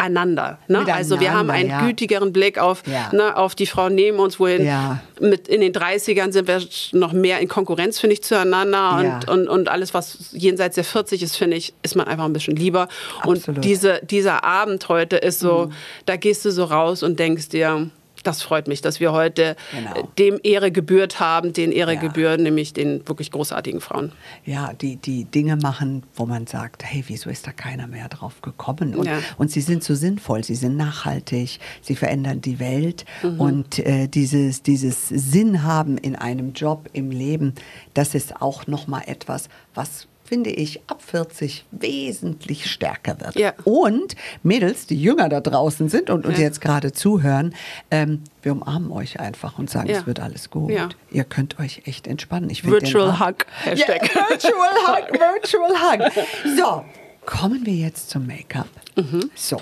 miteinander. 0.08 0.58
Ne? 0.68 0.78
Miteinander, 0.78 0.94
also 0.94 1.20
wir 1.20 1.32
haben 1.32 1.50
einen 1.50 1.68
ja. 1.70 1.86
gütigeren 1.86 2.32
Blick 2.32 2.58
auf, 2.58 2.82
Ja. 2.86 3.10
ne, 3.12 3.36
auf 3.36 3.54
die 3.54 3.66
Frauen 3.66 3.94
neben 3.94 4.18
uns, 4.18 4.38
wohin 4.38 4.64
Ja. 4.64 5.00
mit 5.20 5.48
in 5.48 5.60
den 5.60 5.72
30ern 5.72 6.32
sind 6.32 6.48
wir 6.48 6.62
noch 6.92 7.12
mehr 7.12 7.40
in 7.40 7.48
Konkurrenz, 7.48 7.98
finde 8.00 8.14
ich, 8.14 8.22
zueinander. 8.22 8.96
Und, 8.96 9.28
und, 9.28 9.48
und 9.48 9.68
alles, 9.68 9.94
was 9.94 10.30
jenseits 10.32 10.74
der 10.74 10.84
40 10.84 11.22
ist, 11.22 11.36
finde 11.36 11.56
ich, 11.56 11.72
ist 11.82 11.96
man 11.96 12.06
einfach 12.06 12.24
ein 12.24 12.32
bisschen 12.32 12.56
lieber. 12.56 12.88
Absolut. 13.20 13.48
Und 13.48 13.64
diese, 13.64 14.00
dieser 14.02 14.44
Abend 14.44 14.88
heute 14.88 15.16
ist 15.16 15.40
so, 15.40 15.70
da 16.06 16.16
gehst 16.16 16.44
du 16.44 16.50
so 16.50 16.64
raus 16.64 17.02
und 17.02 17.18
denkst 17.18 17.48
dir, 17.48 17.88
das 18.22 18.42
freut 18.42 18.68
mich, 18.68 18.80
dass 18.82 19.00
wir 19.00 19.12
heute 19.12 19.56
Genau. 19.72 19.94
äh, 19.94 20.04
dem 20.18 20.38
Ehre 20.42 20.70
gebührt 20.70 21.20
haben, 21.20 21.52
den 21.52 21.72
Ehre 21.72 21.94
Ja. 21.94 22.00
gebührt, 22.00 22.40
nämlich 22.40 22.72
den 22.72 23.06
wirklich 23.08 23.30
großartigen 23.30 23.80
Frauen. 23.80 24.12
ja, 24.44 24.72
die, 24.72 24.96
die 24.96 25.24
Dinge 25.24 25.56
machen, 25.56 26.02
wo 26.14 26.26
man 26.26 26.46
sagt, 26.46 26.84
hey, 26.84 27.04
wieso 27.06 27.30
ist 27.30 27.46
da 27.46 27.52
keiner 27.52 27.86
mehr 27.86 28.08
drauf 28.08 28.40
gekommen? 28.42 28.94
Und, 28.94 29.06
Ja. 29.06 29.18
und 29.38 29.50
sie 29.50 29.60
sind 29.60 29.82
so 29.84 29.94
sinnvoll, 29.94 30.44
sie 30.44 30.54
sind 30.54 30.76
nachhaltig, 30.76 31.58
sie 31.80 31.96
verändern 31.96 32.40
die 32.40 32.58
Welt 32.58 33.04
Mhm. 33.22 33.40
und 33.40 33.78
äh, 33.80 34.08
dieses, 34.08 34.62
dieses 34.62 35.08
Sinn 35.08 35.62
haben 35.62 35.98
in 35.98 36.16
einem 36.16 36.52
Job, 36.52 36.88
im 36.92 37.10
Leben, 37.10 37.54
das 37.94 38.14
ist 38.14 38.40
auch 38.40 38.66
nochmal 38.66 39.02
etwas, 39.06 39.48
was 39.74 40.06
finde 40.32 40.48
ich, 40.48 40.80
ab 40.86 41.02
40 41.02 41.66
wesentlich 41.72 42.70
stärker 42.70 43.20
wird. 43.20 43.34
Ja. 43.38 43.52
Und 43.64 44.16
Mädels, 44.42 44.86
die 44.86 44.96
jünger 44.96 45.28
da 45.28 45.42
draußen 45.42 45.90
sind 45.90 46.08
und 46.08 46.24
uns 46.24 46.38
Ja. 46.38 46.44
jetzt 46.44 46.62
gerade 46.62 46.92
zuhören, 46.92 47.54
ähm, 47.90 48.22
wir 48.40 48.52
umarmen 48.52 48.90
euch 48.92 49.20
einfach 49.20 49.58
und 49.58 49.68
sagen, 49.68 49.90
Ja. 49.90 49.98
es 49.98 50.06
wird 50.06 50.20
alles 50.20 50.48
gut. 50.48 50.72
Ihr 51.10 51.24
könnt 51.24 51.58
euch 51.60 51.82
echt 51.84 52.06
entspannen. 52.06 52.48
Ich 52.48 52.64
Virtual 52.64 53.20
Hug, 53.20 53.44
Hashtag. 53.62 54.02
Virtual 54.30 54.52
Hug, 54.86 55.12
Virtual 55.20 55.70
Hug. 55.70 56.12
So, 56.56 56.84
kommen 57.26 57.66
wir 57.66 57.74
jetzt 57.74 58.08
zum 58.08 58.26
Make-up. 58.26 58.68
Mhm. 58.96 59.28
So, 59.34 59.60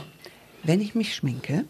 wenn 0.62 0.80
ich 0.80 0.94
mich 0.94 1.16
schminke 1.16 1.64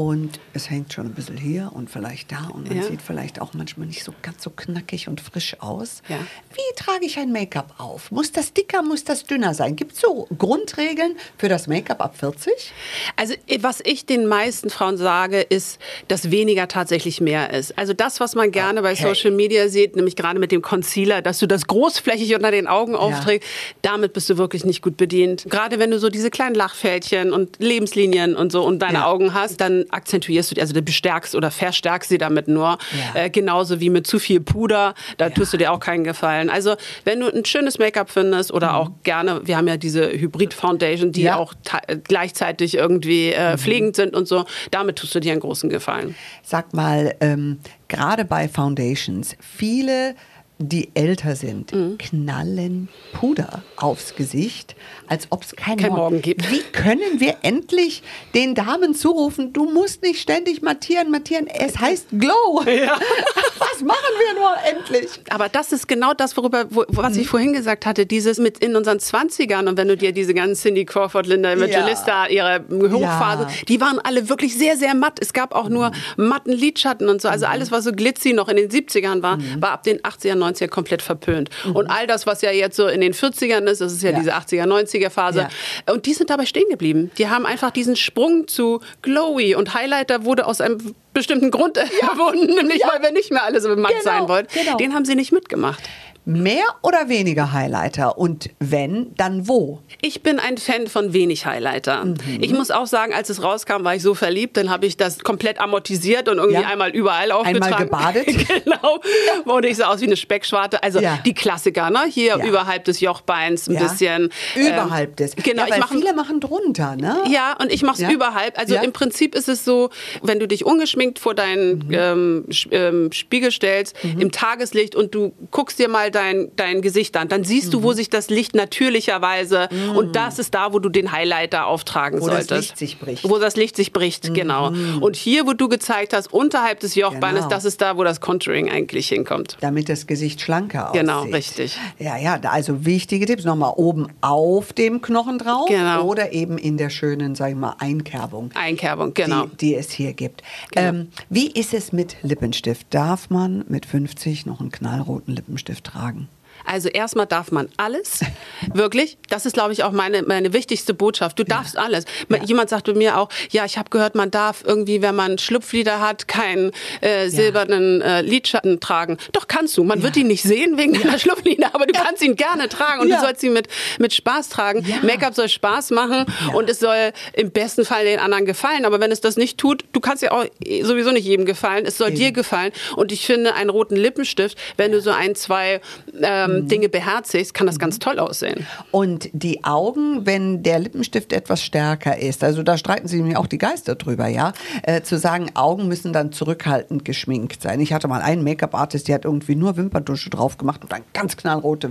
und 0.00 0.40
es 0.54 0.70
hängt 0.70 0.94
schon 0.94 1.06
ein 1.06 1.12
bisschen 1.14 1.36
hier 1.36 1.72
und 1.74 1.90
vielleicht 1.90 2.32
da 2.32 2.48
und 2.54 2.68
man 2.68 2.78
Ja. 2.78 2.84
sieht 2.84 3.02
vielleicht 3.02 3.40
auch 3.40 3.52
manchmal 3.52 3.86
nicht 3.86 4.02
so 4.02 4.14
ganz 4.22 4.42
so 4.42 4.48
knackig 4.50 5.08
und 5.08 5.20
frisch 5.20 5.56
aus. 5.60 6.00
Ja. 6.08 6.16
Wie 6.54 6.74
trage 6.82 7.04
ich 7.04 7.18
ein 7.18 7.32
Make-up 7.32 7.74
auf? 7.76 8.10
Muss 8.10 8.32
das 8.32 8.54
dicker, 8.54 8.82
muss 8.82 9.04
das 9.04 9.24
dünner 9.24 9.52
sein? 9.52 9.76
Gibt 9.76 9.92
es 9.92 10.00
so 10.00 10.26
Grundregeln 10.38 11.16
für 11.36 11.48
das 11.50 11.66
Make-up 11.66 12.00
ab 12.00 12.16
40? 12.16 12.72
Also 13.16 13.34
was 13.60 13.80
ich 13.84 14.06
den 14.06 14.26
meisten 14.26 14.70
Frauen 14.70 14.96
sage, 14.96 15.40
ist, 15.42 15.78
dass 16.08 16.30
weniger 16.30 16.66
tatsächlich 16.66 17.20
mehr 17.20 17.52
ist. 17.52 17.76
Also 17.78 17.92
das, 17.92 18.20
was 18.20 18.34
man 18.34 18.50
gerne 18.52 18.80
bei 18.82 18.92
Okay. 18.92 19.02
Social 19.14 19.30
Media 19.32 19.68
sieht, 19.68 19.96
nämlich 19.96 20.16
gerade 20.16 20.40
mit 20.40 20.50
dem 20.50 20.62
Concealer, 20.62 21.20
dass 21.20 21.38
du 21.38 21.46
das 21.46 21.66
großflächig 21.66 22.34
unter 22.34 22.50
den 22.50 22.66
Augen 22.66 22.94
aufträgst, 22.96 23.46
damit 23.82 24.14
bist 24.14 24.30
du 24.30 24.38
wirklich 24.38 24.64
nicht 24.64 24.80
gut 24.82 24.96
bedient. 24.96 25.44
Gerade 25.50 25.78
wenn 25.78 25.90
du 25.90 25.98
so 25.98 26.08
diese 26.08 26.30
kleinen 26.30 26.54
Lachfältchen 26.54 27.32
und 27.32 27.58
Lebenslinien 27.58 28.34
und 28.34 28.50
so 28.50 28.64
um 28.64 28.78
deine 28.78 28.98
Ja. 29.00 29.06
Augen 29.06 29.34
hast, 29.34 29.60
dann 29.60 29.84
akzentuierst 29.92 30.56
du, 30.56 30.60
also 30.60 30.72
du 30.74 30.82
bestärkst 30.82 31.34
oder 31.34 31.50
verstärkst 31.50 32.08
sie 32.10 32.18
damit 32.18 32.48
nur. 32.48 32.78
Ja. 33.14 33.22
Äh, 33.24 33.30
genauso 33.30 33.80
wie 33.80 33.90
mit 33.90 34.06
zu 34.06 34.18
viel 34.18 34.40
Puder, 34.40 34.94
da 35.18 35.30
tust 35.30 35.52
du 35.52 35.56
dir 35.56 35.72
auch 35.72 35.80
keinen 35.80 36.04
Gefallen. 36.04 36.50
Also 36.50 36.76
wenn 37.04 37.20
du 37.20 37.28
ein 37.34 37.44
schönes 37.44 37.78
Make-up 37.78 38.10
findest 38.10 38.52
oder 38.52 38.74
auch 38.76 38.90
gerne, 39.02 39.40
wir 39.46 39.56
haben 39.56 39.68
ja 39.68 39.76
diese 39.76 40.10
Hybrid-Foundation, 40.10 41.12
die 41.12 41.20
Mhm. 41.20 41.26
Ja. 41.26 41.34
Mhm. 41.36 41.40
auch 41.40 41.54
ta- 41.64 41.80
gleichzeitig 42.04 42.74
irgendwie 42.76 43.32
äh, 43.32 43.56
pflegend 43.58 43.96
sind 43.96 44.14
und 44.14 44.26
so, 44.26 44.44
damit 44.70 44.96
tust 44.96 45.14
du 45.14 45.20
dir 45.20 45.32
einen 45.32 45.40
großen 45.40 45.70
Gefallen. 45.70 46.14
Sag 46.42 46.72
mal, 46.74 47.14
ähm, 47.20 47.58
gerade 47.88 48.24
bei 48.24 48.48
Foundations, 48.48 49.36
viele, 49.40 50.14
die 50.62 50.90
älter 50.94 51.36
sind, 51.36 51.72
Mhm. 51.72 51.96
knallen 51.98 52.88
Puder 53.14 53.62
aufs 53.76 54.14
Gesicht, 54.14 54.76
als 55.06 55.26
ob 55.30 55.42
es 55.42 55.56
keinen 55.56 55.78
Kein 55.78 55.92
Morgen 55.92 56.20
gibt. 56.20 56.50
Wie 56.50 56.60
können 56.60 57.18
wir 57.18 57.36
endlich 57.42 58.02
den 58.34 58.54
Damen 58.54 58.94
zurufen, 58.94 59.52
du 59.54 59.64
musst 59.64 60.02
nicht 60.02 60.20
ständig 60.20 60.60
mattieren, 60.60 61.10
mattieren, 61.10 61.46
es 61.46 61.78
heißt 61.78 62.08
Glow. 62.18 62.62
Was 63.58 63.82
machen 63.82 63.98
wir 64.18 64.40
nur 64.40 64.52
endlich? 64.70 65.08
Aber 65.30 65.48
das 65.48 65.72
ist 65.72 65.88
genau 65.88 66.12
das, 66.14 66.36
worüber, 66.36 66.66
wo, 66.70 66.84
was 66.88 67.14
Mhm. 67.14 67.20
ich 67.20 67.28
vorhin 67.28 67.52
gesagt 67.54 67.86
hatte, 67.86 68.04
dieses 68.06 68.38
mit 68.38 68.58
in 68.58 68.76
unseren 68.76 68.98
20ern 68.98 69.66
und 69.68 69.76
wenn 69.78 69.88
du 69.88 69.96
dir 69.96 70.12
diese 70.12 70.34
ganzen 70.34 70.60
Cindy 70.60 70.84
Crawford, 70.84 71.26
Linda 71.26 71.52
Evangelista, 71.52 72.26
ihre 72.26 72.64
Hochphase, 72.70 73.42
Ja. 73.44 73.48
Mhm. 73.48 73.66
die 73.68 73.80
waren 73.80 73.98
alle 73.98 74.28
wirklich 74.28 74.56
sehr, 74.58 74.76
sehr 74.76 74.94
matt. 74.94 75.18
Es 75.20 75.32
gab 75.32 75.54
auch 75.54 75.68
nur 75.70 75.90
matten 76.16 76.52
Lidschatten 76.52 77.08
und 77.08 77.22
so. 77.22 77.28
Also 77.28 77.46
alles, 77.46 77.70
was 77.70 77.84
so 77.84 77.92
glitzy 77.92 78.32
noch 78.34 78.48
in 78.48 78.56
den 78.56 78.70
70ern 78.70 79.22
war, 79.22 79.36
Mhm. 79.38 79.62
war 79.62 79.70
ab 79.72 79.82
den 79.84 80.00
80er, 80.04 80.34
90er 80.54 80.68
komplett 80.68 81.02
verpönt. 81.02 81.50
Und 81.74 81.88
all 81.88 82.06
das, 82.06 82.26
was 82.26 82.42
ja 82.42 82.50
jetzt 82.50 82.76
so 82.76 82.86
in 82.88 83.00
den 83.00 83.12
40ern 83.14 83.64
ist, 83.66 83.80
das 83.80 83.92
ist 83.92 84.02
ja, 84.02 84.10
Ja. 84.10 84.18
diese 84.18 84.34
80er, 84.34 84.64
90er 84.66 85.10
Phase. 85.10 85.48
Und 85.90 86.06
die 86.06 86.14
sind 86.14 86.30
dabei 86.30 86.46
stehen 86.46 86.68
geblieben. 86.70 87.10
Die 87.18 87.28
haben 87.28 87.46
einfach 87.46 87.70
diesen 87.70 87.96
Sprung 87.96 88.48
zu 88.48 88.80
Glowy 89.02 89.54
und 89.54 89.74
Highlighter 89.74 90.24
wurde 90.24 90.46
aus 90.46 90.60
einem 90.60 90.94
bestimmten 91.12 91.50
Grund 91.50 91.76
erfunden, 92.00 92.46
nämlich 92.54 92.82
weil 92.90 93.02
wir 93.02 93.12
nicht 93.12 93.30
mehr 93.32 93.42
alle 93.44 93.60
so 93.60 93.68
matt 93.76 93.90
Genau, 93.92 94.02
sein 94.04 94.28
wollten. 94.28 94.48
genau. 94.52 94.76
Den 94.76 94.94
haben 94.94 95.04
sie 95.04 95.14
nicht 95.14 95.32
mitgemacht. 95.32 95.82
Mehr 96.30 96.64
oder 96.82 97.08
weniger 97.08 97.52
Highlighter? 97.52 98.16
Und 98.18 98.50
wenn, 98.60 99.12
dann 99.16 99.48
wo? 99.48 99.80
Ich 100.00 100.22
bin 100.22 100.38
ein 100.38 100.58
Fan 100.58 100.86
von 100.86 101.12
wenig 101.12 101.46
Highlighter. 101.46 102.04
Mhm. 102.04 102.14
Ich 102.40 102.52
muss 102.52 102.70
auch 102.70 102.86
sagen, 102.86 103.12
als 103.12 103.30
es 103.30 103.42
rauskam, 103.42 103.82
war 103.84 103.94
ich 103.96 104.02
so 104.02 104.14
verliebt, 104.14 104.56
dann 104.56 104.70
habe 104.70 104.86
ich 104.86 104.96
das 104.96 105.18
komplett 105.20 105.60
amortisiert 105.60 106.28
und 106.28 106.38
irgendwie 106.38 106.60
Ja. 106.62 106.68
einmal 106.68 106.90
überall 106.90 107.32
aufgetragen. 107.32 107.84
gebadet? 107.86 108.26
genau. 108.64 109.00
Und 109.44 109.64
ich 109.64 109.76
sah 109.78 109.88
aus 109.88 110.00
wie 110.00 110.06
eine 110.06 110.16
Speckschwarte. 110.16 110.82
Also 110.82 111.00
Ja. 111.00 111.18
die 111.24 111.34
Klassiker, 111.34 111.90
ne? 111.90 112.04
Hier 112.08 112.38
Ja. 112.38 112.44
überhalb 112.44 112.84
des 112.84 113.00
Jochbeins 113.00 113.68
ein 113.68 113.74
Ja. 113.74 113.80
bisschen. 113.82 114.30
Überhalb 114.54 115.16
des. 115.16 115.34
Genau, 115.36 115.62
ja, 115.64 115.68
weil 115.70 115.74
ich 115.74 115.78
mache 115.80 115.94
viele 115.98 116.14
machen 116.14 116.40
drunter, 116.40 116.96
ne? 116.96 117.16
Ja, 117.28 117.56
und 117.60 117.72
ich 117.72 117.82
mache 117.82 117.94
es 117.96 118.00
Ja. 118.02 118.10
überhalb. 118.10 118.58
Also 118.58 118.74
Ja. 118.74 118.82
im 118.82 118.92
Prinzip 118.92 119.34
ist 119.34 119.48
es 119.48 119.64
so, 119.64 119.90
wenn 120.22 120.38
du 120.38 120.46
dich 120.46 120.64
ungeschminkt 120.64 121.18
vor 121.18 121.34
deinen 121.34 121.78
Mhm. 121.88 121.90
ähm, 121.92 122.44
ähm, 122.70 123.12
Spiegel 123.12 123.50
stellst, 123.50 123.96
im 124.18 124.30
Tageslicht 124.30 124.94
und 124.94 125.14
du 125.14 125.32
guckst 125.50 125.78
dir 125.78 125.88
mal 125.88 126.10
dein, 126.10 126.19
dein 126.56 126.82
Gesicht 126.82 127.16
an, 127.16 127.28
dann 127.28 127.44
siehst 127.44 127.68
Mhm. 127.68 127.70
du, 127.72 127.82
wo 127.82 127.92
sich 127.92 128.10
das 128.10 128.30
Licht 128.30 128.54
natürlicherweise 128.54 129.68
und 129.96 130.16
das 130.16 130.38
ist 130.38 130.54
da, 130.54 130.72
wo 130.72 130.78
du 130.78 130.88
den 130.88 131.12
Highlighter 131.12 131.66
auftragen 131.66 132.20
Wo 132.20 132.26
das 132.28 132.46
solltest. 132.46 132.70
Licht 132.70 132.78
sich 132.78 132.98
bricht. 132.98 133.28
Wo 133.28 133.38
das 133.38 133.56
Licht 133.56 133.76
sich 133.76 133.92
bricht, 133.92 134.34
genau. 134.34 134.72
Und 135.00 135.16
hier, 135.16 135.46
wo 135.46 135.52
du 135.52 135.68
gezeigt 135.68 136.12
hast, 136.12 136.32
unterhalb 136.32 136.80
des 136.80 136.94
Jochbeines, 136.94 137.40
Genau. 137.44 137.48
das 137.54 137.64
ist 137.64 137.80
da, 137.80 137.96
wo 137.96 138.04
das 138.04 138.20
Contouring 138.20 138.70
eigentlich 138.70 139.08
hinkommt. 139.08 139.56
damit 139.60 139.88
das 139.88 140.06
Gesicht 140.06 140.40
schlanker 140.40 140.90
aussieht. 140.90 141.00
Genau, 141.02 141.22
richtig. 141.24 141.76
Ja, 141.98 142.16
ja, 142.16 142.38
also 142.42 142.84
wichtige 142.84 143.26
Tipps. 143.26 143.44
Nochmal 143.44 143.72
oben 143.76 144.08
auf 144.20 144.72
dem 144.72 145.00
Knochen 145.02 145.38
drauf 145.38 145.66
Genau. 145.68 146.04
oder 146.04 146.32
eben 146.32 146.58
in 146.58 146.76
der 146.76 146.90
schönen, 146.90 147.34
sag 147.34 147.50
ich 147.50 147.56
mal, 147.56 147.74
Einkerbung. 147.78 148.50
Einkerbung, 148.54 149.14
genau. 149.14 149.46
Die, 149.46 149.56
die 149.56 149.74
es 149.74 149.90
hier 149.90 150.12
gibt. 150.12 150.42
Genau. 150.72 150.88
Ähm, 150.88 151.08
wie 151.28 151.48
ist 151.50 151.74
es 151.74 151.92
mit 151.92 152.16
Lippenstift? 152.22 152.86
Darf 152.90 153.30
man 153.30 153.64
mit 153.68 153.86
50 153.86 154.46
noch 154.46 154.60
einen 154.60 154.70
knallroten 154.70 155.34
Lippenstift 155.34 155.84
tragen? 155.84 155.99
beitragen. 156.00 156.28
Also 156.64 156.88
erstmal 156.88 157.26
darf 157.26 157.50
man 157.52 157.68
alles, 157.76 158.20
wirklich. 158.74 159.18
Das 159.28 159.46
ist, 159.46 159.54
glaube 159.54 159.72
ich, 159.72 159.82
auch 159.84 159.92
meine, 159.92 160.22
meine 160.22 160.52
wichtigste 160.52 160.94
Botschaft. 160.94 161.38
Du 161.38 161.44
darfst 161.44 161.76
alles. 161.76 162.04
Jemand 162.44 162.70
sagte 162.70 162.94
mir 162.94 163.18
auch, 163.18 163.28
ja, 163.50 163.64
ich 163.64 163.78
habe 163.78 163.90
gehört, 163.90 164.14
man 164.14 164.30
darf 164.30 164.62
irgendwie, 164.64 165.02
wenn 165.02 165.14
man 165.14 165.38
Schlupflider 165.38 166.00
hat, 166.00 166.28
keinen 166.28 166.72
äh, 167.00 167.28
silbernen 167.28 168.00
äh, 168.02 168.22
Lidschatten 168.22 168.80
tragen. 168.80 169.18
Doch 169.32 169.48
kannst 169.48 169.76
du. 169.76 169.84
Man 169.84 170.02
wird 170.02 170.16
ihn 170.16 170.26
nicht 170.26 170.42
sehen 170.42 170.76
wegen 170.78 170.92
deiner 170.94 171.18
Schlupflider, 171.18 171.74
aber 171.74 171.86
du 171.86 171.92
kannst 171.92 172.22
ihn 172.22 172.36
gerne 172.36 172.68
tragen 172.68 173.00
und 173.02 173.08
Ja. 173.08 173.16
du 173.20 173.26
sollst 173.26 173.42
ihn 173.42 173.52
mit, 173.52 173.68
mit 173.98 174.12
Spaß 174.12 174.48
tragen. 174.48 174.84
Ja. 174.86 174.96
Make-up 175.02 175.34
soll 175.34 175.48
Spaß 175.48 175.90
machen 175.90 176.26
und 176.54 176.68
es 176.70 176.80
soll 176.80 177.12
im 177.32 177.50
besten 177.50 177.84
Fall 177.84 178.04
den 178.04 178.18
anderen 178.18 178.46
gefallen. 178.46 178.84
Aber 178.84 179.00
wenn 179.00 179.10
es 179.12 179.20
das 179.20 179.36
nicht 179.36 179.58
tut, 179.58 179.84
du 179.92 180.00
kannst 180.00 180.22
ja 180.22 180.32
auch 180.32 180.44
sowieso 180.82 181.10
nicht 181.12 181.24
jedem 181.24 181.46
gefallen. 181.46 181.84
Es 181.86 181.96
soll 181.98 182.08
Eben. 182.08 182.16
dir 182.18 182.32
gefallen. 182.32 182.72
Und 182.96 183.12
ich 183.12 183.24
finde, 183.26 183.54
einen 183.54 183.70
roten 183.70 183.96
Lippenstift, 183.96 184.58
wenn 184.76 184.92
du 184.92 185.00
so 185.00 185.10
ein, 185.10 185.34
zwei 185.34 185.80
ähm, 186.22 186.49
Mhm. 186.50 186.68
Dinge 186.68 186.88
beherzigst, 186.88 187.54
kann 187.54 187.66
das 187.66 187.78
ganz 187.78 187.98
toll 187.98 188.18
aussehen. 188.18 188.66
Und 188.90 189.30
die 189.32 189.64
Augen, 189.64 190.26
wenn 190.26 190.62
der 190.62 190.78
Lippenstift 190.78 191.32
etwas 191.32 191.62
stärker 191.62 192.18
ist, 192.18 192.44
also 192.44 192.62
da 192.62 192.76
streiten 192.76 193.08
sich 193.08 193.22
mir 193.22 193.38
auch 193.38 193.46
die 193.46 193.58
Geister 193.58 193.94
drüber, 193.94 194.28
ja, 194.28 194.52
äh, 194.82 195.02
zu 195.02 195.18
sagen, 195.18 195.50
Augen 195.54 195.88
müssen 195.88 196.12
dann 196.12 196.32
zurückhaltend 196.32 197.04
geschminkt 197.04 197.62
sein. 197.62 197.80
Ich 197.80 197.92
hatte 197.92 198.08
mal 198.08 198.22
einen 198.22 198.44
Make-up-Artist, 198.44 199.08
die 199.08 199.14
hat 199.14 199.24
irgendwie 199.24 199.54
nur 199.54 199.76
Wimperntusche 199.76 200.30
drauf 200.30 200.58
gemacht 200.58 200.82
und 200.82 200.92
dann 200.92 201.02
ganz 201.12 201.36
knallrote 201.36 201.90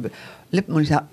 Lippen 0.52 0.74
und 0.74 0.84
ich 0.84 0.90
sag, 0.90 1.06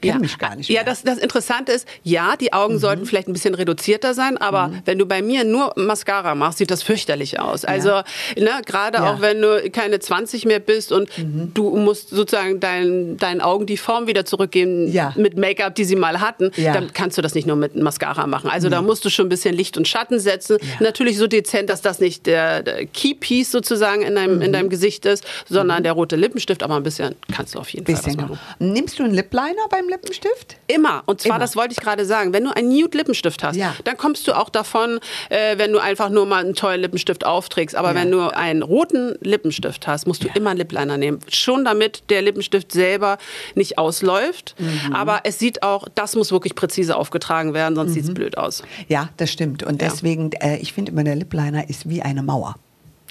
kennt 0.00 0.20
mich 0.20 0.38
gar 0.38 0.56
nicht 0.56 0.68
Ja, 0.68 0.74
mehr. 0.74 0.82
Mhm. 0.82 0.86
das, 0.86 1.02
das 1.02 1.18
Interessante 1.18 1.72
ist, 1.72 1.86
ja, 2.02 2.36
die 2.36 2.52
Augen 2.52 2.78
sollten 2.78 3.06
vielleicht 3.06 3.28
ein 3.28 3.32
bisschen 3.32 3.54
reduzierter 3.54 4.14
sein, 4.14 4.36
aber 4.38 4.72
wenn 4.84 4.98
du 4.98 5.06
bei 5.06 5.22
mir 5.22 5.44
nur 5.44 5.72
Mascara 5.76 6.34
machst, 6.34 6.58
sieht 6.58 6.70
das 6.70 6.82
fürchterlich 6.82 7.38
aus. 7.40 7.64
Also, 7.64 8.02
ne, 8.36 8.50
gerade 8.66 8.98
Ja. 8.98 9.02
Mhm. 9.04 9.08
auch 9.08 9.20
wenn 9.20 9.40
du 9.42 9.70
keine 9.70 9.98
20 10.00 10.44
mehr 10.46 10.58
bist 10.60 10.92
und 10.92 11.08
du 11.18 11.76
musst 11.76 12.10
sozusagen 12.10 12.60
deinen, 12.60 13.16
deinen 13.16 13.40
Augen 13.40 13.66
die 13.66 13.76
Form 13.76 14.06
wieder 14.06 14.24
zurückgeben 14.24 14.90
Ja. 14.92 15.12
mit 15.16 15.36
Make-up, 15.36 15.74
die 15.74 15.84
sie 15.84 15.96
mal 15.96 16.20
hatten, 16.20 16.50
Ja. 16.56 16.70
Mhm. 16.70 16.74
dann 16.74 16.92
kannst 16.92 17.18
du 17.18 17.22
das 17.22 17.34
nicht 17.34 17.46
nur 17.46 17.56
mit 17.56 17.76
Mascara 17.76 18.26
machen. 18.26 18.50
Also 18.50 18.68
da 18.68 18.82
musst 18.82 19.04
du 19.04 19.10
schon 19.10 19.26
ein 19.26 19.30
bisschen 19.30 19.54
Licht 19.54 19.76
und 19.76 19.86
Schatten 19.88 20.18
setzen. 20.18 20.58
Natürlich 20.80 21.18
so 21.18 21.26
dezent, 21.26 21.70
dass 21.70 21.82
das 21.82 22.00
nicht 22.00 22.26
der, 22.26 22.62
der 22.62 22.86
Key-Piece 22.86 23.50
sozusagen 23.50 24.02
in 24.02 24.14
deinem, 24.14 24.36
Mhm. 24.36 24.42
in 24.42 24.52
deinem 24.52 24.68
Gesicht 24.68 25.04
ist, 25.06 25.24
sondern 25.48 25.82
der 25.82 25.92
rote 25.92 26.16
Lippenstift, 26.16 26.62
aber 26.62 26.76
ein 26.76 26.82
bisschen 26.82 27.14
kannst 27.34 27.54
du 27.54 27.58
auf 27.58 27.68
jeden 27.70 27.86
Fall 27.86 27.94
Bisschen. 27.94 28.16
was 28.20 28.28
machen. 28.30 28.38
Nimmst 28.58 28.98
du 28.98 29.02
einen 29.04 29.14
Lip 29.14 29.32
Liner 29.42 29.68
beim 29.70 29.88
Lippenstift? 29.88 30.56
Immer. 30.68 31.02
Und 31.06 31.20
zwar, 31.20 31.30
Immer. 31.36 31.38
das 31.40 31.56
wollte 31.56 31.72
ich 31.72 31.78
gerade 31.80 32.04
sagen, 32.04 32.32
wenn 32.32 32.44
du 32.44 32.54
einen 32.54 32.68
Nude-Lippenstift 32.68 33.42
hast, 33.42 33.56
Ja. 33.56 33.74
dann 33.84 33.96
kommst 33.96 34.28
du 34.28 34.36
auch 34.36 34.48
davon, 34.48 35.00
äh, 35.30 35.58
wenn 35.58 35.72
du 35.72 35.78
einfach 35.80 36.10
nur 36.10 36.26
mal 36.26 36.44
einen 36.44 36.54
tollen 36.54 36.80
Lippenstift 36.80 37.24
aufträgst. 37.26 37.74
Aber 37.74 37.88
Ja. 37.90 37.94
wenn 37.96 38.10
du 38.10 38.20
einen 38.34 38.62
roten 38.62 39.16
Lippenstift 39.20 39.86
hast, 39.86 40.06
musst 40.06 40.22
du 40.22 40.28
immer 40.34 40.50
einen 40.50 40.58
Lipliner 40.58 40.96
nehmen. 40.96 41.18
Schon 41.28 41.64
damit 41.64 42.04
der 42.10 42.22
Lippenstift 42.22 42.70
selber 42.72 43.18
nicht 43.54 43.78
ausläuft. 43.78 44.54
Mhm. 44.58 44.92
Aber 44.94 45.20
es 45.24 45.38
sieht 45.38 45.62
auch, 45.62 45.88
das 45.94 46.14
muss 46.14 46.30
wirklich 46.30 46.54
präzise 46.54 46.96
aufgetragen 46.96 47.54
werden, 47.54 47.74
sonst 47.74 47.90
Mhm. 47.90 47.94
sieht's 47.94 48.14
blöd 48.14 48.38
aus. 48.38 48.62
Ja, 48.88 49.08
das 49.16 49.30
stimmt. 49.30 49.62
Und 49.62 49.82
Ja. 49.82 49.88
deswegen, 49.88 50.30
äh, 50.32 50.56
ich 50.58 50.72
finde 50.72 50.92
immer, 50.92 51.02
der 51.04 51.16
Lipliner 51.16 51.68
ist 51.68 51.88
wie 51.88 52.02
eine 52.02 52.22
Mauer. 52.22 52.54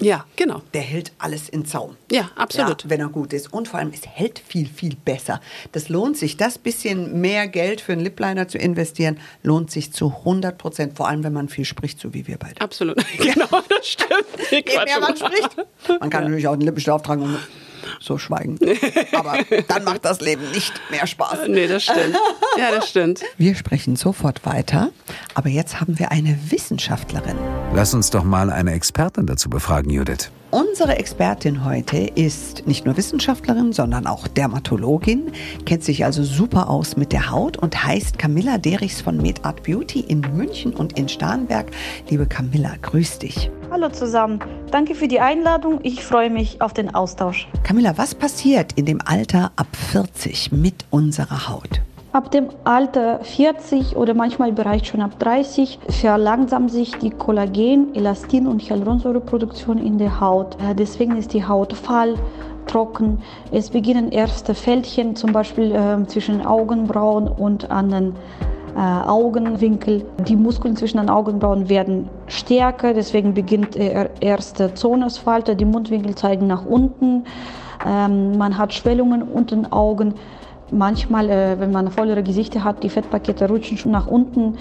Ja, 0.02 0.26
genau. 0.36 0.62
Der 0.74 0.82
hält 0.82 1.12
alles 1.18 1.48
in 1.48 1.64
Zaum. 1.64 1.96
Ja, 2.10 2.30
absolut. 2.36 2.84
Ja, 2.84 2.90
wenn 2.90 3.00
er 3.00 3.08
gut 3.08 3.32
ist. 3.32 3.52
Und 3.52 3.68
vor 3.68 3.78
allem, 3.78 3.92
es 3.94 4.06
hält 4.06 4.40
viel, 4.40 4.66
viel 4.66 4.96
besser. 4.96 5.40
Das 5.70 5.88
lohnt 5.88 6.16
sich. 6.16 6.36
Das 6.36 6.58
bisschen 6.58 7.20
mehr 7.20 7.46
Geld 7.46 7.80
für 7.80 7.92
einen 7.92 8.02
Lipliner 8.02 8.48
zu 8.48 8.58
investieren, 8.58 9.18
lohnt 9.42 9.70
sich 9.70 9.92
zu 9.92 10.08
100 10.08 10.58
Prozent. 10.58 10.96
Vor 10.96 11.08
allem, 11.08 11.22
wenn 11.24 11.32
man 11.32 11.48
viel 11.48 11.64
spricht, 11.64 12.00
so 12.00 12.12
wie 12.14 12.26
wir 12.26 12.36
beide. 12.36 12.60
Absolut. 12.60 12.96
genau, 13.18 13.62
das 13.68 13.86
stimmt. 13.86 14.50
Je 14.50 14.64
mehr 14.84 15.00
man 15.00 15.16
spricht. 15.16 15.56
Man 16.00 16.10
kann 16.10 16.24
natürlich 16.24 16.48
auch 16.48 16.56
den 16.56 16.62
Lippenstift 16.62 16.94
auftragen 16.94 17.22
und 17.24 17.38
so 18.00 18.18
schweigen. 18.18 18.58
Aber 19.12 19.38
dann 19.68 19.84
macht 19.84 20.04
das 20.04 20.20
Leben 20.20 20.50
nicht 20.50 20.72
mehr 20.90 21.06
Spaß. 21.06 21.48
Nee, 21.48 21.66
das 21.66 21.84
stimmt. 21.84 22.16
Ja, 22.58 22.70
das 22.70 22.88
stimmt. 22.88 23.22
Wir 23.38 23.54
sprechen 23.54 23.96
sofort 23.96 24.44
weiter. 24.44 24.90
Aber 25.34 25.48
jetzt 25.48 25.80
haben 25.80 25.98
wir 25.98 26.10
eine 26.10 26.38
Wissenschaftlerin. 26.50 27.36
Lass 27.74 27.94
uns 27.94 28.10
doch 28.10 28.24
mal 28.24 28.50
eine 28.50 28.72
Expertin 28.72 29.26
dazu 29.26 29.48
befragen, 29.48 29.90
Judith. 29.90 30.30
Unsere 30.52 30.98
Expertin 30.98 31.64
heute 31.64 31.96
ist 31.96 32.66
nicht 32.66 32.84
nur 32.84 32.98
Wissenschaftlerin, 32.98 33.72
sondern 33.72 34.06
auch 34.06 34.28
Dermatologin, 34.28 35.32
kennt 35.64 35.82
sich 35.82 36.04
also 36.04 36.22
super 36.24 36.68
aus 36.68 36.94
mit 36.94 37.12
der 37.12 37.30
Haut 37.30 37.56
und 37.56 37.86
heißt 37.86 38.18
Camilla 38.18 38.58
Derichs 38.58 39.00
von 39.00 39.16
MedArt 39.16 39.62
Beauty 39.62 40.00
in 40.00 40.20
München 40.20 40.74
und 40.74 40.98
in 40.98 41.08
Starnberg. 41.08 41.70
Liebe 42.10 42.26
Camilla, 42.26 42.74
grüß 42.82 43.20
dich. 43.20 43.50
Hallo 43.70 43.88
zusammen, 43.88 44.40
danke 44.70 44.94
für 44.94 45.08
die 45.08 45.20
Einladung. 45.20 45.80
Ich 45.84 46.04
freue 46.04 46.28
mich 46.28 46.60
auf 46.60 46.74
den 46.74 46.94
Austausch. 46.94 47.48
Camilla, 47.62 47.96
was 47.96 48.14
passiert 48.14 48.74
in 48.74 48.84
dem 48.84 49.00
Alter 49.02 49.52
ab 49.56 49.68
40 49.90 50.52
mit 50.52 50.84
unserer 50.90 51.48
Haut? 51.48 51.80
Ab 52.12 52.30
dem 52.30 52.48
Alter 52.64 53.20
40 53.20 53.96
oder 53.96 54.12
manchmal 54.12 54.52
bereits 54.52 54.88
schon 54.88 55.00
ab 55.00 55.18
30 55.18 55.78
verlangsamt 55.88 56.70
sich 56.70 56.92
die 56.98 57.08
Kollagen-, 57.08 57.94
Elastin- 57.94 58.46
und 58.46 58.60
Hyaluronsäureproduktion 58.60 59.78
in 59.78 59.96
der 59.96 60.20
Haut. 60.20 60.56
Äh, 60.56 60.74
Deswegen 60.74 61.16
ist 61.16 61.32
die 61.32 61.46
Haut 61.46 61.72
fahl, 61.72 62.16
trocken. 62.66 63.22
Es 63.50 63.70
beginnen 63.70 64.12
erste 64.12 64.54
Fältchen, 64.54 65.16
zum 65.16 65.32
Beispiel 65.32 65.72
äh, 65.72 66.06
zwischen 66.06 66.44
Augenbrauen 66.44 67.28
und 67.28 67.70
an 67.70 67.88
den 67.88 68.14
äh, 68.76 68.78
Augenwinkel. 68.78 70.04
Die 70.28 70.36
Muskeln 70.36 70.76
zwischen 70.76 70.98
den 70.98 71.08
Augenbrauen 71.08 71.70
werden 71.70 72.10
stärker, 72.26 72.92
deswegen 72.92 73.32
beginnt 73.32 73.74
der 73.74 74.10
erste 74.20 74.74
Zonusfalte. 74.74 75.56
Die 75.56 75.64
Mundwinkel 75.64 76.14
zeigen 76.14 76.46
nach 76.46 76.66
unten. 76.66 77.24
Ähm, 77.86 78.36
man 78.36 78.58
hat 78.58 78.74
Schwellungen 78.74 79.22
unter 79.22 79.56
den 79.56 79.72
Augen. 79.72 80.12
Manchmal, 80.72 81.28
äh, 81.28 81.60
wenn 81.60 81.70
man 81.70 81.90
vollere 81.90 82.22
Gesichter 82.22 82.64
hat, 82.64 82.82
die 82.82 82.88
Fettpakete 82.88 83.46
rutschen 83.46 83.76
schon 83.76 83.92
nach 83.92 84.06
unten, 84.06 84.56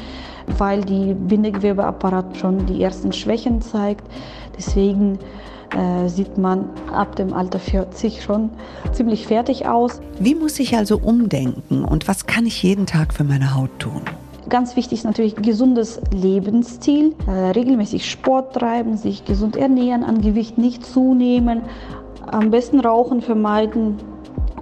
weil 0.58 0.82
die 0.82 1.14
Bindegewebeapparat 1.14 2.38
schon 2.38 2.66
die 2.66 2.84
ersten 2.84 3.14
Schwächen 3.14 3.62
zeigt. 3.62 4.06
Deswegen 4.58 5.20
äh, 5.74 6.10
sieht 6.10 6.38
man 6.38 6.66
ab 6.94 7.16
dem 7.16 7.34
Alter 7.34 7.60
40 7.60 8.22
schon 8.24 8.50
ziemlich 8.92 9.26
fertig 9.26 9.68
aus. 9.68 10.02
Wie 10.20 10.36
muss 10.36 10.60
ich 10.60 10.76
also 10.76 10.98
umdenken 10.98 11.86
und 11.86 12.10
was 12.10 12.26
kann 12.26 12.46
ich 12.46 12.62
jeden 12.62 12.86
Tag 12.86 13.14
für 13.14 13.24
meine 13.24 13.56
Haut 13.56 13.72
tun? 13.80 14.02
Ganz 14.50 14.76
wichtig 14.76 15.00
ist 15.00 15.06
natürlich 15.06 15.36
gesundes 15.36 16.02
Lebensstil, 16.12 17.16
äh, 17.26 17.32
regelmäßig 17.52 18.10
Sport 18.10 18.56
treiben, 18.56 18.98
sich 18.98 19.24
gesund 19.24 19.56
ernähren, 19.56 20.04
an 20.04 20.20
Gewicht 20.20 20.58
nicht 20.58 20.86
zunehmen, 20.86 21.62
am 22.30 22.52
besten 22.52 22.82
Rauchen 22.82 23.22
vermeiden 23.22 23.98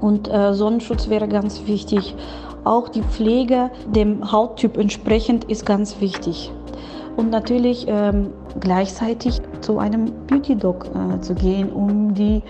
und 0.02 0.32
äh, 0.32 0.54
Sonnenschutz 0.54 1.10
wäre 1.10 1.28
ganz 1.28 1.66
wichtig. 1.66 2.16
Auch 2.64 2.90
die 2.90 3.02
Pflege 3.02 3.72
dem 3.88 4.32
Hauttyp 4.32 4.78
entsprechend 4.78 5.46
ist 5.46 5.66
ganz 5.66 6.00
wichtig. 6.02 6.52
Und 7.16 7.32
natürlich 7.32 7.86
ähm, 7.90 8.30
gleichzeitig 8.60 9.42
zu 9.62 9.78
einem 9.78 10.12
Beauty-Doc 10.28 10.86
äh, 10.86 11.20
zu 11.20 11.36
gehen, 11.36 11.72
um 11.72 12.14
die 12.14 12.42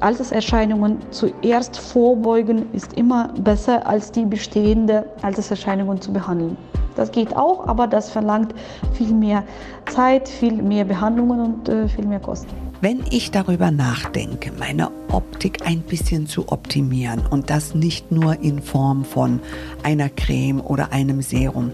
Alterserscheinungen 0.00 0.98
zuerst 1.10 1.76
vorbeugen, 1.76 2.66
ist 2.72 2.92
immer 2.92 3.28
besser 3.40 3.86
als 3.86 4.12
die 4.12 4.24
bestehende 4.24 5.06
Alterserscheinungen 5.22 6.00
zu 6.00 6.12
behandeln. 6.12 6.56
Das 6.94 7.10
geht 7.10 7.34
auch, 7.36 7.66
aber 7.66 7.86
das 7.86 8.10
verlangt 8.10 8.54
viel 8.92 9.12
mehr 9.12 9.42
Zeit, 9.90 10.28
viel 10.28 10.62
mehr 10.62 10.84
Behandlungen 10.84 11.40
und 11.40 11.68
äh, 11.68 11.88
viel 11.88 12.06
mehr 12.06 12.20
Kosten. 12.20 12.61
Wenn 12.82 13.04
ich 13.10 13.30
darüber 13.30 13.70
nachdenke, 13.70 14.50
meine 14.58 14.90
Optik 15.12 15.64
ein 15.64 15.82
bisschen 15.82 16.26
zu 16.26 16.48
optimieren 16.48 17.22
und 17.30 17.48
das 17.48 17.76
nicht 17.76 18.10
nur 18.10 18.40
in 18.40 18.60
Form 18.60 19.04
von 19.04 19.38
einer 19.84 20.08
Creme 20.08 20.60
oder 20.60 20.90
einem 20.90 21.22
Serum, 21.22 21.70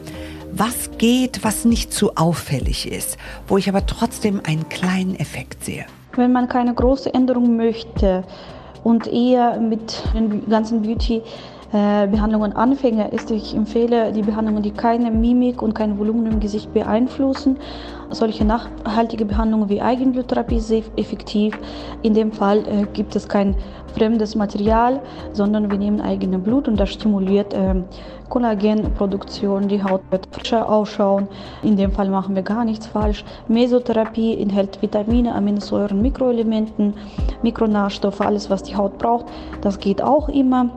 was 0.53 0.90
geht, 0.99 1.42
was 1.42 1.64
nicht 1.64 1.94
zu 1.94 2.14
auffällig 2.16 2.92
ist, 2.92 3.16
wo 3.47 3.57
ich 3.57 3.71
aber 3.71 3.87
trotzdem 3.87 4.42
einen 4.47 4.68
kleinen 4.68 5.14
Effekt 5.14 5.64
sehe? 5.64 5.87
Wenn 6.14 6.33
man 6.33 6.47
keine 6.47 6.75
große 6.75 7.14
Änderung 7.14 7.57
möchte 7.57 8.23
und 8.85 9.07
eher 9.07 9.59
mit 9.61 10.03
den 10.12 10.47
ganzen 10.51 10.83
Beauty 10.83 11.23
Behandlungen 11.71 12.55
anfänge, 12.55 13.09
ist 13.09 13.31
ich 13.31 13.55
empfehle 13.55 14.12
die 14.12 14.23
Behandlungen, 14.23 14.62
die 14.62 14.71
keine 14.71 15.11
Mimik 15.11 15.61
und 15.61 15.75
kein 15.75 15.99
Volumen 15.99 16.25
im 16.27 16.40
Gesicht 16.40 16.73
beeinflussen. 16.73 17.59
Solche 18.11 18.44
nachhaltige 18.44 19.25
Behandlungen 19.25 19.68
wie 19.68 19.83
Eigenbluttherapie 19.83 20.61
sehr 20.61 20.83
effektiv. 20.97 21.59
In 22.03 22.14
dem 22.14 22.33
Fall 22.33 22.66
äh, 22.66 22.87
gibt 22.92 23.14
es 23.16 23.29
kein 23.29 23.55
fremdes 23.94 24.35
Material, 24.35 25.01
sondern 25.33 25.71
wir 25.71 25.79
nehmen 25.79 26.01
eigene 26.01 26.38
Blut 26.38 26.68
und 26.68 26.79
das 26.79 26.90
stimuliert 26.90 27.53
äh, 27.53 27.75
Kollagenproduktion, 28.29 29.68
die 29.68 29.83
Haut 29.83 30.03
wird 30.11 30.29
frischer 30.31 30.68
ausschauen. 30.68 31.29
In 31.62 31.77
dem 31.77 31.92
Fall 31.92 32.09
machen 32.09 32.35
wir 32.35 32.42
gar 32.42 32.64
nichts 32.64 32.87
falsch. 32.87 33.25
Mesotherapie 33.49 34.38
enthält 34.38 34.81
Vitamine, 34.83 35.35
Aminosäuren, 35.35 36.03
Mikroelementen, 36.03 36.94
Mikronährstoffe, 37.42 38.21
alles 38.21 38.51
was 38.51 38.62
die 38.62 38.77
Haut 38.77 38.99
braucht. 38.99 39.27
Das 39.62 39.79
geht 39.79 40.03
auch 40.03 40.29
immer. 40.29 40.71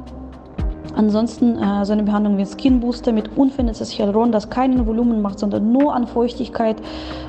Ansonsten 0.95 1.58
äh, 1.58 1.86
so 1.86 1.93
eine 1.93 2.04
Behandlung 2.04 2.38
wie 2.38 2.45
Skin 2.45 2.80
Booster 2.80 3.12
mit 3.12 3.38
unvernetztes 3.38 3.97
Hyaluron, 3.97 4.32
das 4.32 4.49
keinen 4.49 4.86
Volumen 4.86 5.21
macht, 5.21 5.39
sondern 5.39 5.71
nur 5.71 5.93
an 5.93 6.08
Feuchtigkeit 6.08 6.77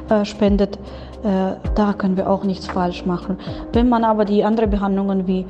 äh, 0.09 0.25
spendet, 0.25 0.79
äh, 1.23 1.55
da 1.75 1.93
können 1.93 2.17
wir 2.17 2.29
auch 2.29 2.45
nichts 2.45 2.67
falsch 2.67 3.07
machen. 3.07 3.39
Wenn 3.73 3.89
man 3.89 4.05
aber 4.05 4.25
die 4.25 4.43
anderen 4.43 4.71
Behandlungen 4.71 5.27
wie 5.27 5.47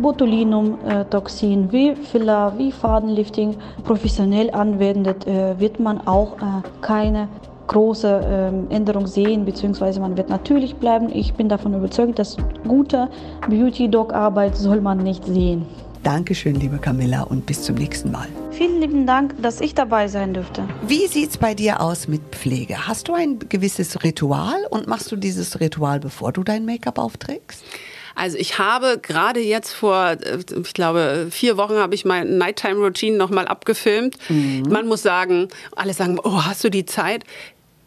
Botulinum-Toxin, 0.00 1.72
wie 1.72 1.96
Filler, 1.96 2.52
wie 2.56 2.70
Fadenlifting 2.70 3.56
professionell 3.84 4.50
anwendet, 4.52 5.26
äh, 5.26 5.58
wird 5.58 5.80
man 5.80 6.06
auch 6.06 6.36
äh, 6.36 6.62
keine 6.80 7.28
große 7.66 8.20
ähm, 8.24 8.66
Änderung 8.70 9.08
sehen, 9.08 9.44
beziehungsweise 9.44 10.00
man 10.00 10.16
wird 10.16 10.28
natürlich 10.28 10.76
bleiben. 10.76 11.08
Ich 11.12 11.34
bin 11.34 11.48
davon 11.48 11.74
überzeugt, 11.74 12.18
dass 12.18 12.36
gute 12.68 13.08
Beauty-Doc-Arbeit 13.48 14.56
soll 14.56 14.80
man 14.80 14.98
nicht 14.98 15.24
sehen. 15.24 15.66
Dankeschön, 16.06 16.54
liebe 16.54 16.78
Camilla, 16.78 17.22
und 17.22 17.46
bis 17.46 17.62
zum 17.62 17.74
nächsten 17.74 18.12
Mal. 18.12 18.28
Vielen 18.52 18.80
lieben 18.80 19.08
Dank, 19.08 19.34
dass 19.42 19.60
ich 19.60 19.74
dabei 19.74 20.06
sein 20.06 20.34
durfte. 20.34 20.68
Wie 20.86 21.08
sieht's 21.08 21.36
bei 21.36 21.52
dir 21.52 21.80
aus 21.80 22.06
mit 22.06 22.22
Pflege? 22.30 22.86
Hast 22.86 23.08
du 23.08 23.14
ein 23.14 23.40
gewisses 23.40 24.04
Ritual 24.04 24.54
und 24.70 24.86
machst 24.86 25.10
du 25.10 25.16
dieses 25.16 25.58
Ritual, 25.58 25.98
bevor 25.98 26.30
du 26.30 26.44
dein 26.44 26.64
Make-up 26.64 27.00
aufträgst? 27.00 27.64
Also 28.14 28.38
ich 28.38 28.60
habe 28.60 29.00
gerade 29.02 29.40
jetzt 29.40 29.72
vor, 29.72 30.12
äh, 30.12 30.38
ich 30.62 30.74
glaube, 30.74 31.26
vier 31.32 31.56
Wochen 31.56 31.74
habe 31.74 31.96
ich 31.96 32.04
mein 32.04 32.38
Nighttime 32.38 32.76
Routine 32.76 33.16
nochmal 33.16 33.48
abgefilmt. 33.48 34.16
Man 34.30 34.86
muss 34.86 35.02
sagen, 35.02 35.48
alle 35.74 35.92
sagen, 35.92 36.20
oh, 36.22 36.44
hast 36.44 36.62
du 36.62 36.70
die 36.70 36.86
Zeit? 36.86 37.24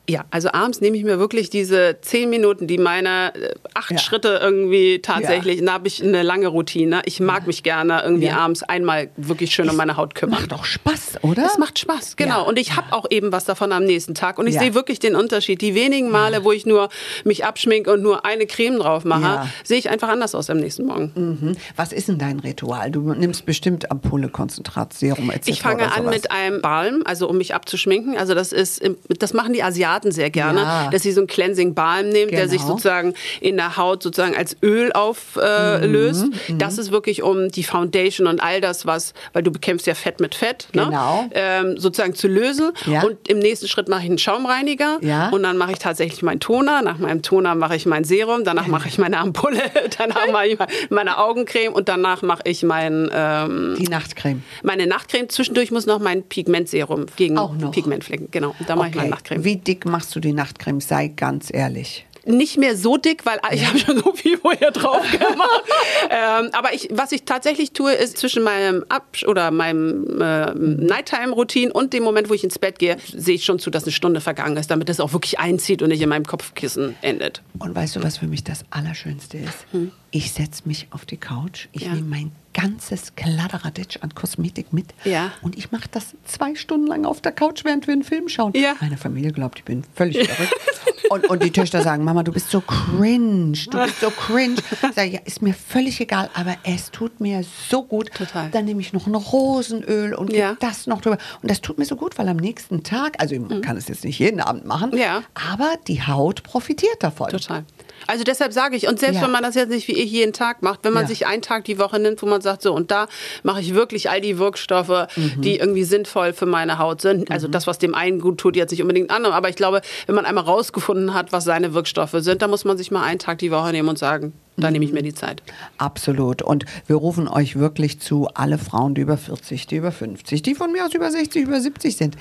Ja, 0.09 0.25
also 0.31 0.49
abends 0.51 0.81
nehme 0.81 0.97
ich 0.97 1.03
mir 1.03 1.19
wirklich 1.19 1.51
diese 1.51 1.97
zehn 2.01 2.31
Minuten, 2.31 2.65
die 2.65 2.79
meine 2.79 3.35
äh, 3.35 3.53
acht 3.75 3.91
Ja. 3.91 3.99
Schritte 3.99 4.39
irgendwie 4.41 4.99
tatsächlich, 5.03 5.63
da 5.63 5.73
habe 5.73 5.87
ich 5.87 6.03
eine 6.03 6.23
lange 6.23 6.47
Routine. 6.47 7.03
Ich 7.05 7.19
mag 7.19 7.45
mich 7.45 7.61
gerne 7.61 8.01
irgendwie 8.03 8.25
Ja. 8.25 8.37
abends 8.37 8.63
einmal 8.63 9.09
wirklich 9.17 9.51
schön 9.53 9.69
um 9.69 9.75
meine 9.75 9.97
Haut 9.97 10.15
kümmern. 10.15 10.39
Macht 10.39 10.51
doch 10.51 10.65
Spaß, 10.65 11.19
oder? 11.21 11.45
Es 11.45 11.59
macht 11.59 11.77
Spaß, 11.77 12.15
genau. 12.15 12.37
Ja. 12.41 12.47
Und 12.47 12.57
ich 12.57 12.75
habe 12.75 12.91
auch 12.91 13.05
eben 13.11 13.31
was 13.31 13.45
davon 13.45 13.71
am 13.71 13.83
nächsten 13.83 14.15
Tag. 14.15 14.39
Und 14.39 14.47
ich 14.47 14.55
Ja. 14.55 14.61
sehe 14.61 14.73
wirklich 14.73 14.97
den 14.97 15.15
Unterschied. 15.15 15.61
Die 15.61 15.75
wenigen 15.75 16.09
Male, 16.09 16.43
wo 16.43 16.51
ich 16.51 16.65
nur 16.65 16.89
mich 17.23 17.45
abschminke 17.45 17.93
und 17.93 18.01
nur 18.01 18.25
eine 18.25 18.47
Creme 18.47 18.79
drauf 18.79 19.05
mache, 19.05 19.21
Ja. 19.21 19.49
sehe 19.63 19.77
ich 19.77 19.91
einfach 19.91 20.07
anders 20.09 20.33
aus 20.33 20.49
am 20.49 20.57
nächsten 20.57 20.87
Morgen. 20.87 21.11
Mhm. 21.13 21.55
Was 21.75 21.93
ist 21.93 22.07
denn 22.07 22.17
dein 22.17 22.39
Ritual? 22.39 22.89
Du 22.89 23.13
nimmst 23.13 23.45
bestimmt 23.45 23.91
Ampulle, 23.91 24.29
Konzentrat, 24.29 24.93
Serum 24.93 25.29
etc. 25.29 25.49
Ich 25.49 25.61
fange 25.61 25.91
an 25.91 26.05
mit 26.09 26.31
einem 26.31 26.61
Balm, 26.61 27.03
also 27.05 27.29
um 27.29 27.37
mich 27.37 27.53
abzuschminken. 27.53 28.17
Also 28.17 28.33
das 28.33 28.51
ist, 28.51 28.81
das 29.19 29.33
machen 29.33 29.53
die 29.53 29.61
Asiaten 29.61 29.98
Asiaten 29.99 30.11
sehr 30.11 30.29
gerne, 30.29 30.61
Ja. 30.61 30.89
dass 30.91 31.03
sie 31.03 31.11
so 31.11 31.21
einen 31.21 31.27
Cleansing 31.27 31.73
Balm 31.73 32.09
nehmen, 32.09 32.31
der 32.31 32.47
sich 32.47 32.59
Genau. 32.61 32.71
sozusagen 32.73 33.13
in 33.41 33.57
der 33.57 33.77
Haut 33.77 34.03
sozusagen 34.03 34.35
als 34.35 34.55
Öl 34.63 34.91
auflöst. 34.93 36.25
Mhm, 36.49 36.57
das 36.57 36.77
ist 36.77 36.91
wirklich 36.91 37.23
um 37.23 37.49
die 37.49 37.63
Foundation 37.63 38.27
und 38.27 38.39
all 38.41 38.61
das, 38.61 38.85
was, 38.85 39.13
weil 39.33 39.43
du 39.43 39.51
bekämpfst 39.51 39.87
ja 39.87 39.95
Fett 39.95 40.19
mit 40.19 40.35
Fett, 40.35 40.67
Genau. 40.71 40.89
ne? 41.23 41.29
ähm, 41.33 41.77
sozusagen 41.77 42.15
zu 42.15 42.27
lösen. 42.27 42.71
Ja. 42.85 43.03
Und 43.03 43.27
im 43.27 43.39
nächsten 43.39 43.67
Schritt 43.67 43.87
mache 43.89 44.01
ich 44.03 44.09
einen 44.09 44.17
Schaumreiniger 44.17 44.97
Ja. 45.01 45.29
und 45.29 45.43
dann 45.43 45.57
mache 45.57 45.71
ich 45.73 45.79
tatsächlich 45.79 46.21
meinen 46.21 46.39
Toner. 46.39 46.81
Nach 46.81 46.97
meinem 46.97 47.21
Toner 47.21 47.55
mache 47.55 47.75
ich 47.75 47.85
mein 47.85 48.03
Serum, 48.03 48.43
danach 48.43 48.67
mache 48.67 48.87
ich 48.87 48.97
meine 48.97 49.17
Ampulle, 49.17 49.61
danach 49.97 50.27
mache 50.31 50.47
ich 50.47 50.57
meine 50.89 51.17
Augencreme 51.17 51.73
und 51.73 51.89
danach 51.89 52.21
mache 52.21 52.41
ich 52.45 52.63
mein, 52.63 53.09
ähm, 53.13 53.75
Die 53.77 53.87
Nachtcreme. 53.87 54.43
meine 54.63 54.87
Nachtcreme. 54.87 55.29
Zwischendurch 55.29 55.71
muss 55.71 55.85
noch 55.85 55.99
mein 55.99 56.23
Pigmentserum 56.23 57.05
gegen? 57.15 57.39
Pigmentflecken. 57.71 58.29
Genau, 58.31 58.55
da 58.67 58.75
mache 58.75 58.89
ich 58.89 58.95
meine 58.95 59.09
Nachtcreme. 59.09 59.43
Wie 59.43 59.55
dick 59.57 59.85
machst 59.89 60.15
du 60.15 60.19
die 60.19 60.33
Nachtcreme? 60.33 60.79
Sei 60.81 61.07
ganz 61.09 61.53
ehrlich. 61.53 62.05
Nicht 62.25 62.57
mehr 62.57 62.75
so 62.75 62.97
dick, 62.97 63.25
weil 63.25 63.39
ich 63.51 63.65
habe 63.65 63.79
schon 63.79 63.97
so 64.03 64.11
viel 64.11 64.37
vorher 64.37 64.71
drauf 64.71 65.01
gemacht. 65.09 65.63
ähm, 66.09 66.49
aber 66.51 66.73
ich, 66.73 66.89
was 66.91 67.11
ich 67.13 67.23
tatsächlich 67.23 67.71
tue, 67.71 67.93
ist 67.93 68.17
zwischen 68.17 68.43
meinem 68.43 68.83
Ab 68.89 69.15
oder 69.25 69.49
meinem 69.51 70.21
äh, 70.21 70.53
Nighttime-Routine 70.53 71.71
und 71.71 71.93
dem 71.93 72.03
Moment, 72.03 72.29
wo 72.29 72.33
ich 72.33 72.43
ins 72.43 72.59
Bett 72.59 72.77
gehe, 72.77 72.97
sehe 73.15 73.35
ich 73.35 73.45
schon 73.45 73.57
zu, 73.57 73.69
dass 73.69 73.83
eine 73.83 73.93
Stunde 73.93 74.19
vergangen 74.21 74.57
ist, 74.57 74.69
damit 74.69 74.89
das 74.89 74.99
auch 74.99 75.13
wirklich 75.13 75.39
einzieht 75.39 75.81
und 75.81 75.89
nicht 75.89 76.01
in 76.01 76.09
meinem 76.09 76.25
Kopfkissen 76.25 76.95
endet. 77.01 77.41
Und 77.57 77.73
weißt 77.73 77.95
du, 77.95 78.03
was 78.03 78.17
für 78.17 78.27
mich 78.27 78.43
das 78.43 78.63
Allerschönste 78.69 79.37
ist? 79.37 79.65
Ich 80.11 80.31
setze 80.33 80.63
mich 80.65 80.87
auf 80.91 81.05
die 81.05 81.17
Couch, 81.17 81.67
ich 81.71 81.83
Hm. 81.83 81.87
Ja. 81.89 81.95
nehme 81.95 82.07
mein 82.09 82.31
ganzes 82.59 83.15
Kladderadatsch 83.15 83.97
an 84.01 84.13
Kosmetik 84.15 84.73
mit 84.73 84.87
Ja. 85.03 85.31
und 85.41 85.57
ich 85.57 85.71
mache 85.71 85.87
das 85.91 86.15
zwei 86.25 86.55
Stunden 86.55 86.87
lang 86.87 87.05
auf 87.05 87.21
der 87.21 87.31
Couch, 87.31 87.63
während 87.63 87.87
wir 87.87 87.93
einen 87.93 88.03
Film 88.03 88.27
schauen. 88.29 88.53
Ja. 88.55 88.73
Meine 88.81 88.97
Familie 88.97 89.31
glaubt, 89.31 89.59
ich 89.59 89.65
bin 89.65 89.83
völlig 89.95 90.27
verrückt. 90.27 90.53
Und, 91.09 91.27
und 91.27 91.41
die 91.41 91.49
Töchter 91.49 91.81
sagen, 91.81 92.03
Mama, 92.03 92.21
du 92.21 92.31
bist 92.31 92.51
so 92.51 92.61
cringe, 92.61 93.53
du 93.71 93.79
bist 93.83 93.99
so 93.99 94.11
cringe. 94.27 94.57
Ich 94.69 94.93
sage, 94.95 95.09
ja, 95.09 95.19
ist 95.25 95.41
mir 95.41 95.55
völlig 95.55 95.99
egal, 95.99 96.29
aber 96.35 96.55
es 96.63 96.91
tut 96.91 97.19
mir 97.19 97.43
so 97.67 97.81
gut. 97.83 98.11
Total. 98.13 98.51
Dann 98.51 98.65
nehme 98.65 98.79
ich 98.81 98.93
noch 98.93 99.07
ein 99.07 99.15
Rosenöl 99.15 100.13
und 100.13 100.31
Ja. 100.31 100.55
das 100.59 100.85
noch 100.85 101.01
drüber. 101.01 101.17
Und 101.41 101.49
das 101.49 101.61
tut 101.61 101.79
mir 101.79 101.85
so 101.85 101.95
gut, 101.95 102.19
weil 102.19 102.27
am 102.29 102.37
nächsten 102.37 102.83
Tag, 102.83 103.15
also 103.19 103.33
man 103.39 103.61
kann 103.61 103.75
es 103.75 103.87
jetzt 103.87 104.03
nicht 104.05 104.19
jeden 104.19 104.39
Abend 104.39 104.65
machen, 104.65 104.91
Mhm. 104.91 104.97
Ja. 104.99 105.23
aber 105.33 105.73
die 105.87 106.03
Haut 106.03 106.43
profitiert 106.43 106.97
davon. 107.01 107.29
Total. 107.29 107.63
Also 108.07 108.23
deshalb 108.23 108.53
sage 108.53 108.75
ich, 108.75 108.87
und 108.87 108.99
selbst 108.99 109.17
Ja. 109.17 109.23
wenn 109.23 109.31
man 109.31 109.43
das 109.43 109.55
jetzt 109.55 109.69
nicht 109.69 109.87
wie 109.87 109.93
ich 109.93 110.11
jeden 110.11 110.33
Tag 110.33 110.61
macht, 110.61 110.79
wenn 110.83 110.93
man 110.93 111.03
Ja. 111.03 111.07
sich 111.09 111.27
einen 111.27 111.41
Tag 111.41 111.65
die 111.65 111.79
Woche 111.79 111.99
nimmt, 111.99 112.21
wo 112.21 112.25
man 112.25 112.41
sagt, 112.41 112.61
so 112.61 112.73
und 112.73 112.91
da 112.91 113.07
mache 113.43 113.61
ich 113.61 113.73
wirklich 113.75 114.09
all 114.09 114.21
die 114.21 114.37
Wirkstoffe, 114.39 115.07
Mhm. 115.15 115.41
die 115.41 115.57
irgendwie 115.57 115.83
sinnvoll 115.83 116.33
für 116.33 116.45
meine 116.45 116.79
Haut 116.79 117.01
sind. 117.01 117.31
Also 117.31 117.47
das, 117.47 117.67
was 117.67 117.77
dem 117.79 117.95
einen 117.95 118.19
gut 118.19 118.37
tut, 118.39 118.55
jetzt 118.55 118.71
nicht 118.71 118.81
unbedingt 118.81 119.11
anderem. 119.11 119.35
Aber 119.35 119.49
ich 119.49 119.55
glaube, 119.55 119.81
wenn 120.05 120.15
man 120.15 120.25
einmal 120.25 120.43
rausgefunden 120.45 121.13
hat, 121.13 121.31
was 121.31 121.43
seine 121.43 121.73
Wirkstoffe 121.73 122.15
sind, 122.19 122.41
dann 122.41 122.49
muss 122.49 122.65
man 122.65 122.77
sich 122.77 122.91
mal 122.91 123.03
einen 123.03 123.19
Tag 123.19 123.37
die 123.39 123.51
Woche 123.51 123.71
nehmen 123.71 123.89
und 123.89 123.97
sagen, 123.97 124.33
da 124.57 124.69
nehme 124.71 124.83
ich 124.83 124.91
mir 124.91 125.01
die 125.03 125.13
Zeit. 125.13 125.41
Absolut. 125.77 126.41
Und 126.41 126.65
wir 126.87 126.97
rufen 126.97 127.27
euch 127.29 127.57
wirklich 127.57 127.99
zu, 128.01 128.27
alle 128.33 128.57
Frauen, 128.57 128.93
die 128.95 129.01
über 129.01 129.17
40, 129.17 129.67
die 129.67 129.77
über 129.77 129.91
50, 129.91 130.41
die 130.41 130.53
von 130.55 130.71
mir 130.71 130.85
aus 130.85 130.93
über 130.93 131.09
60, 131.09 131.43
über 131.43 131.61
70 131.61 131.95
sind. 131.95 132.15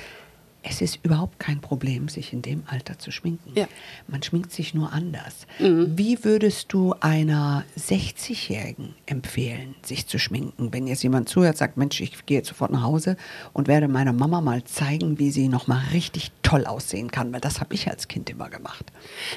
Es 0.68 0.80
ist 0.82 0.98
überhaupt 1.02 1.38
kein 1.38 1.60
Problem, 1.60 2.08
sich 2.08 2.32
in 2.32 2.42
dem 2.42 2.62
Alter 2.66 2.98
zu 2.98 3.10
schminken. 3.10 3.52
Ja. 3.54 3.66
Man 4.06 4.22
schminkt 4.22 4.52
sich 4.52 4.74
nur 4.74 4.92
anders. 4.92 5.46
Wie 5.58 6.22
würdest 6.24 6.72
du 6.72 6.94
einer 7.00 7.64
60-Jährigen 7.78 8.94
empfehlen, 9.06 9.74
sich 9.82 10.06
zu 10.06 10.18
schminken? 10.18 10.72
Wenn 10.72 10.86
jetzt 10.86 11.02
jemand 11.02 11.28
zuhört, 11.28 11.56
sagt, 11.56 11.76
Mensch, 11.76 12.00
ich 12.00 12.26
gehe 12.26 12.38
jetzt 12.38 12.48
sofort 12.48 12.70
nach 12.70 12.82
Hause 12.82 13.16
und 13.52 13.68
werde 13.68 13.88
meiner 13.88 14.12
Mama 14.12 14.40
mal 14.40 14.62
zeigen, 14.64 15.18
wie 15.18 15.30
sie 15.30 15.48
noch 15.48 15.66
mal 15.66 15.82
richtig 15.92 16.30
toll 16.42 16.66
aussehen 16.66 17.10
kann, 17.10 17.32
weil 17.32 17.40
das 17.40 17.60
habe 17.60 17.74
ich 17.74 17.88
als 17.88 18.08
Kind 18.08 18.30
immer 18.30 18.48
gemacht. 18.50 18.86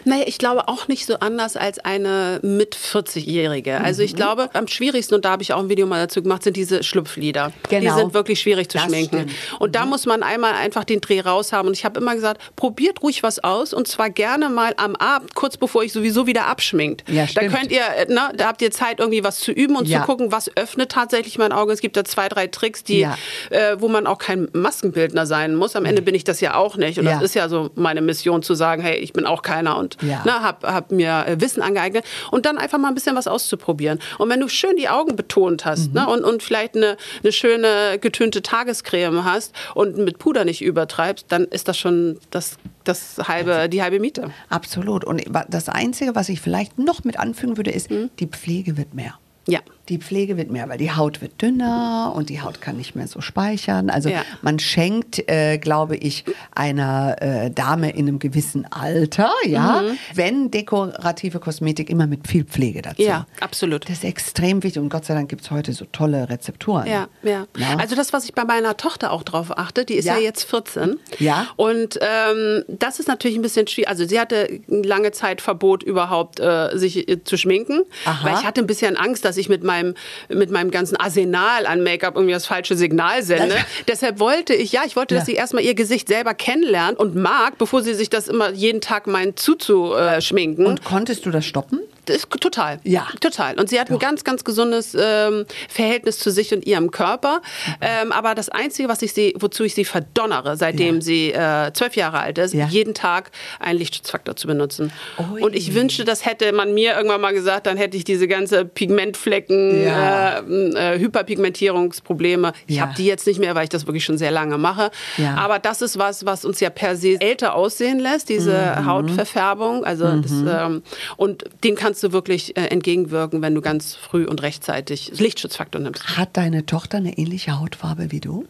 Naja, 0.06 0.24
ich 0.28 0.38
glaube 0.38 0.68
auch 0.68 0.88
nicht 0.88 1.06
so 1.06 1.16
anders 1.20 1.56
als 1.58 1.80
eine 1.80 2.40
mit 2.44 2.76
40-Jährige. 2.76 3.80
Also 3.82 4.02
Mhm. 4.02 4.06
ich 4.06 4.16
glaube, 4.16 4.50
am 4.54 4.68
schwierigsten, 4.68 5.16
und 5.16 5.26
da 5.26 5.32
habe 5.32 5.44
ich 5.44 5.54
auch 5.54 5.60
ein 5.60 5.70
Video 5.70 5.88
mal 5.88 6.00
dazu 6.02 6.22
gemacht, 6.22 6.44
sind 6.44 6.58
diese 6.58 6.84
Schlupflieder. 6.84 7.52
Die 7.70 7.76
Genau. 7.80 7.98
sind 7.98 8.14
wirklich 8.14 8.40
schwierig 8.42 8.70
zu 8.70 8.78
Das 8.78 8.88
schminken. 8.88 9.30
stimmt. 9.30 9.34
Und 9.60 9.76
da 9.76 9.86
muss 9.86 10.06
man 10.06 10.24
einmal 10.24 10.54
einfach 10.54 10.84
den 10.84 11.02
Dreh 11.02 11.20
raus 11.22 11.54
haben. 11.54 11.68
Und 11.68 11.74
ich 11.78 11.86
habe 11.86 12.00
immer 12.00 12.16
gesagt, 12.16 12.42
probiert 12.56 13.02
ruhig 13.02 13.24
was 13.24 13.44
aus 13.44 13.74
und 13.74 13.88
zwar 13.88 14.10
gerne 14.10 14.50
mal 14.50 14.74
am 14.78 14.96
Abend, 14.96 15.36
kurz 15.36 15.58
bevor 15.58 15.84
ich 15.84 15.94
sowieso 15.94 16.28
wieder 16.28 16.48
abschminkt. 16.48 17.08
Ja, 17.10 17.22
da 17.24 17.28
stimmt. 17.28 17.54
könnt 17.56 17.72
ihr, 17.72 17.82
äh, 17.98 18.12
ne, 18.12 18.32
da 18.36 18.48
habt 18.48 18.62
ihr 18.62 18.72
Zeit, 18.72 19.00
irgendwie 19.00 19.24
was 19.24 19.40
zu 19.40 19.52
üben 19.52 19.76
und 19.76 19.88
Ja. 19.88 20.02
zu 20.02 20.06
gucken, 20.06 20.32
was 20.32 20.56
öffnet 20.58 20.92
tatsächlich 20.92 21.38
mein 21.38 21.52
Auge. 21.52 21.74
Es 21.74 21.82
gibt 21.82 21.96
da 21.98 22.04
zwei, 22.04 22.28
drei 22.30 22.48
Tricks, 22.48 22.84
die, 22.84 23.00
Ja. 23.00 23.18
äh, 23.50 23.76
wo 23.80 23.88
man 23.88 24.08
auch 24.08 24.18
kein 24.18 24.48
Maskenbildner 24.54 25.26
sein 25.26 25.56
muss. 25.56 25.76
Am 25.76 25.86
Ende 25.86 26.02
bin 26.02 26.16
ich 26.16 26.24
das 26.24 26.42
ja 26.42 26.56
auch 26.56 26.76
nicht. 26.78 27.00
Und 27.00 27.06
Ja. 27.06 27.14
das 27.14 27.24
ist 27.24 27.36
ja 27.36 27.50
so 27.50 27.70
meine 27.76 28.02
Mission 28.02 28.44
zu 28.44 28.54
sagen, 28.54 28.82
hey, 28.82 28.98
ich 28.98 29.14
bin 29.14 29.26
auch 29.26 29.42
keiner 29.42 29.78
und 29.78 29.98
Ja. 30.02 30.24
ne, 30.26 30.42
hab, 30.42 30.64
hab 30.64 30.92
mir 30.92 31.26
äh, 31.28 31.40
Wissen 31.42 31.62
angeeignet 31.62 32.06
und 32.32 32.46
dann 32.46 32.58
einfach 32.58 32.78
mal 32.78 32.88
ein 32.90 32.96
bisschen 32.96 33.16
was 33.16 33.28
auszuprobieren. 33.28 34.00
Und 34.18 34.30
wenn 34.30 34.40
du 34.40 34.48
schön 34.48 34.76
die 34.76 34.90
Augen 34.90 35.16
betont 35.16 35.66
hast 35.66 35.90
Mhm. 35.90 35.94
ne, 35.94 36.08
und, 36.08 36.24
und 36.24 36.44
vielleicht 36.44 36.76
eine, 36.76 36.98
eine 37.24 37.32
schöne 37.32 37.98
getönte 38.00 38.42
Tagescreme 38.42 39.24
hast 39.26 39.54
und 39.76 39.98
mit 39.98 40.18
Puder 40.20 40.46
nicht 40.46 40.62
übertreibst, 40.62 41.11
dann 41.28 41.46
ist 41.46 41.68
das 41.68 41.78
schon 41.78 42.18
das, 42.30 42.58
das 42.84 43.18
halbe, 43.28 43.70
die 43.70 43.82
halbe 43.82 44.00
Miete. 44.00 44.32
Absolut. 44.50 45.04
Und 45.06 45.24
das 45.50 45.70
Einzige, 45.70 46.16
was 46.16 46.30
ich 46.30 46.42
vielleicht 46.42 46.80
noch 46.80 47.04
mit 47.04 47.20
anfügen 47.20 47.58
würde, 47.58 47.72
ist, 47.72 47.90
Mhm. 47.92 48.10
die 48.20 48.28
Pflege 48.28 48.78
wird 48.78 48.94
mehr. 48.94 49.16
Ja. 49.48 49.60
Die 49.90 49.98
Pflege 49.98 50.38
wird 50.38 50.52
mehr, 50.52 50.70
weil 50.70 50.78
die 50.78 50.92
Haut 50.92 51.22
wird 51.22 51.42
dünner 51.42 52.14
und 52.16 52.30
die 52.30 52.42
Haut 52.42 52.62
kann 52.62 52.78
nicht 52.78 52.96
mehr 52.96 53.08
so 53.08 53.20
speichern. 53.22 53.90
Also 53.90 54.10
Ja. 54.10 54.24
man 54.42 54.60
schenkt, 54.60 55.28
äh, 55.30 55.58
glaube 55.58 55.96
ich, 55.98 56.24
einer 56.56 57.16
äh, 57.22 57.50
Dame 57.52 57.90
in 57.92 58.08
einem 58.08 58.20
gewissen 58.20 58.66
Alter, 58.72 59.32
ja, 59.46 59.82
Mhm. 59.82 59.98
wenn 60.14 60.52
dekorative 60.52 61.40
Kosmetik 61.40 61.90
immer 61.90 62.08
mit 62.08 62.28
viel 62.28 62.46
Pflege 62.46 62.82
dazu. 62.82 63.02
Ja, 63.02 63.26
absolut. 63.40 63.84
Das 63.86 63.98
ist 63.98 64.04
extrem 64.04 64.64
wichtig 64.64 64.82
und 64.82 64.90
Gott 64.90 65.06
sei 65.06 65.14
Dank 65.14 65.30
gibt 65.30 65.42
es 65.42 65.52
heute 65.52 65.74
so 65.74 65.86
tolle 65.92 66.30
Rezepturen. 66.30 66.86
Ja, 66.88 67.08
ja. 67.24 67.48
Ja. 67.58 67.78
Also 67.78 67.96
das, 67.96 68.14
was 68.14 68.26
ich 68.26 68.34
bei 68.34 68.46
meiner 68.46 68.78
Tochter 68.78 69.12
auch 69.12 69.24
drauf 69.24 69.58
achte, 69.58 69.84
die 69.86 69.96
ist 69.96 70.06
ja, 70.06 70.16
Ja. 70.16 70.22
jetzt 70.22 70.44
14. 70.44 70.98
Ja. 71.20 71.48
Und 71.56 72.00
ähm, 72.02 72.64
das 72.68 73.00
ist 73.00 73.08
natürlich 73.08 73.36
ein 73.38 73.42
bisschen 73.42 73.68
schwierig. 73.68 73.90
Also 73.90 74.06
sie 74.08 74.20
hatte 74.20 74.60
lange 74.68 75.12
Zeit 75.12 75.42
Verbot 75.42 75.84
überhaupt, 75.84 76.40
äh, 76.40 76.70
sich 76.78 77.10
äh, 77.10 77.24
zu 77.24 77.38
schminken. 77.38 77.82
Aha. 78.06 78.26
Weil 78.26 78.34
ich 78.40 78.46
hatte 78.46 78.62
ein 78.62 78.68
bisschen 78.68 78.96
Angst, 78.96 79.26
dass 79.26 79.38
ich 79.38 79.50
mit 79.50 79.64
meinem, 79.72 79.94
mit 80.30 80.52
meinem 80.52 80.72
ganzen 80.72 80.96
Arsenal 80.98 81.66
an 81.66 81.82
Make-up 81.84 82.16
irgendwie 82.16 82.34
das 82.34 82.46
falsche 82.46 82.76
Signal 82.76 83.24
sende. 83.24 83.56
Deshalb 83.88 84.20
wollte 84.20 84.54
ich, 84.54 84.72
ja, 84.72 84.82
ich 84.86 84.96
wollte, 84.96 85.16
dass 85.16 85.24
Ja. 85.24 85.34
sie 85.34 85.36
erstmal 85.36 85.64
ihr 85.64 85.76
Gesicht 85.76 86.08
selber 86.08 86.34
kennenlernt 86.34 87.00
und 87.00 87.16
mag, 87.16 87.58
bevor 87.58 87.82
sie 87.82 87.94
sich 87.94 88.10
das 88.10 88.28
immer 88.28 88.52
jeden 88.52 88.82
Tag 88.82 89.08
meinen 89.08 89.36
zuzuschminken. 89.38 90.66
Und 90.66 90.84
konntest 90.84 91.26
du 91.26 91.32
das 91.32 91.46
stoppen? 91.46 91.80
Ist 92.12 92.30
total. 92.30 92.80
Ja. 92.84 93.08
Total. 93.20 93.60
Und 93.60 93.70
sie 93.70 93.80
hat 93.80 93.90
ein 93.90 94.00
ganz, 94.00 94.24
ganz 94.24 94.44
gesundes 94.44 94.96
ähm, 95.00 95.46
Verhältnis 95.70 96.20
zu 96.20 96.32
sich 96.32 96.54
und 96.54 96.66
ihrem 96.66 96.92
Körper. 96.92 97.42
Ähm, 97.82 98.12
aber 98.12 98.36
das 98.36 98.50
Einzige, 98.50 98.90
was 98.90 99.02
ich 99.02 99.14
sie, 99.14 99.34
wozu 99.40 99.64
ich 99.64 99.74
sie 99.76 99.86
verdonnere, 99.86 100.58
seitdem 100.58 100.96
Ja. 100.96 101.02
sie 101.02 101.32
äh, 101.32 101.72
zwölf 101.74 101.96
Jahre 101.96 102.20
alt 102.20 102.38
ist, 102.38 102.54
Ja. 102.54 102.68
jeden 102.68 102.94
Tag 102.94 103.32
einen 103.60 103.80
Lichtschutzfaktor 103.80 104.36
zu 104.36 104.48
benutzen. 104.48 104.92
Ui. 105.34 105.42
Und 105.42 105.56
ich 105.56 105.74
wünschte, 105.74 106.04
das 106.06 106.26
hätte 106.26 106.52
man 106.54 106.74
mir 106.74 106.96
irgendwann 106.96 107.22
mal 107.22 107.34
gesagt, 107.34 107.68
dann 107.68 107.78
hätte 107.78 107.98
ich 107.98 108.04
diese 108.04 108.28
ganze 108.28 108.66
Pigmentflecken, 108.66 109.84
Ja. 109.84 110.40
äh, 110.40 110.96
äh, 110.96 111.00
Hyperpigmentierungsprobleme. 111.00 112.54
Ich 112.68 112.82
habe 112.82 112.94
die 112.96 113.06
jetzt 113.06 113.28
nicht 113.28 113.40
mehr, 113.40 113.56
weil 113.56 113.64
ich 113.64 113.70
das 113.70 113.88
wirklich 113.88 114.04
schon 114.06 114.18
sehr 114.18 114.32
lange 114.32 114.58
mache. 114.58 114.92
Aber 115.36 115.60
das 115.60 115.82
ist 115.82 115.98
was, 115.98 116.26
was 116.26 116.46
uns 116.46 116.60
ja 116.60 116.70
per 116.70 116.96
se 116.96 117.20
älter 117.20 117.56
aussehen 117.56 118.00
lässt, 118.00 118.30
diese 118.30 118.52
Mhm. 118.80 118.86
Hautverfärbung. 118.86 119.84
Also 119.84 120.06
das, 120.22 120.32
ähm, 120.32 120.84
und 121.18 121.46
dem 121.64 121.76
kannst 121.76 122.01
du 122.04 122.12
wirklich 122.12 122.58
äh, 122.58 122.66
entgegenwirken, 122.66 123.42
wenn 123.42 123.56
du 123.56 123.62
ganz 123.62 123.96
früh 123.96 124.26
und 124.26 124.42
rechtzeitig 124.42 125.12
Lichtschutzfaktor 125.20 125.82
nimmst. 125.82 126.18
Hat 126.18 126.36
deine 126.38 126.66
Tochter 126.66 126.98
eine 126.98 127.18
ähnliche 127.18 127.60
Hautfarbe 127.60 128.12
wie 128.12 128.20
du? 128.20 128.48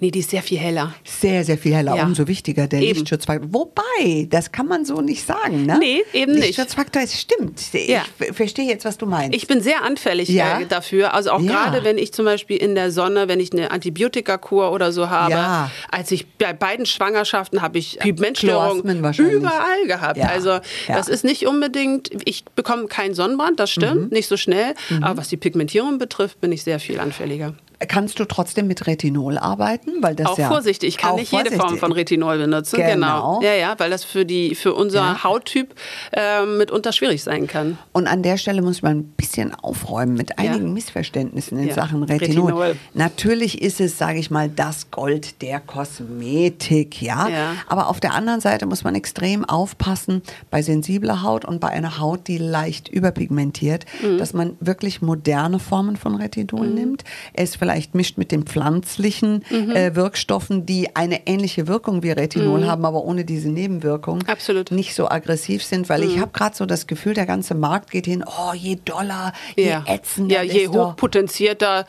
Nee, 0.00 0.10
die 0.10 0.20
ist 0.20 0.30
sehr 0.30 0.42
viel 0.42 0.58
heller. 0.58 0.94
Sehr, 1.04 1.44
sehr 1.44 1.58
viel 1.58 1.74
heller, 1.74 1.96
Ja. 1.96 2.04
umso 2.04 2.26
wichtiger 2.28 2.66
der 2.66 2.80
Eben. 2.80 2.98
Lichtschutzfaktor. 3.00 3.48
Wobei, 3.52 4.26
das 4.30 4.52
kann 4.52 4.66
man 4.66 4.84
so 4.84 5.00
nicht 5.00 5.26
sagen, 5.26 5.66
ne? 5.66 5.76
Nee, 5.78 6.02
eben 6.12 6.32
nicht. 6.32 6.46
Lichtschutzfaktor, 6.46 7.02
es 7.02 7.20
stimmt. 7.20 7.60
Ich 7.72 7.88
Ja. 7.88 8.02
f- 8.18 8.34
verstehe 8.36 8.66
jetzt, 8.68 8.84
was 8.84 8.98
du 8.98 9.06
meinst. 9.06 9.34
Ich 9.36 9.46
bin 9.46 9.60
sehr 9.60 9.82
anfällig 9.82 10.28
Ja? 10.28 10.60
dafür. 10.68 11.14
Also 11.14 11.30
auch 11.30 11.40
gerade, 11.42 11.84
wenn 11.84 11.98
ich 11.98 12.12
zum 12.12 12.24
Beispiel 12.24 12.56
in 12.56 12.74
der 12.74 12.90
Sonne, 12.90 13.28
wenn 13.28 13.40
ich 13.40 13.52
eine 13.52 13.70
Antibiotikakur 13.70 14.72
oder 14.72 14.92
so 14.92 15.10
habe. 15.10 15.32
Ja. 15.32 15.70
Als 15.90 16.10
ich 16.10 16.26
bei 16.38 16.52
beiden 16.52 16.86
Schwangerschaften 16.86 17.62
habe 17.62 17.78
ich 17.78 17.98
Pigmentstörungen 17.98 18.82
überall 19.18 19.86
gehabt. 19.86 20.20
Also 20.20 20.58
das 20.88 21.08
ist 21.08 21.24
nicht 21.24 21.46
unbedingt, 21.46 22.10
ich 22.24 22.44
bekomme 22.56 22.86
keinen 22.86 23.14
Sonnenbrand, 23.14 23.60
das 23.60 23.70
stimmt, 23.70 24.02
Mhm. 24.02 24.08
nicht 24.10 24.28
so 24.28 24.36
schnell. 24.36 24.74
Aber 25.00 25.16
was 25.18 25.28
die 25.28 25.36
Pigmentierung 25.36 25.98
betrifft, 25.98 26.40
bin 26.40 26.52
ich 26.52 26.62
sehr 26.62 26.80
viel 26.80 27.00
anfälliger. 27.00 27.54
Kannst 27.88 28.18
du 28.18 28.24
trotzdem 28.24 28.66
mit 28.66 28.86
Retinol 28.86 29.38
arbeiten? 29.38 29.92
Weil 30.00 30.14
das 30.14 30.26
auch 30.28 30.38
ja 30.38 30.48
vorsichtig. 30.48 30.88
Ich 30.90 30.96
kann 30.98 31.16
nicht 31.16 31.32
jede 31.32 31.46
Form 31.50 31.58
vorsichtig. 31.60 31.80
von 31.80 31.92
Retinol 31.92 32.38
benutzen. 32.38 32.76
Genau. 32.76 33.40
Ja, 33.42 33.54
ja, 33.54 33.74
weil 33.78 33.90
das 33.90 34.04
für 34.04 34.24
die 34.24 34.54
für 34.54 34.74
unser 34.74 35.00
Ja. 35.00 35.24
Hauttyp 35.24 35.74
äh, 36.12 36.44
mitunter 36.46 36.92
schwierig 36.92 37.22
sein 37.22 37.46
kann. 37.46 37.78
Und 37.92 38.06
an 38.06 38.22
der 38.22 38.36
Stelle 38.36 38.62
muss 38.62 38.82
man 38.82 38.98
ein 38.98 39.04
bisschen 39.16 39.54
aufräumen 39.54 40.14
mit 40.14 40.38
einigen 40.38 40.72
Missverständnissen 40.72 41.58
in 41.58 41.68
Ja. 41.68 41.74
Sachen 41.74 42.02
Retinol. 42.02 42.52
Retinol. 42.52 42.76
Natürlich 42.94 43.62
ist 43.62 43.80
es, 43.80 43.98
sage 43.98 44.18
ich 44.18 44.30
mal, 44.30 44.48
das 44.48 44.90
Gold 44.90 45.40
der 45.42 45.60
Kosmetik, 45.60 47.00
ja? 47.02 47.28
Ja. 47.28 47.52
Aber 47.66 47.88
auf 47.88 48.00
der 48.00 48.14
anderen 48.14 48.40
Seite 48.40 48.66
muss 48.66 48.84
man 48.84 48.94
extrem 48.94 49.44
aufpassen 49.44 50.22
bei 50.50 50.62
sensibler 50.62 51.22
Haut 51.22 51.44
und 51.44 51.60
bei 51.60 51.68
einer 51.68 51.98
Haut, 51.98 52.28
die 52.28 52.38
leicht 52.38 52.88
überpigmentiert, 52.88 53.84
Mhm. 54.02 54.18
dass 54.18 54.32
man 54.32 54.56
wirklich 54.60 55.02
moderne 55.02 55.58
Formen 55.58 55.96
von 55.96 56.14
Retinol 56.14 56.66
nimmt. 56.68 57.04
Es 57.32 57.56
vielleicht 57.56 57.71
mischt 57.94 58.18
mit 58.18 58.32
den 58.32 58.44
pflanzlichen 58.44 59.44
Mhm. 59.50 59.70
äh, 59.70 59.94
Wirkstoffen, 59.96 60.66
die 60.66 60.94
eine 60.96 61.26
ähnliche 61.26 61.66
Wirkung 61.68 62.02
wie 62.02 62.10
Retinol 62.10 62.66
haben, 62.66 62.84
aber 62.84 63.04
ohne 63.04 63.24
diese 63.24 63.48
Nebenwirkung. 63.50 64.18
Mhm. 64.18 64.28
Absolut. 64.28 64.70
Nicht 64.70 64.94
so 64.94 65.08
aggressiv 65.08 65.64
sind, 65.64 65.88
weil 65.88 66.02
ich 66.02 66.18
habe 66.18 66.30
gerade 66.32 66.56
so 66.56 66.66
das 66.66 66.86
Gefühl, 66.86 67.14
der 67.14 67.26
ganze 67.26 67.54
Markt 67.54 67.90
geht 67.90 68.06
hin, 68.06 68.24
oh, 68.26 68.52
je 68.54 68.76
doller, 68.84 69.32
je 69.56 69.68
Ja, 69.68 69.84
ätzender. 69.86 70.36
ja 70.36 70.42
je 70.42 70.68
hochpotenzierter, 70.68 71.86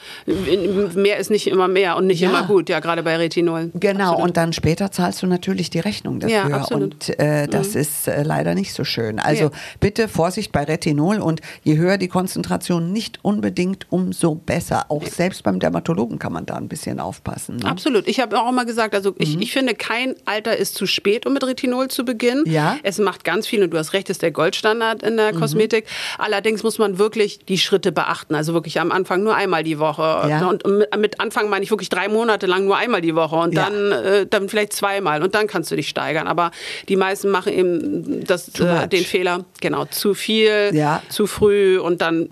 mehr 0.95 1.17
ist 1.17 1.29
nicht 1.31 1.47
immer 1.47 1.67
mehr 1.67 1.97
und 1.97 2.07
nicht 2.07 2.19
Ja. 2.21 2.29
immer 2.29 2.43
gut, 2.47 2.69
ja, 2.69 2.79
gerade 2.79 3.03
bei 3.03 3.17
Retinol. 3.17 3.71
Genau, 3.73 4.03
Absolut. 4.11 4.23
und 4.27 4.37
dann 4.37 4.53
später 4.53 4.91
zahlst 4.91 5.21
du 5.23 5.27
natürlich 5.27 5.69
die 5.69 5.79
Rechnung 5.79 6.19
dafür. 6.19 6.49
Ja. 6.49 6.63
Und 6.65 7.17
äh, 7.19 7.47
das 7.47 7.75
ist 7.75 8.07
äh, 8.07 8.23
leider 8.23 8.55
nicht 8.55 8.73
so 8.73 8.83
schön. 8.83 9.19
Also 9.19 9.51
bitte 9.79 10.07
Vorsicht 10.07 10.51
bei 10.51 10.63
Retinol 10.63 11.17
und 11.19 11.41
je 11.63 11.77
höher 11.77 11.97
die 11.97 12.07
Konzentration, 12.07 12.91
nicht 12.91 13.19
unbedingt, 13.23 13.87
umso 13.89 14.35
besser. 14.35 14.85
Auch 14.89 15.03
selbst 15.05 15.43
beim 15.43 15.59
Dermatologen 15.59 15.72
kann 16.19 16.33
man 16.33 16.45
da 16.45 16.55
ein 16.55 16.67
bisschen 16.67 16.99
aufpassen. 16.99 17.57
Ne? 17.57 17.65
Absolut. 17.65 18.07
Ich 18.07 18.19
habe 18.19 18.39
auch 18.39 18.49
immer 18.49 18.65
gesagt, 18.65 18.93
also 18.95 19.15
ich, 19.17 19.39
ich 19.39 19.51
finde, 19.51 19.73
kein 19.75 20.15
Alter 20.25 20.55
ist 20.57 20.75
zu 20.75 20.85
spät, 20.85 21.25
um 21.25 21.33
mit 21.33 21.43
Retinol 21.45 21.87
zu 21.89 22.05
beginnen. 22.05 22.43
Ja. 22.45 22.77
Es 22.83 22.99
macht 22.99 23.23
ganz 23.23 23.47
viel 23.47 23.63
und 23.63 23.71
du 23.71 23.77
hast 23.77 23.93
recht, 23.93 24.09
ist 24.09 24.21
der 24.21 24.31
Goldstandard 24.31 25.03
in 25.03 25.17
der 25.17 25.33
Kosmetik. 25.33 25.85
Allerdings 26.17 26.63
muss 26.63 26.77
man 26.79 26.97
wirklich 26.97 27.39
die 27.45 27.57
Schritte 27.57 27.91
beachten. 27.91 28.35
Also 28.35 28.53
wirklich 28.53 28.79
am 28.79 28.91
Anfang 28.91 29.23
nur 29.23 29.35
einmal 29.35 29.63
die 29.63 29.79
Woche. 29.79 30.01
Ja. 30.29 30.47
Und 30.47 30.65
mit, 30.67 30.95
mit 30.97 31.19
Anfang 31.19 31.49
meine 31.49 31.63
ich 31.63 31.71
wirklich 31.71 31.89
drei 31.89 32.07
Monate 32.07 32.45
lang 32.47 32.65
nur 32.65 32.77
einmal 32.77 33.01
die 33.01 33.15
Woche 33.15 33.35
und 33.35 33.53
Ja. 33.53 33.69
dann, 33.69 33.91
äh, 33.91 34.25
dann 34.27 34.49
vielleicht 34.49 34.73
zweimal 34.73 35.23
und 35.23 35.35
dann 35.35 35.47
kannst 35.47 35.71
du 35.71 35.75
dich 35.75 35.89
steigern. 35.89 36.27
Aber 36.27 36.51
die 36.89 36.95
meisten 36.95 37.29
machen 37.29 37.53
eben 37.53 38.25
das, 38.25 38.49
äh, 38.59 38.87
den 38.87 39.03
Fehler, 39.03 39.45
genau, 39.61 39.85
zu 39.85 40.13
viel, 40.13 40.71
Ja. 40.73 41.01
zu 41.09 41.27
früh 41.27 41.79
und 41.79 42.01
dann 42.01 42.29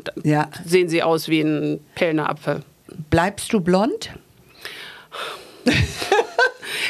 sehen 0.66 0.90
sie 0.90 1.04
aus 1.04 1.28
wie 1.28 1.42
ein 1.42 1.80
Pellner 1.96 2.30
Apfel. 2.30 2.62
Bleibst 3.10 3.52
du 3.54 3.62
blond? 3.62 4.12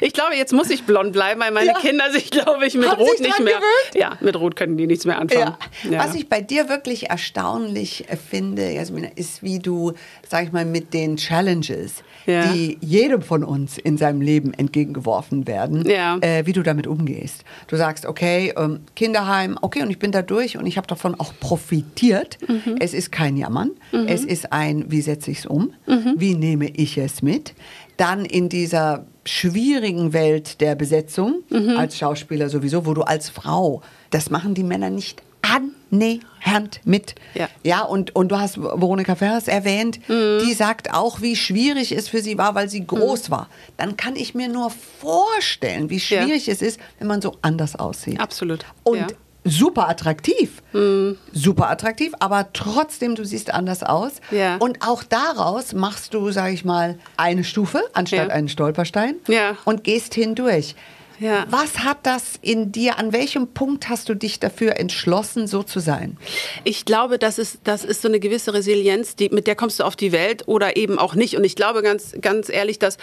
Ich 0.04 0.14
glaube, 0.14 0.36
jetzt 0.36 0.52
muss 0.54 0.70
ich 0.70 0.84
blond 0.84 1.12
bleiben, 1.14 1.40
weil 1.42 1.52
meine 1.52 1.68
Ja. 1.72 1.80
Kinder 1.80 2.12
sich, 2.12 2.32
glaube 2.32 2.66
ich, 2.66 2.74
mit 2.76 2.88
Haben 2.90 3.02
Rot 3.02 3.20
nicht 3.20 3.40
mehr. 3.40 3.54
gewöhnt? 3.56 3.96
Ja, 3.96 4.18
mit 4.20 4.36
Rot 4.36 4.56
können 4.56 4.76
die 4.78 4.88
nichts 4.88 5.06
mehr 5.06 5.20
anfangen. 5.20 5.56
Ja. 5.90 6.00
Was 6.06 6.16
ich 6.16 6.28
bei 6.28 6.42
dir 6.42 6.70
wirklich 6.70 7.10
erstaunlich 7.10 8.06
äh, 8.10 8.16
finde, 8.16 8.72
Jasmina, 8.72 9.10
ist, 9.16 9.44
wie 9.44 9.60
du, 9.60 9.94
sag 10.28 10.46
ich 10.46 10.52
mal, 10.52 10.66
mit 10.66 10.94
den 10.94 11.18
Challenges, 11.18 12.04
Ja. 12.26 12.52
die 12.52 12.78
jedem 12.82 13.22
von 13.22 13.44
uns 13.44 13.78
in 13.78 13.98
seinem 13.98 14.22
Leben 14.22 14.54
entgegengeworfen 14.56 15.46
werden, 15.48 15.88
Ja. 15.88 16.18
äh, 16.22 16.46
wie 16.46 16.54
du 16.54 16.64
damit 16.64 16.88
umgehst. 16.88 17.44
Du 17.68 17.76
sagst, 17.76 18.06
okay, 18.06 18.54
ähm, 18.58 18.82
Kinderheim, 18.96 19.58
okay, 19.62 19.82
und 19.84 19.92
ich 19.92 20.00
bin 20.00 20.12
da 20.12 20.22
durch 20.22 20.58
und 20.58 20.66
ich 20.66 20.78
habe 20.78 20.88
davon 20.88 21.20
auch 21.20 21.34
profitiert. 21.40 22.38
Mhm. 22.48 22.78
Es 22.80 22.94
ist 22.94 23.12
kein 23.12 23.38
Jammern, 23.38 23.72
es 24.08 24.24
ist 24.26 24.52
ein, 24.52 24.86
wie 24.90 25.02
setze 25.02 25.30
ich 25.32 25.40
es 25.40 25.46
um, 25.46 25.74
Mhm. 25.86 26.14
wie 26.18 26.34
nehme 26.36 26.70
ich 26.70 26.98
es 26.98 27.22
mit. 27.22 27.54
Dann 28.02 28.26
in 28.26 28.50
dieser 28.50 29.06
schwierigen 29.26 30.12
Welt 30.14 30.60
der 30.60 30.74
Besetzung 30.76 31.44
Mhm. 31.50 31.78
als 31.78 31.98
Schauspieler 32.00 32.50
sowieso, 32.50 32.86
wo 32.88 32.94
du 32.96 33.04
als 33.04 33.30
Frau, 33.30 33.82
das 34.10 34.32
machen 34.32 34.56
die 34.56 34.64
Männer 34.64 34.90
nicht 34.90 35.22
annähernd 35.44 36.82
mit. 36.84 37.16
Ja. 37.36 37.48
ja 37.64 37.82
und, 37.84 38.16
und 38.16 38.30
du 38.32 38.40
hast 38.40 38.58
Veronika 38.58 39.16
Ferres 39.16 39.48
erwähnt, 39.48 40.00
Mhm. 40.10 40.40
die 40.46 40.54
sagt 40.54 40.94
auch, 40.94 41.22
wie 41.22 41.36
schwierig 41.36 41.92
es 41.92 42.08
für 42.08 42.22
sie 42.22 42.38
war, 42.38 42.56
weil 42.56 42.70
sie 42.70 42.86
groß 42.86 43.30
war. 43.30 43.48
Dann 43.78 43.98
kann 43.98 44.16
ich 44.16 44.34
mir 44.34 44.48
nur 44.48 44.72
vorstellen, 45.00 45.90
wie 45.90 46.00
schwierig 46.00 46.48
es 46.48 46.62
ist, 46.62 46.80
wenn 47.00 47.08
man 47.08 47.22
so 47.22 47.36
anders 47.44 47.76
aussieht. 47.76 48.20
Absolut. 48.20 48.66
Und 48.84 48.98
ja. 48.98 49.08
Super 49.44 49.90
attraktiv. 49.90 50.62
Mhm. 50.74 51.18
Super 51.34 51.70
attraktiv, 51.70 52.14
aber 52.20 52.50
trotzdem, 52.54 53.16
du 53.16 53.26
siehst 53.26 53.54
anders 53.54 53.84
aus. 53.84 54.14
Ja. 54.32 54.58
Und 54.58 54.86
auch 54.88 55.04
daraus 55.04 55.74
machst 55.74 56.14
du, 56.14 56.32
sag 56.32 56.54
ich 56.54 56.64
mal, 56.66 56.98
eine 57.18 57.44
Stufe 57.44 57.82
anstatt 57.94 58.28
Ja. 58.30 58.34
einen 58.34 58.50
Stolperstein 58.50 59.16
Ja. 59.28 59.58
und 59.66 59.84
gehst 59.84 60.14
hindurch. 60.14 60.76
Ja. 61.20 61.46
Was 61.52 61.80
hat 61.84 62.00
das 62.02 62.34
in 62.42 62.72
dir, 62.72 62.98
an 62.98 63.14
welchem 63.14 63.50
Punkt 63.50 63.90
hast 63.90 64.10
du 64.10 64.16
dich 64.16 64.40
dafür 64.40 64.78
entschlossen, 64.80 65.46
so 65.46 65.62
zu 65.62 65.80
sein? 65.80 66.18
Ich 66.64 66.84
glaube, 66.84 67.20
das 67.20 67.38
ist, 67.38 67.60
das 67.64 67.86
ist 67.86 68.02
so 68.02 68.08
eine 68.08 68.20
gewisse 68.20 68.56
Resilienz, 68.56 69.16
die, 69.16 69.30
mit 69.30 69.46
der 69.46 69.56
kommst 69.56 69.80
du 69.80 69.84
auf 69.84 69.96
die 69.96 70.12
Welt 70.12 70.48
oder 70.48 70.78
eben 70.78 70.98
auch 70.98 71.14
nicht. 71.14 71.38
Und 71.38 71.44
ich 71.44 71.56
glaube 71.56 71.84
ganz, 71.84 72.16
ganz 72.22 72.50
ehrlich, 72.50 72.80
dass 72.80 72.98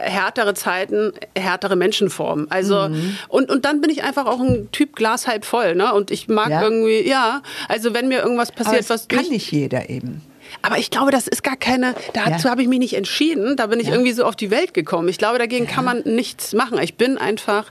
härtere 0.00 0.54
Zeiten, 0.54 1.12
härtere 1.36 1.76
Menschen 1.76 2.10
formen. 2.10 2.46
Also 2.50 2.88
Mhm. 2.88 3.16
und, 3.28 3.50
und 3.50 3.64
dann 3.64 3.80
bin 3.80 3.90
ich 3.90 4.02
einfach 4.04 4.26
auch 4.26 4.40
ein 4.40 4.68
Typ 4.72 4.96
Glas 4.96 5.26
halb 5.26 5.44
voll, 5.44 5.74
ne? 5.74 5.92
Und 5.94 6.10
ich 6.10 6.28
mag 6.28 6.50
Ja? 6.50 6.62
irgendwie, 6.62 7.06
ja, 7.08 7.42
also 7.68 7.94
wenn 7.94 8.08
mir 8.08 8.20
irgendwas 8.20 8.52
passiert, 8.52 8.80
das 8.80 8.90
was 8.90 9.08
kann 9.08 9.28
nicht 9.28 9.50
jeder 9.52 9.88
eben. 9.90 10.22
Aber 10.60 10.78
ich 10.78 10.90
glaube, 10.90 11.10
das 11.10 11.26
ist 11.26 11.42
gar 11.42 11.56
keine, 11.56 11.94
dazu 12.12 12.46
Ja. 12.46 12.50
habe 12.50 12.62
ich 12.62 12.68
mich 12.68 12.78
nicht 12.78 12.94
entschieden, 12.94 13.56
da 13.56 13.66
bin 13.68 13.80
ich 13.80 13.86
Ja. 13.86 13.92
irgendwie 13.94 14.12
so 14.12 14.24
auf 14.24 14.36
die 14.36 14.50
Welt 14.50 14.74
gekommen. 14.74 15.08
Ich 15.08 15.18
glaube, 15.18 15.38
dagegen 15.38 15.66
kann 15.66 15.84
man 15.84 16.02
nichts 16.04 16.52
machen. 16.52 16.78
Ich 16.80 16.96
bin 16.96 17.16
einfach 17.18 17.70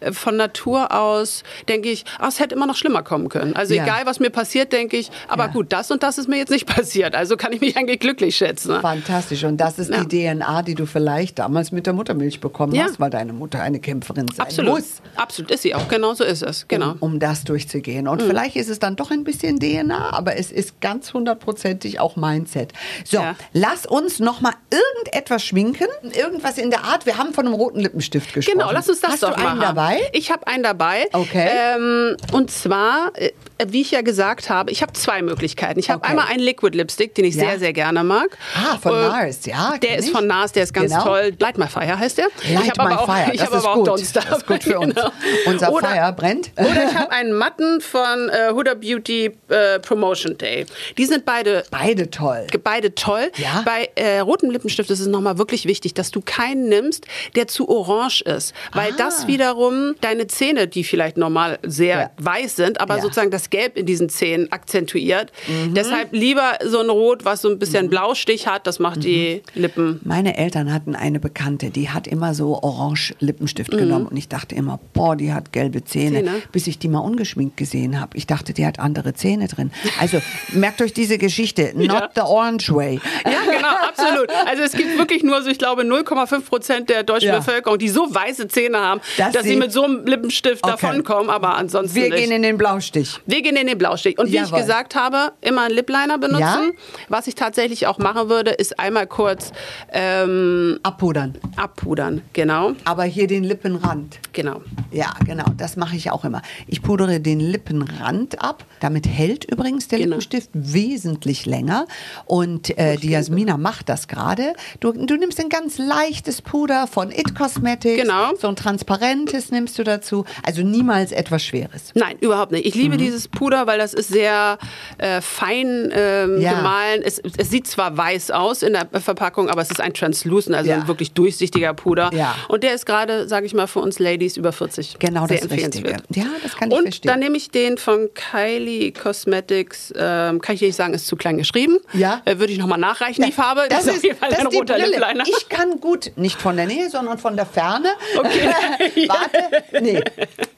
äh, 0.00 0.12
von 0.12 0.36
Natur 0.36 0.92
aus, 0.92 1.42
denke 1.68 1.90
ich, 1.90 2.04
ah, 2.18 2.28
es 2.28 2.40
hätte 2.40 2.54
immer 2.54 2.66
noch 2.66 2.76
schlimmer 2.76 3.02
kommen 3.02 3.28
können. 3.28 3.54
Also 3.54 3.74
Ja. 3.74 3.84
egal, 3.84 4.06
was 4.06 4.18
mir 4.20 4.30
passiert, 4.30 4.72
denke 4.72 4.96
ich, 4.96 5.10
aber 5.28 5.44
Ja. 5.46 5.50
gut, 5.52 5.72
das 5.72 5.90
und 5.90 6.02
das 6.02 6.18
ist 6.18 6.28
mir 6.28 6.36
jetzt 6.38 6.50
nicht 6.50 6.66
passiert. 6.76 7.14
Also 7.14 7.36
kann 7.36 7.52
ich 7.52 7.60
mich 7.60 7.76
eigentlich 7.76 8.00
glücklich 8.00 8.36
schätzen. 8.36 8.80
Fantastisch. 8.80 9.44
Und 9.44 9.58
das 9.58 9.78
ist 9.78 9.90
Ja. 9.90 10.04
die 10.04 10.24
DNA, 10.26 10.62
die 10.62 10.74
du 10.74 10.86
vielleicht 10.86 11.38
damals 11.38 11.72
mit 11.72 11.86
der 11.86 11.92
Muttermilch 11.92 12.40
bekommen 12.40 12.74
Ja. 12.74 12.84
hast, 12.84 12.98
weil 13.00 13.10
deine 13.10 13.32
Mutter 13.32 13.60
eine 13.60 13.80
Kämpferin 13.80 14.26
sein 14.34 14.46
Absolut. 14.46 14.74
muss. 14.74 14.84
Absolut 15.16 15.50
ist 15.50 15.62
sie 15.62 15.74
auch. 15.74 15.88
Genau 15.88 16.14
so 16.14 16.24
ist 16.24 16.42
es. 16.42 16.66
Genau. 16.68 16.92
um, 16.92 16.96
um 17.00 17.18
das 17.20 17.44
durchzugehen. 17.44 18.08
Und 18.08 18.22
vielleicht 18.22 18.56
ist 18.56 18.68
es 18.70 18.78
dann 18.78 18.96
doch 18.96 19.10
ein 19.10 19.24
bisschen 19.24 19.58
DNA, 19.58 20.12
aber 20.12 20.36
es 20.36 20.50
ist 20.52 20.80
ganz 20.80 21.12
hundertprozentig 21.12 22.00
auch 22.00 22.16
Mindset. 22.22 22.72
So, 23.04 23.18
Ja. 23.18 23.34
lass 23.52 23.84
uns 23.86 24.18
noch 24.20 24.40
mal 24.40 24.52
irgendetwas 24.70 25.44
schminken, 25.44 25.88
irgendwas 26.14 26.56
in 26.58 26.70
der 26.70 26.84
Art. 26.84 27.04
Wir 27.06 27.18
haben 27.18 27.34
von 27.34 27.44
einem 27.46 27.54
roten 27.54 27.80
Lippenstift 27.80 28.32
gesprochen. 28.32 28.58
Genau, 28.58 28.70
lass 28.72 28.88
uns 28.88 29.00
das 29.00 29.10
Hast 29.12 29.22
doch 29.24 29.30
du 29.30 29.36
einen 29.36 29.58
machen. 29.58 29.60
dabei? 29.60 30.00
Ich 30.12 30.30
habe 30.30 30.46
einen 30.46 30.62
dabei. 30.62 31.08
Okay. 31.12 31.48
Ähm, 31.74 32.16
und 32.32 32.50
zwar, 32.50 33.10
äh, 33.14 33.32
wie 33.68 33.82
ich 33.82 33.90
ja 33.90 34.00
gesagt 34.02 34.50
habe, 34.50 34.70
ich 34.70 34.82
habe 34.82 34.92
zwei 34.94 35.22
Möglichkeiten. 35.22 35.78
Ich 35.78 35.90
habe 35.90 35.98
Okay. 36.02 36.10
einmal 36.10 36.26
einen 36.28 36.40
Liquid 36.42 36.76
Lipstick, 36.76 37.14
den 37.14 37.24
ich 37.24 37.34
Ja. 37.34 37.44
sehr, 37.50 37.58
sehr 37.58 37.72
gerne 37.72 38.02
mag. 38.04 38.36
Ah, 38.54 38.78
von 38.78 38.92
Äh, 38.94 39.00
NARS, 39.08 39.46
ja, 39.46 39.76
Der 39.78 39.98
ist 39.98 40.06
ich. 40.06 40.12
von 40.12 40.26
NARS, 40.26 40.52
der 40.52 40.62
ist 40.64 40.72
ganz 40.74 40.90
Genau. 40.92 41.04
toll. 41.04 41.32
Light 41.38 41.58
My 41.58 41.66
Fire 41.68 41.98
heißt 41.98 42.18
der. 42.18 42.26
Light 42.52 42.64
ich 42.64 42.70
hab 42.70 42.78
My 42.78 42.84
aber 42.92 43.00
auch, 43.02 43.06
Fire, 43.06 43.30
Ich 43.32 43.40
das 43.40 43.46
habe 43.48 43.56
ist 43.58 43.64
aber 43.64 43.72
auch 43.72 43.76
gut. 43.76 43.88
Don't 43.88 44.08
Stop. 44.08 44.24
Das 44.28 44.38
ist 44.38 44.46
gut 44.46 44.62
für 44.64 44.78
uns. 44.80 44.94
Unser 45.46 45.72
Oder- 45.72 45.88
Feuer 45.88 46.12
brennt. 46.12 46.50
Oder 46.56 46.84
ich 46.90 46.94
habe 46.96 47.10
einen 47.12 47.32
Matten 47.32 47.80
von 47.80 48.28
äh, 48.28 48.50
Huda 48.52 48.74
Beauty 48.74 49.30
äh, 49.48 49.78
Promotion 49.80 50.36
Day. 50.38 50.66
Die 50.98 51.04
sind 51.04 51.24
beide 51.24 51.64
Beide 51.70 52.10
toll. 52.10 52.46
Beide 52.62 52.94
toll. 52.94 53.30
Ja. 53.36 53.62
Bei 53.64 53.90
äh, 53.96 54.20
rotem 54.20 54.50
Lippenstift 54.50 54.90
ist 54.90 55.00
es 55.00 55.06
nochmal 55.06 55.38
wirklich 55.38 55.66
wichtig, 55.66 55.94
dass 55.94 56.10
du 56.10 56.20
keinen 56.20 56.68
nimmst, 56.68 57.06
der 57.36 57.48
zu 57.48 57.68
orange 57.68 58.22
ist. 58.22 58.54
Weil 58.72 58.92
Ah. 58.92 58.94
das 58.98 59.26
wiederum 59.26 59.94
deine 60.00 60.26
Zähne, 60.26 60.66
die 60.68 60.84
vielleicht 60.84 61.16
normal 61.16 61.58
sehr 61.62 61.98
Ja. 61.98 62.10
weiß 62.18 62.56
sind, 62.56 62.80
aber 62.80 63.00
sozusagen 63.00 63.30
das 63.30 63.50
Gelb 63.52 63.76
in 63.76 63.86
diesen 63.86 64.08
Zähnen 64.08 64.50
akzentuiert. 64.50 65.30
Deshalb 65.76 66.08
lieber 66.12 66.54
so 66.64 66.80
ein 66.80 66.90
Rot, 66.90 67.24
was 67.24 67.42
so 67.42 67.48
ein 67.50 67.58
bisschen 67.60 67.88
Blaustich 67.88 68.48
hat, 68.48 68.66
das 68.66 68.80
macht 68.80 69.04
die 69.04 69.42
Lippen. 69.54 70.00
Meine 70.02 70.36
Eltern 70.36 70.72
hatten 70.72 70.96
eine 70.96 71.20
Bekannte, 71.20 71.70
die 71.70 71.90
hat 71.90 72.06
immer 72.08 72.34
so 72.34 72.58
orange 72.62 73.14
Lippenstift 73.20 73.70
genommen 73.70 74.06
und 74.06 74.16
ich 74.16 74.28
dachte 74.28 74.54
immer, 74.56 74.80
boah, 74.94 75.14
die 75.14 75.32
hat 75.32 75.52
gelbe 75.52 75.84
Zähne, 75.84 76.22
Mhm. 76.22 76.26
Zähne. 76.26 76.42
bis 76.50 76.66
ich 76.66 76.78
die 76.78 76.88
mal 76.88 76.98
ungeschminkt 77.00 77.56
gesehen 77.56 78.00
habe. 78.00 78.16
Ich 78.16 78.26
dachte, 78.26 78.52
die 78.54 78.66
hat 78.66 78.78
andere 78.80 79.14
Zähne 79.14 79.46
drin. 79.48 79.70
Also 80.00 80.20
merkt 80.52 80.80
euch 80.82 80.92
diese 80.94 81.18
Geschichte, 81.18 81.72
not 81.76 82.10
the 82.14 82.22
orange 82.22 82.74
way. 82.74 82.98
Ja, 83.24 83.32
genau, 83.44 83.68
absolut. 83.88 84.28
Also 84.46 84.62
es 84.62 84.72
gibt 84.72 84.96
wirklich 84.98 85.22
nur 85.22 85.42
so, 85.42 85.50
ich 85.50 85.58
glaube, 85.58 85.82
0,5 85.82 86.40
Prozent 86.46 86.88
der 86.88 87.02
deutschen 87.02 87.28
Ja. 87.28 87.38
Bevölkerung, 87.38 87.78
die 87.78 87.88
so 87.88 88.12
weiße 88.12 88.48
Zähne 88.48 88.78
haben, 88.78 89.00
Dass 89.18 89.32
dass, 89.32 89.42
sie 89.42 89.50
sie- 89.50 89.56
mit 89.56 89.70
so 89.72 89.84
einem 89.84 90.06
Lippenstift 90.06 90.64
Okay. 90.64 90.72
davonkommen, 90.80 91.28
aber 91.30 91.56
ansonsten 91.56 91.94
Wir 91.94 92.08
nicht. 92.08 92.16
gehen 92.16 92.30
in 92.32 92.42
den 92.42 92.56
Blaustich. 92.56 93.20
Wir 93.26 93.41
nee, 93.50 93.64
nee, 93.64 93.74
Blaustich. 93.74 94.18
Und 94.18 94.28
wie 94.28 94.34
Jawohl. 94.34 94.58
ich 94.60 94.64
gesagt 94.66 94.94
habe, 94.94 95.32
immer 95.40 95.62
einen 95.62 95.74
Lip 95.74 95.88
Liner 95.90 96.18
benutzen. 96.18 96.40
Ja? 96.40 96.70
Was 97.08 97.26
ich 97.26 97.34
tatsächlich 97.34 97.86
auch 97.88 97.98
machen 97.98 98.28
würde, 98.28 98.50
ist 98.50 98.78
einmal 98.78 99.06
kurz 99.08 99.50
ähm, 99.92 100.78
Abpudern. 100.82 101.38
abpudern. 101.56 102.22
Genau, 102.32 102.72
Aber 102.84 103.04
hier 103.04 103.26
den 103.26 103.44
Lippenrand. 103.44 104.18
genau. 104.32 104.62
Ja, 104.90 105.14
genau, 105.24 105.44
das 105.56 105.76
mache 105.76 105.96
ich 105.96 106.10
auch 106.10 106.24
immer. 106.24 106.42
Ich 106.66 106.82
pudere 106.82 107.18
den 107.20 107.40
Lippenrand 107.40 108.42
ab. 108.42 108.64
Damit 108.80 109.06
hält 109.08 109.44
übrigens 109.50 109.88
der 109.88 109.98
Genau. 109.98 110.10
Lippenstift 110.16 110.50
wesentlich 110.52 111.46
länger. 111.46 111.86
Und 112.26 112.76
äh, 112.78 112.96
die 112.96 113.10
Jasmina 113.10 113.56
macht 113.56 113.88
das 113.88 114.06
gerade. 114.08 114.52
Du, 114.80 114.92
du 114.92 115.16
nimmst 115.16 115.40
ein 115.40 115.48
ganz 115.48 115.78
leichtes 115.78 116.42
Puder 116.42 116.86
von 116.86 117.10
It 117.10 117.34
Cosmetics. 117.34 118.02
Genau. 118.02 118.34
So 118.38 118.48
ein 118.48 118.56
transparentes 118.56 119.50
nimmst 119.50 119.78
du 119.78 119.84
dazu. 119.84 120.24
Also 120.44 120.62
niemals 120.62 121.12
etwas 121.12 121.42
Schweres. 121.42 121.92
Nein, 121.94 122.16
überhaupt 122.20 122.52
nicht. 122.52 122.66
Ich 122.66 122.74
Mhm. 122.74 122.80
liebe 122.82 122.96
dieses 123.22 123.28
Puder, 123.28 123.66
weil 123.66 123.78
das 123.78 123.94
ist 123.94 124.08
sehr 124.08 124.58
äh, 124.98 125.20
fein 125.20 125.90
ähm, 125.94 126.40
Ja. 126.40 126.54
gemahlen. 126.54 127.02
Es, 127.04 127.20
es 127.36 127.50
sieht 127.50 127.66
zwar 127.66 127.96
weiß 127.96 128.30
aus 128.30 128.62
in 128.62 128.72
der 128.74 128.88
Verpackung, 129.00 129.48
aber 129.48 129.62
es 129.62 129.70
ist 129.70 129.80
ein 129.80 129.94
translucent, 129.94 130.56
also 130.56 130.70
Ja. 130.70 130.76
ein 130.76 130.88
wirklich 130.88 131.12
durchsichtiger 131.12 131.74
Puder. 131.74 132.10
Ja. 132.12 132.34
Und 132.48 132.62
der 132.64 132.74
ist 132.74 132.86
gerade, 132.86 133.28
sage 133.28 133.46
ich 133.46 133.54
mal, 133.54 133.66
für 133.66 133.80
uns 133.80 133.98
Ladies 133.98 134.36
über 134.36 134.52
40 134.52 134.98
Genau 134.98 135.26
sehr 135.26 135.38
das 135.40 135.50
Richtige. 135.50 135.64
empfehlenswert. 135.64 136.04
Ja, 136.16 136.24
das 136.42 136.56
kann 136.56 136.70
ich 136.70 136.76
Und 136.76 136.82
verstehen. 136.84 137.08
dann 137.10 137.20
nehme 137.20 137.36
ich 137.36 137.50
den 137.50 137.78
von 137.78 138.08
Kylie 138.14 138.92
Cosmetics, 138.92 139.92
ähm, 139.96 140.40
kann 140.40 140.54
ich 140.54 140.60
nicht 140.62 140.76
sagen, 140.76 140.94
ist 140.94 141.06
zu 141.06 141.16
klein 141.16 141.38
geschrieben. 141.38 141.78
Ja. 141.92 142.22
Äh, 142.24 142.38
Würde 142.38 142.52
ich 142.52 142.58
nochmal 142.58 142.78
nachreichen, 142.78 143.24
die 143.24 143.32
Farbe. 143.32 143.66
Das, 143.68 143.88
auf 143.88 143.96
ist, 143.96 144.04
jeden 144.04 144.16
Fall 144.16 144.30
das 144.30 144.40
ein 144.40 144.46
roter 144.46 144.74
Brille. 144.74 144.88
Lip-Liner. 144.90 145.24
Ich 145.26 145.48
kann 145.48 145.80
gut, 145.80 146.12
nicht 146.16 146.40
von 146.40 146.56
der 146.56 146.66
Nähe, 146.66 146.90
sondern 146.90 147.18
von 147.18 147.36
der 147.36 147.46
Ferne. 147.46 147.88
Okay. 148.18 148.48
Warte, 149.08 149.82
nee, 149.84 150.00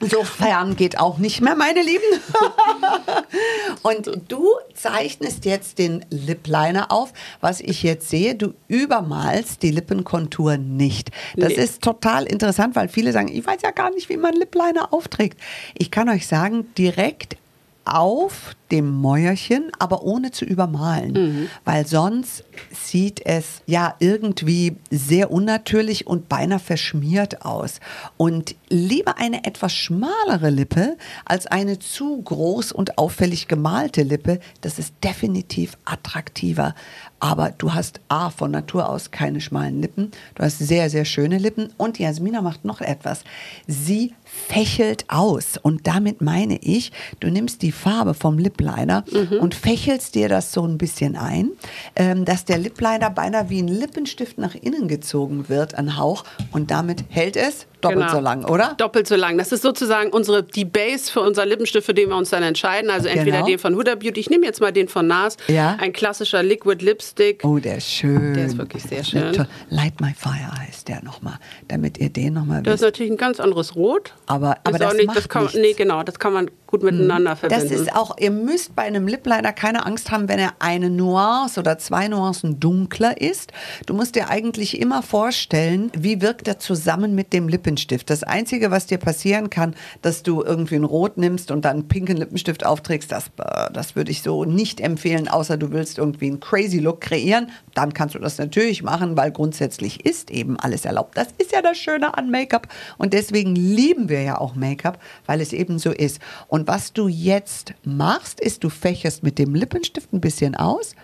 so 0.00 0.22
fern 0.24 0.76
geht 0.76 0.98
auch 0.98 1.18
nicht 1.18 1.40
mehr, 1.40 1.54
meine 1.56 1.82
Lieben. 1.82 2.02
Und 3.82 4.10
du 4.28 4.46
zeichnest 4.74 5.44
jetzt 5.44 5.78
den 5.78 6.04
Lip 6.10 6.46
Liner 6.46 6.90
auf. 6.90 7.12
Was 7.40 7.60
ich 7.60 7.82
jetzt 7.82 8.08
sehe, 8.08 8.34
du 8.34 8.54
übermalst 8.68 9.62
die 9.62 9.70
Lippenkontur 9.70 10.56
nicht. 10.56 11.10
Das 11.36 11.50
Nee. 11.50 11.54
ist 11.62 11.82
total 11.82 12.24
interessant, 12.24 12.76
weil 12.76 12.88
viele 12.88 13.12
sagen, 13.12 13.28
ich 13.28 13.46
weiß 13.46 13.60
ja 13.62 13.70
gar 13.70 13.90
nicht, 13.90 14.08
wie 14.08 14.16
man 14.16 14.34
Lip 14.34 14.54
Liner 14.54 14.92
aufträgt. 14.92 15.38
Ich 15.76 15.90
kann 15.90 16.08
euch 16.08 16.26
sagen, 16.26 16.72
direkt 16.76 17.36
auf 17.84 18.54
dem 18.70 18.90
Mäuerchen, 18.90 19.70
aber 19.78 20.02
ohne 20.02 20.30
zu 20.30 20.44
übermalen, 20.44 21.48
weil 21.64 21.86
sonst 21.86 22.44
sieht 22.72 23.24
es 23.24 23.62
ja 23.66 23.94
irgendwie 23.98 24.76
sehr 24.90 25.30
unnatürlich 25.30 26.06
und 26.06 26.28
beinahe 26.28 26.58
verschmiert 26.58 27.44
aus. 27.44 27.80
Und 28.16 28.56
lieber 28.68 29.18
eine 29.18 29.44
etwas 29.44 29.72
schmalere 29.74 30.50
Lippe 30.50 30.96
als 31.24 31.46
eine 31.46 31.78
zu 31.78 32.20
groß 32.22 32.72
und 32.72 32.98
auffällig 32.98 33.48
gemalte 33.48 34.02
Lippe, 34.02 34.40
das 34.60 34.78
ist 34.78 34.94
definitiv 35.02 35.76
attraktiver. 35.84 36.74
Aber 37.20 37.52
du 37.56 37.72
hast 37.72 38.00
A, 38.08 38.28
von 38.28 38.50
Natur 38.50 38.88
aus 38.88 39.10
keine 39.10 39.40
schmalen 39.40 39.80
Lippen, 39.80 40.10
du 40.34 40.42
hast 40.42 40.58
sehr, 40.58 40.90
sehr 40.90 41.04
schöne 41.04 41.38
Lippen 41.38 41.72
und 41.78 41.98
Jasmina 41.98 42.42
macht 42.42 42.64
noch 42.64 42.80
etwas. 42.80 43.24
Sie 43.66 44.12
fächelt 44.24 45.06
aus 45.08 45.56
und 45.56 45.86
damit 45.86 46.20
meine 46.20 46.58
ich, 46.58 46.92
du 47.20 47.30
nimmst 47.30 47.62
die 47.62 47.72
Farbe 47.72 48.14
vom 48.14 48.38
Lip 48.64 48.76
Liner 48.76 49.04
und 49.40 49.54
fächelst 49.54 50.14
dir 50.14 50.28
das 50.28 50.52
so 50.52 50.66
ein 50.66 50.78
bisschen 50.78 51.16
ein, 51.16 51.50
ähm, 51.96 52.24
dass 52.24 52.44
der 52.44 52.58
Lip 52.58 52.80
Liner 52.80 53.10
beinahe 53.10 53.50
wie 53.50 53.60
ein 53.60 53.68
Lippenstift 53.68 54.38
nach 54.38 54.54
innen 54.54 54.88
gezogen 54.88 55.48
wird, 55.48 55.74
ein 55.74 55.96
Hauch 55.98 56.24
und 56.52 56.70
damit 56.70 57.04
hält 57.08 57.36
es 57.36 57.66
doppelt 57.80 58.00
Genau. 58.00 58.12
so 58.12 58.20
lang, 58.20 58.44
oder? 58.46 58.74
Doppelt 58.78 59.06
so 59.06 59.14
lang. 59.14 59.36
Das 59.36 59.52
ist 59.52 59.60
sozusagen 59.62 60.10
unsere, 60.10 60.42
die 60.42 60.64
Base 60.64 61.12
für 61.12 61.20
unser 61.20 61.44
Lippenstift, 61.44 61.84
für 61.84 61.92
den 61.92 62.08
wir 62.08 62.16
uns 62.16 62.30
dann 62.30 62.42
entscheiden. 62.42 62.88
Also 62.88 63.08
entweder 63.08 63.38
Genau. 63.38 63.46
den 63.46 63.58
von 63.58 63.74
Huda 63.76 63.94
Beauty. 63.94 64.20
Ich 64.20 64.30
nehme 64.30 64.46
jetzt 64.46 64.60
mal 64.62 64.72
den 64.72 64.88
von 64.88 65.06
NARS. 65.06 65.36
Ja. 65.48 65.76
Ein 65.78 65.92
klassischer 65.92 66.42
Liquid 66.42 66.82
Lipstick. 66.82 67.44
Oh, 67.44 67.58
der 67.58 67.76
ist 67.76 67.90
schön. 67.90 68.32
Der 68.32 68.46
ist 68.46 68.56
wirklich 68.56 68.84
sehr 68.84 69.04
schön. 69.04 69.46
Light 69.68 70.00
My 70.00 70.14
Fire 70.16 70.50
heißt 70.66 70.88
der 70.88 71.02
nochmal, 71.04 71.34
damit 71.68 71.98
ihr 71.98 72.08
den 72.08 72.32
nochmal 72.32 72.62
Das 72.62 72.76
ist 72.76 72.80
wisst. 72.80 72.84
natürlich 72.84 73.12
ein 73.12 73.18
ganz 73.18 73.38
anderes 73.38 73.76
Rot. 73.76 74.14
Aber- 74.26 74.56
aber 74.64 74.76
auch 74.76 74.78
das 74.78 74.94
nicht, 74.94 75.06
macht 75.08 75.16
das 75.18 75.28
kann, 75.28 75.42
nichts. 75.42 75.58
Nee, 75.58 75.74
genau, 75.74 76.02
das 76.02 76.18
kann 76.18 76.32
man 76.32 76.50
gut 76.74 76.82
miteinander 76.82 77.30
Das 77.30 77.40
verbinden. 77.40 77.74
ist 77.74 77.94
auch, 77.94 78.16
ihr 78.18 78.30
müsst 78.30 78.74
bei 78.74 78.82
einem 78.82 79.06
Lip 79.06 79.26
Liner 79.26 79.52
keine 79.52 79.86
Angst 79.86 80.10
haben, 80.10 80.28
wenn 80.28 80.38
er 80.38 80.54
eine 80.58 80.90
Nuance 80.90 81.60
oder 81.60 81.78
zwei 81.78 82.08
Nuancen 82.08 82.58
dunkler 82.58 83.20
ist. 83.20 83.52
Du 83.86 83.94
musst 83.94 84.16
dir 84.16 84.28
eigentlich 84.28 84.80
immer 84.80 85.02
vorstellen, 85.02 85.90
wie 85.96 86.20
wirkt 86.20 86.48
er 86.48 86.58
zusammen 86.58 87.14
mit 87.14 87.32
dem 87.32 87.48
Lippenstift. 87.48 88.10
Das 88.10 88.22
Einzige, 88.24 88.70
was 88.70 88.86
dir 88.86 88.98
passieren 88.98 89.50
kann, 89.50 89.74
dass 90.02 90.22
du 90.22 90.42
irgendwie 90.42 90.74
ein 90.76 90.84
Rot 90.84 91.16
nimmst 91.16 91.50
und 91.50 91.64
dann 91.64 91.74
einen 91.78 91.88
pinken 91.88 92.16
Lippenstift 92.16 92.66
aufträgst, 92.66 93.12
das, 93.12 93.26
äh, 93.38 93.72
das 93.72 93.94
würde 93.94 94.10
ich 94.10 94.22
so 94.22 94.44
nicht 94.44 94.80
empfehlen, 94.80 95.28
außer 95.28 95.56
du 95.56 95.70
willst 95.70 95.98
irgendwie 95.98 96.26
einen 96.26 96.40
crazy 96.40 96.78
Look 96.78 97.00
kreieren. 97.00 97.50
Dann 97.74 97.94
kannst 97.94 98.14
du 98.14 98.18
das 98.18 98.38
natürlich 98.38 98.82
machen, 98.82 99.16
weil 99.16 99.30
grundsätzlich 99.30 100.04
ist 100.04 100.30
eben 100.30 100.58
alles 100.58 100.84
erlaubt. 100.84 101.16
Das 101.16 101.28
ist 101.38 101.52
ja 101.52 101.62
das 101.62 101.78
Schöne 101.78 102.16
an 102.16 102.30
Make-up 102.30 102.68
und 102.98 103.12
deswegen 103.12 103.54
lieben 103.54 104.08
wir 104.08 104.22
ja 104.22 104.38
auch 104.40 104.54
Make-up, 104.54 104.98
weil 105.26 105.40
es 105.40 105.52
eben 105.52 105.78
so 105.78 105.90
ist. 105.90 106.20
Und 106.48 106.63
was 106.66 106.92
du 106.92 107.08
jetzt 107.08 107.74
machst, 107.84 108.40
ist, 108.40 108.64
du 108.64 108.68
fächerst 108.70 109.22
mit 109.22 109.38
dem 109.38 109.54
Lippenstift 109.54 110.12
ein 110.12 110.20
bisschen 110.20 110.54
aus. 110.54 110.94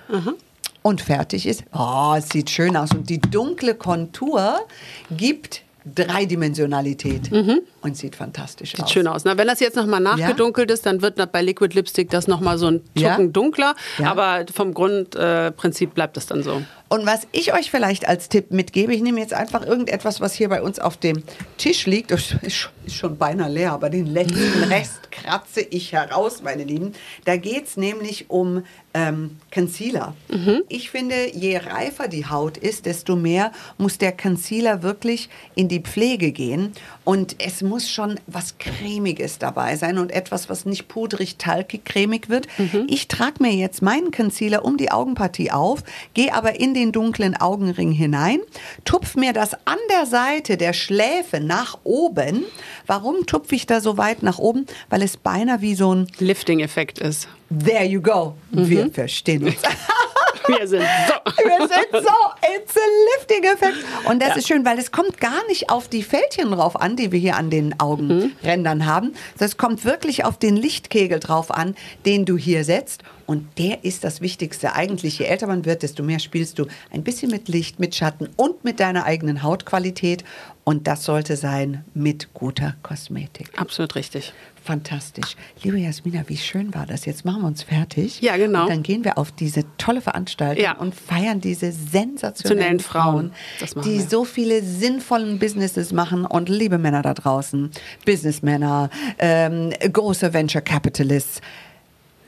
Und 0.83 1.01
fertig 1.03 1.47
ist. 1.47 1.65
Oh, 1.73 2.15
es 2.17 2.29
sieht 2.31 2.49
schön 2.51 2.77
aus. 2.77 2.91
Und 2.93 3.11
die 3.11 3.21
dunkle 3.21 3.75
Kontur 3.75 4.61
gibt 5.11 5.63
Dreidimensionalität 5.95 7.31
und 7.81 7.97
sieht 7.97 8.17
fantastisch 8.17 8.73
Mhm. 8.73 8.77
Sieht 8.77 8.85
aus. 8.85 8.93
schön 8.93 9.07
aus. 9.07 9.25
Na, 9.25 9.37
wenn 9.39 9.47
das 9.47 9.61
jetzt 9.61 9.77
nochmal 9.77 10.01
nachgedunkelt 10.01 10.71
ist, 10.71 10.87
dann 10.87 11.03
wird 11.03 11.17
bei 11.33 11.43
Liquid 11.43 11.75
Lipstick 11.75 12.11
das 12.11 12.29
nochmal 12.29 12.59
so 12.59 12.67
ein 12.69 12.81
Ja. 12.95 13.11
Tucken 13.11 13.33
dunkler. 13.33 13.75
Ja. 13.99 14.11
Aber 14.11 14.45
vom 14.53 14.75
Grundprinzip 14.75 15.91
äh, 15.91 15.95
bleibt 15.95 16.17
es 16.17 16.27
dann 16.27 16.43
so. 16.43 16.63
Und 16.91 17.07
was 17.07 17.27
ich 17.31 17.55
euch 17.55 17.71
vielleicht 17.71 18.07
als 18.09 18.29
Tipp 18.29 18.51
mitgebe, 18.51 18.93
ich 18.93 19.01
nehme 19.01 19.21
jetzt 19.21 19.33
einfach 19.33 19.65
irgendetwas, 19.65 20.21
was 20.21 20.35
hier 20.35 20.49
bei 20.49 20.61
uns 20.61 20.79
auf 20.81 20.97
dem 20.97 21.23
Tisch 21.57 21.87
liegt. 21.87 22.11
Ist 22.11 22.33
sch- 22.43 22.69
ist 22.85 22.97
schon 22.97 23.17
beinahe 23.17 23.49
leer, 23.51 23.73
aber 23.73 23.89
den 23.91 24.07
letzten 24.07 24.65
Rest 24.69 25.11
kratze 25.13 25.61
ich 25.61 25.93
heraus, 25.93 26.43
meine 26.43 26.65
Lieben. 26.65 26.93
Da 27.25 27.37
geht 27.37 27.67
es 27.69 27.77
nämlich 27.77 28.29
um 28.29 28.65
ähm, 28.93 29.37
Concealer. 29.55 30.17
Ich 30.69 30.91
finde, 30.91 31.33
je 31.33 31.59
reifer 31.59 32.09
die 32.09 32.27
Haut 32.27 32.57
ist, 32.57 32.87
desto 32.87 33.15
mehr 33.15 33.53
muss 33.79 33.99
der 33.99 34.11
Concealer 34.17 34.83
wirklich 34.83 35.29
in 35.55 35.69
die 35.69 35.81
Pflege 35.81 36.33
gehen. 36.33 36.73
Und 37.11 37.35
es 37.41 37.61
muss 37.61 37.91
schon 37.91 38.21
was 38.29 38.59
Cremiges 38.59 39.39
dabei 39.39 39.75
sein 39.75 39.99
und 39.99 40.13
etwas, 40.13 40.49
was 40.49 40.65
nicht 40.65 40.87
pudrig, 40.87 41.39
talkig, 41.39 41.85
cremig 41.85 42.29
wird. 42.29 42.47
Ich 42.87 43.09
trage 43.09 43.43
mir 43.43 43.53
jetzt 43.53 43.83
meinen 43.83 44.13
Concealer 44.13 44.65
um 44.65 44.77
die 44.77 44.93
Augenpartie 44.93 45.51
auf, 45.51 45.83
gehe 46.15 46.33
aber 46.33 46.61
in 46.61 46.73
den 46.73 46.93
dunklen 46.93 47.37
Augenring 47.37 47.91
hinein, 47.91 48.39
tupf 48.85 49.17
mir 49.17 49.33
das 49.33 49.55
an 49.65 49.79
der 49.91 50.07
Seite 50.07 50.57
der 50.57 50.73
Schläfe 50.73 51.41
nach 51.41 51.79
oben. 51.83 52.45
Warum 52.87 53.27
tupfe 53.27 53.57
ich 53.57 53.67
da 53.67 53.81
so 53.81 53.97
weit 53.97 54.23
nach 54.23 54.39
oben? 54.39 54.67
Weil 54.89 55.03
es 55.03 55.17
beinahe 55.17 55.61
wie 55.63 55.75
so 55.75 55.93
ein 55.93 56.07
Lifting-Effekt 56.21 57.01
ist. 57.01 57.27
There 57.51 57.85
you 57.85 58.01
go. 58.01 58.37
Wir 58.51 58.91
verstehen 58.93 59.45
uns. 59.45 59.57
Wir 60.47 60.67
sind 60.67 60.83
so. 60.83 61.45
Wir 61.45 61.59
sind 61.69 61.93
so, 61.93 62.57
it's 62.57 62.77
a 62.77 63.19
lifting 63.19 63.45
Effekt. 63.45 63.77
Und 64.09 64.21
das 64.23 64.37
ist 64.37 64.49
schön, 64.49 64.65
weil 64.65 64.79
es 64.79 64.91
kommt 64.91 65.21
gar 65.21 65.47
nicht 65.49 65.71
auf 65.71 65.89
die 65.89 66.03
Fältchen 66.03 66.51
drauf 66.51 66.81
an, 66.81 66.97
die 66.97 67.13
wir 67.13 67.19
hier 67.19 67.37
an 67.37 67.51
den 67.51 67.79
Augenrändern 67.79 68.87
haben. 68.87 69.13
Das 69.39 69.57
kommt 69.57 69.85
wirklich 69.85 70.25
auf 70.25 70.39
den 70.39 70.57
Lichtkegel 70.57 71.21
drauf 71.21 71.51
an, 71.51 71.77
den 72.07 72.25
du 72.25 72.37
hier 72.37 72.65
setzt. 72.65 73.03
Und 73.27 73.59
der 73.59 73.85
ist 73.85 74.03
das 74.03 74.21
Wichtigste. 74.21 74.75
Eigentlich, 74.75 75.21
je 75.21 75.27
älter 75.27 75.47
man 75.47 75.65
wird, 75.65 75.83
desto 75.83 76.03
mehr 76.03 76.19
spielst 76.19 76.59
du 76.59 76.67
ein 76.91 77.05
bisschen 77.05 77.31
mit 77.31 77.49
Licht, 77.49 77.79
mit 77.79 77.95
Schatten 77.95 78.29
und 78.37 78.65
mit 78.65 78.81
deiner 78.81 79.05
eigenen 79.05 79.45
Hautqualität. 79.45 80.25
Und 80.65 80.89
das 80.89 81.05
sollte 81.05 81.37
sein 81.37 81.85
mit 81.95 82.35
guter 82.35 82.75
Kosmetik. 82.83 83.51
Absolut 83.57 83.95
richtig. 83.95 84.33
Fantastisch. 84.63 85.37
Liebe 85.63 85.79
Jasmina, 85.79 86.23
wie 86.27 86.37
schön 86.37 86.75
war 86.75 86.87
das? 86.87 87.05
Jetzt 87.07 87.25
machen 87.25 87.43
wir 87.43 87.49
uns 87.49 87.63
fertig. 87.63 88.21
Ja, 88.21 88.37
genau. 88.37 88.63
Und 88.63 88.71
dann 88.71 88.83
gehen 88.83 89.05
wir 89.05 89.17
auf 89.19 89.33
diese 89.33 89.65
tolle 89.79 90.01
Veranstaltung 90.01 90.63
Ja. 90.63 90.77
und 90.77 90.95
feiern 90.95 91.41
diese 91.41 91.73
sensationellen 91.73 92.79
Frauen. 92.79 93.33
Frauen, 93.59 93.83
die 93.85 93.99
wir. 93.99 94.07
so 94.09 94.25
viele 94.25 94.63
sinnvollen 94.63 95.39
Businesses 95.39 95.93
machen. 95.93 96.27
Und 96.27 96.49
liebe 96.49 96.79
Männer 96.79 97.03
da 97.03 97.15
draußen, 97.15 97.71
Businessmänner, 98.05 98.91
ähm, 99.19 99.71
große 99.93 100.33
Venture 100.35 100.61
Capitalists. 100.63 101.41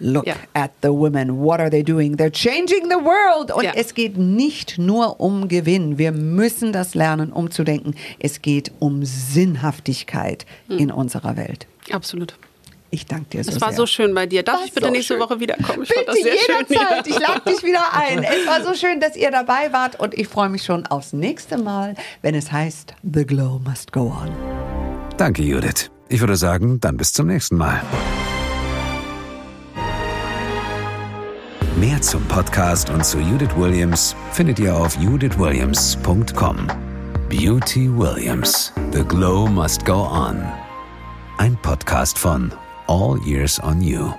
Look 0.05 0.27
Ja. 0.27 0.35
at 0.55 0.73
the 0.83 0.89
women. 0.89 1.39
What 1.39 1.61
are 1.61 1.71
they 1.71 1.85
doing? 1.85 2.17
They're 2.17 2.33
changing 2.33 2.89
the 2.91 2.97
world. 3.05 3.53
Und 3.53 3.63
Ja. 3.63 3.73
es 3.77 3.95
geht 3.95 4.17
nicht 4.19 4.77
nur 4.79 5.21
um 5.21 5.47
Gewinn. 5.47 5.97
Wir 5.97 6.11
müssen 6.11 6.73
das 6.73 6.95
lernen, 6.97 7.31
umzudenken. 7.33 7.95
Es 8.19 8.43
geht 8.43 8.73
um 8.81 9.05
Sinnhaftigkeit 9.05 10.45
Hm. 10.69 10.79
in 10.79 10.91
unserer 10.91 11.37
Welt. 11.37 11.67
Absolut. 11.91 12.35
Ich 12.95 13.07
danke 13.07 13.31
dir 13.31 13.45
so 13.45 13.51
Es 13.53 13.61
war 13.63 13.71
sehr. 13.71 13.77
so 13.79 13.87
schön 13.87 14.15
bei 14.15 14.27
dir. 14.27 14.43
Darf 14.43 14.59
War 14.59 14.67
ich 14.67 14.73
bitte 14.75 14.87
so 14.87 14.93
nächste 14.93 15.15
schön. 15.15 15.23
Woche 15.23 15.41
wiederkommen? 15.41 15.83
Ich 15.83 15.89
Bitte 15.89 16.13
sehr 16.13 16.37
schön. 16.39 16.67
jederzeit. 16.69 17.07
Ich 17.07 17.19
lade 17.19 17.41
dich 17.51 17.63
wieder 17.63 17.81
ein. 17.95 18.23
Es 18.23 18.47
war 18.47 18.63
so 18.63 18.75
schön, 18.75 19.01
dass 19.01 19.17
ihr 19.17 19.31
dabei 19.31 19.73
wart 19.73 19.99
und 19.99 20.13
ich 20.13 20.29
freue 20.29 20.51
mich 20.51 20.63
schon 20.65 20.87
aufs 20.87 21.15
nächste 21.15 21.57
Mal, 21.57 21.95
wenn 22.21 22.35
es 22.35 22.53
heißt 22.53 22.95
The 23.11 23.25
Glow 23.25 23.61
Must 23.65 23.93
Go 23.93 24.15
On. 24.23 24.31
Danke, 25.17 25.43
Judith. 25.43 25.91
Ich 26.11 26.21
würde 26.21 26.37
sagen, 26.37 26.81
dann 26.81 26.99
bis 26.99 27.15
zum 27.15 27.29
nächsten 27.29 27.57
Mal. 27.57 27.81
Mehr 31.79 32.01
zum 32.03 32.23
Podcast 32.27 32.91
und 32.91 33.05
zu 33.05 33.19
Judith 33.19 33.57
Williams 33.57 34.15
findet 34.33 34.59
ihr 34.59 34.77
auf 34.77 34.97
judithwilliams.com. 34.99 36.67
Beauty 37.31 37.89
Williams. 37.97 38.71
The 38.93 39.03
Glow 39.03 39.47
Must 39.47 39.85
Go 39.87 40.03
On. 40.07 40.45
Ein 41.39 41.57
Podcast 41.57 42.19
von 42.19 42.53
All 42.87 43.19
Years 43.25 43.59
on 43.63 43.81
You. 43.81 44.13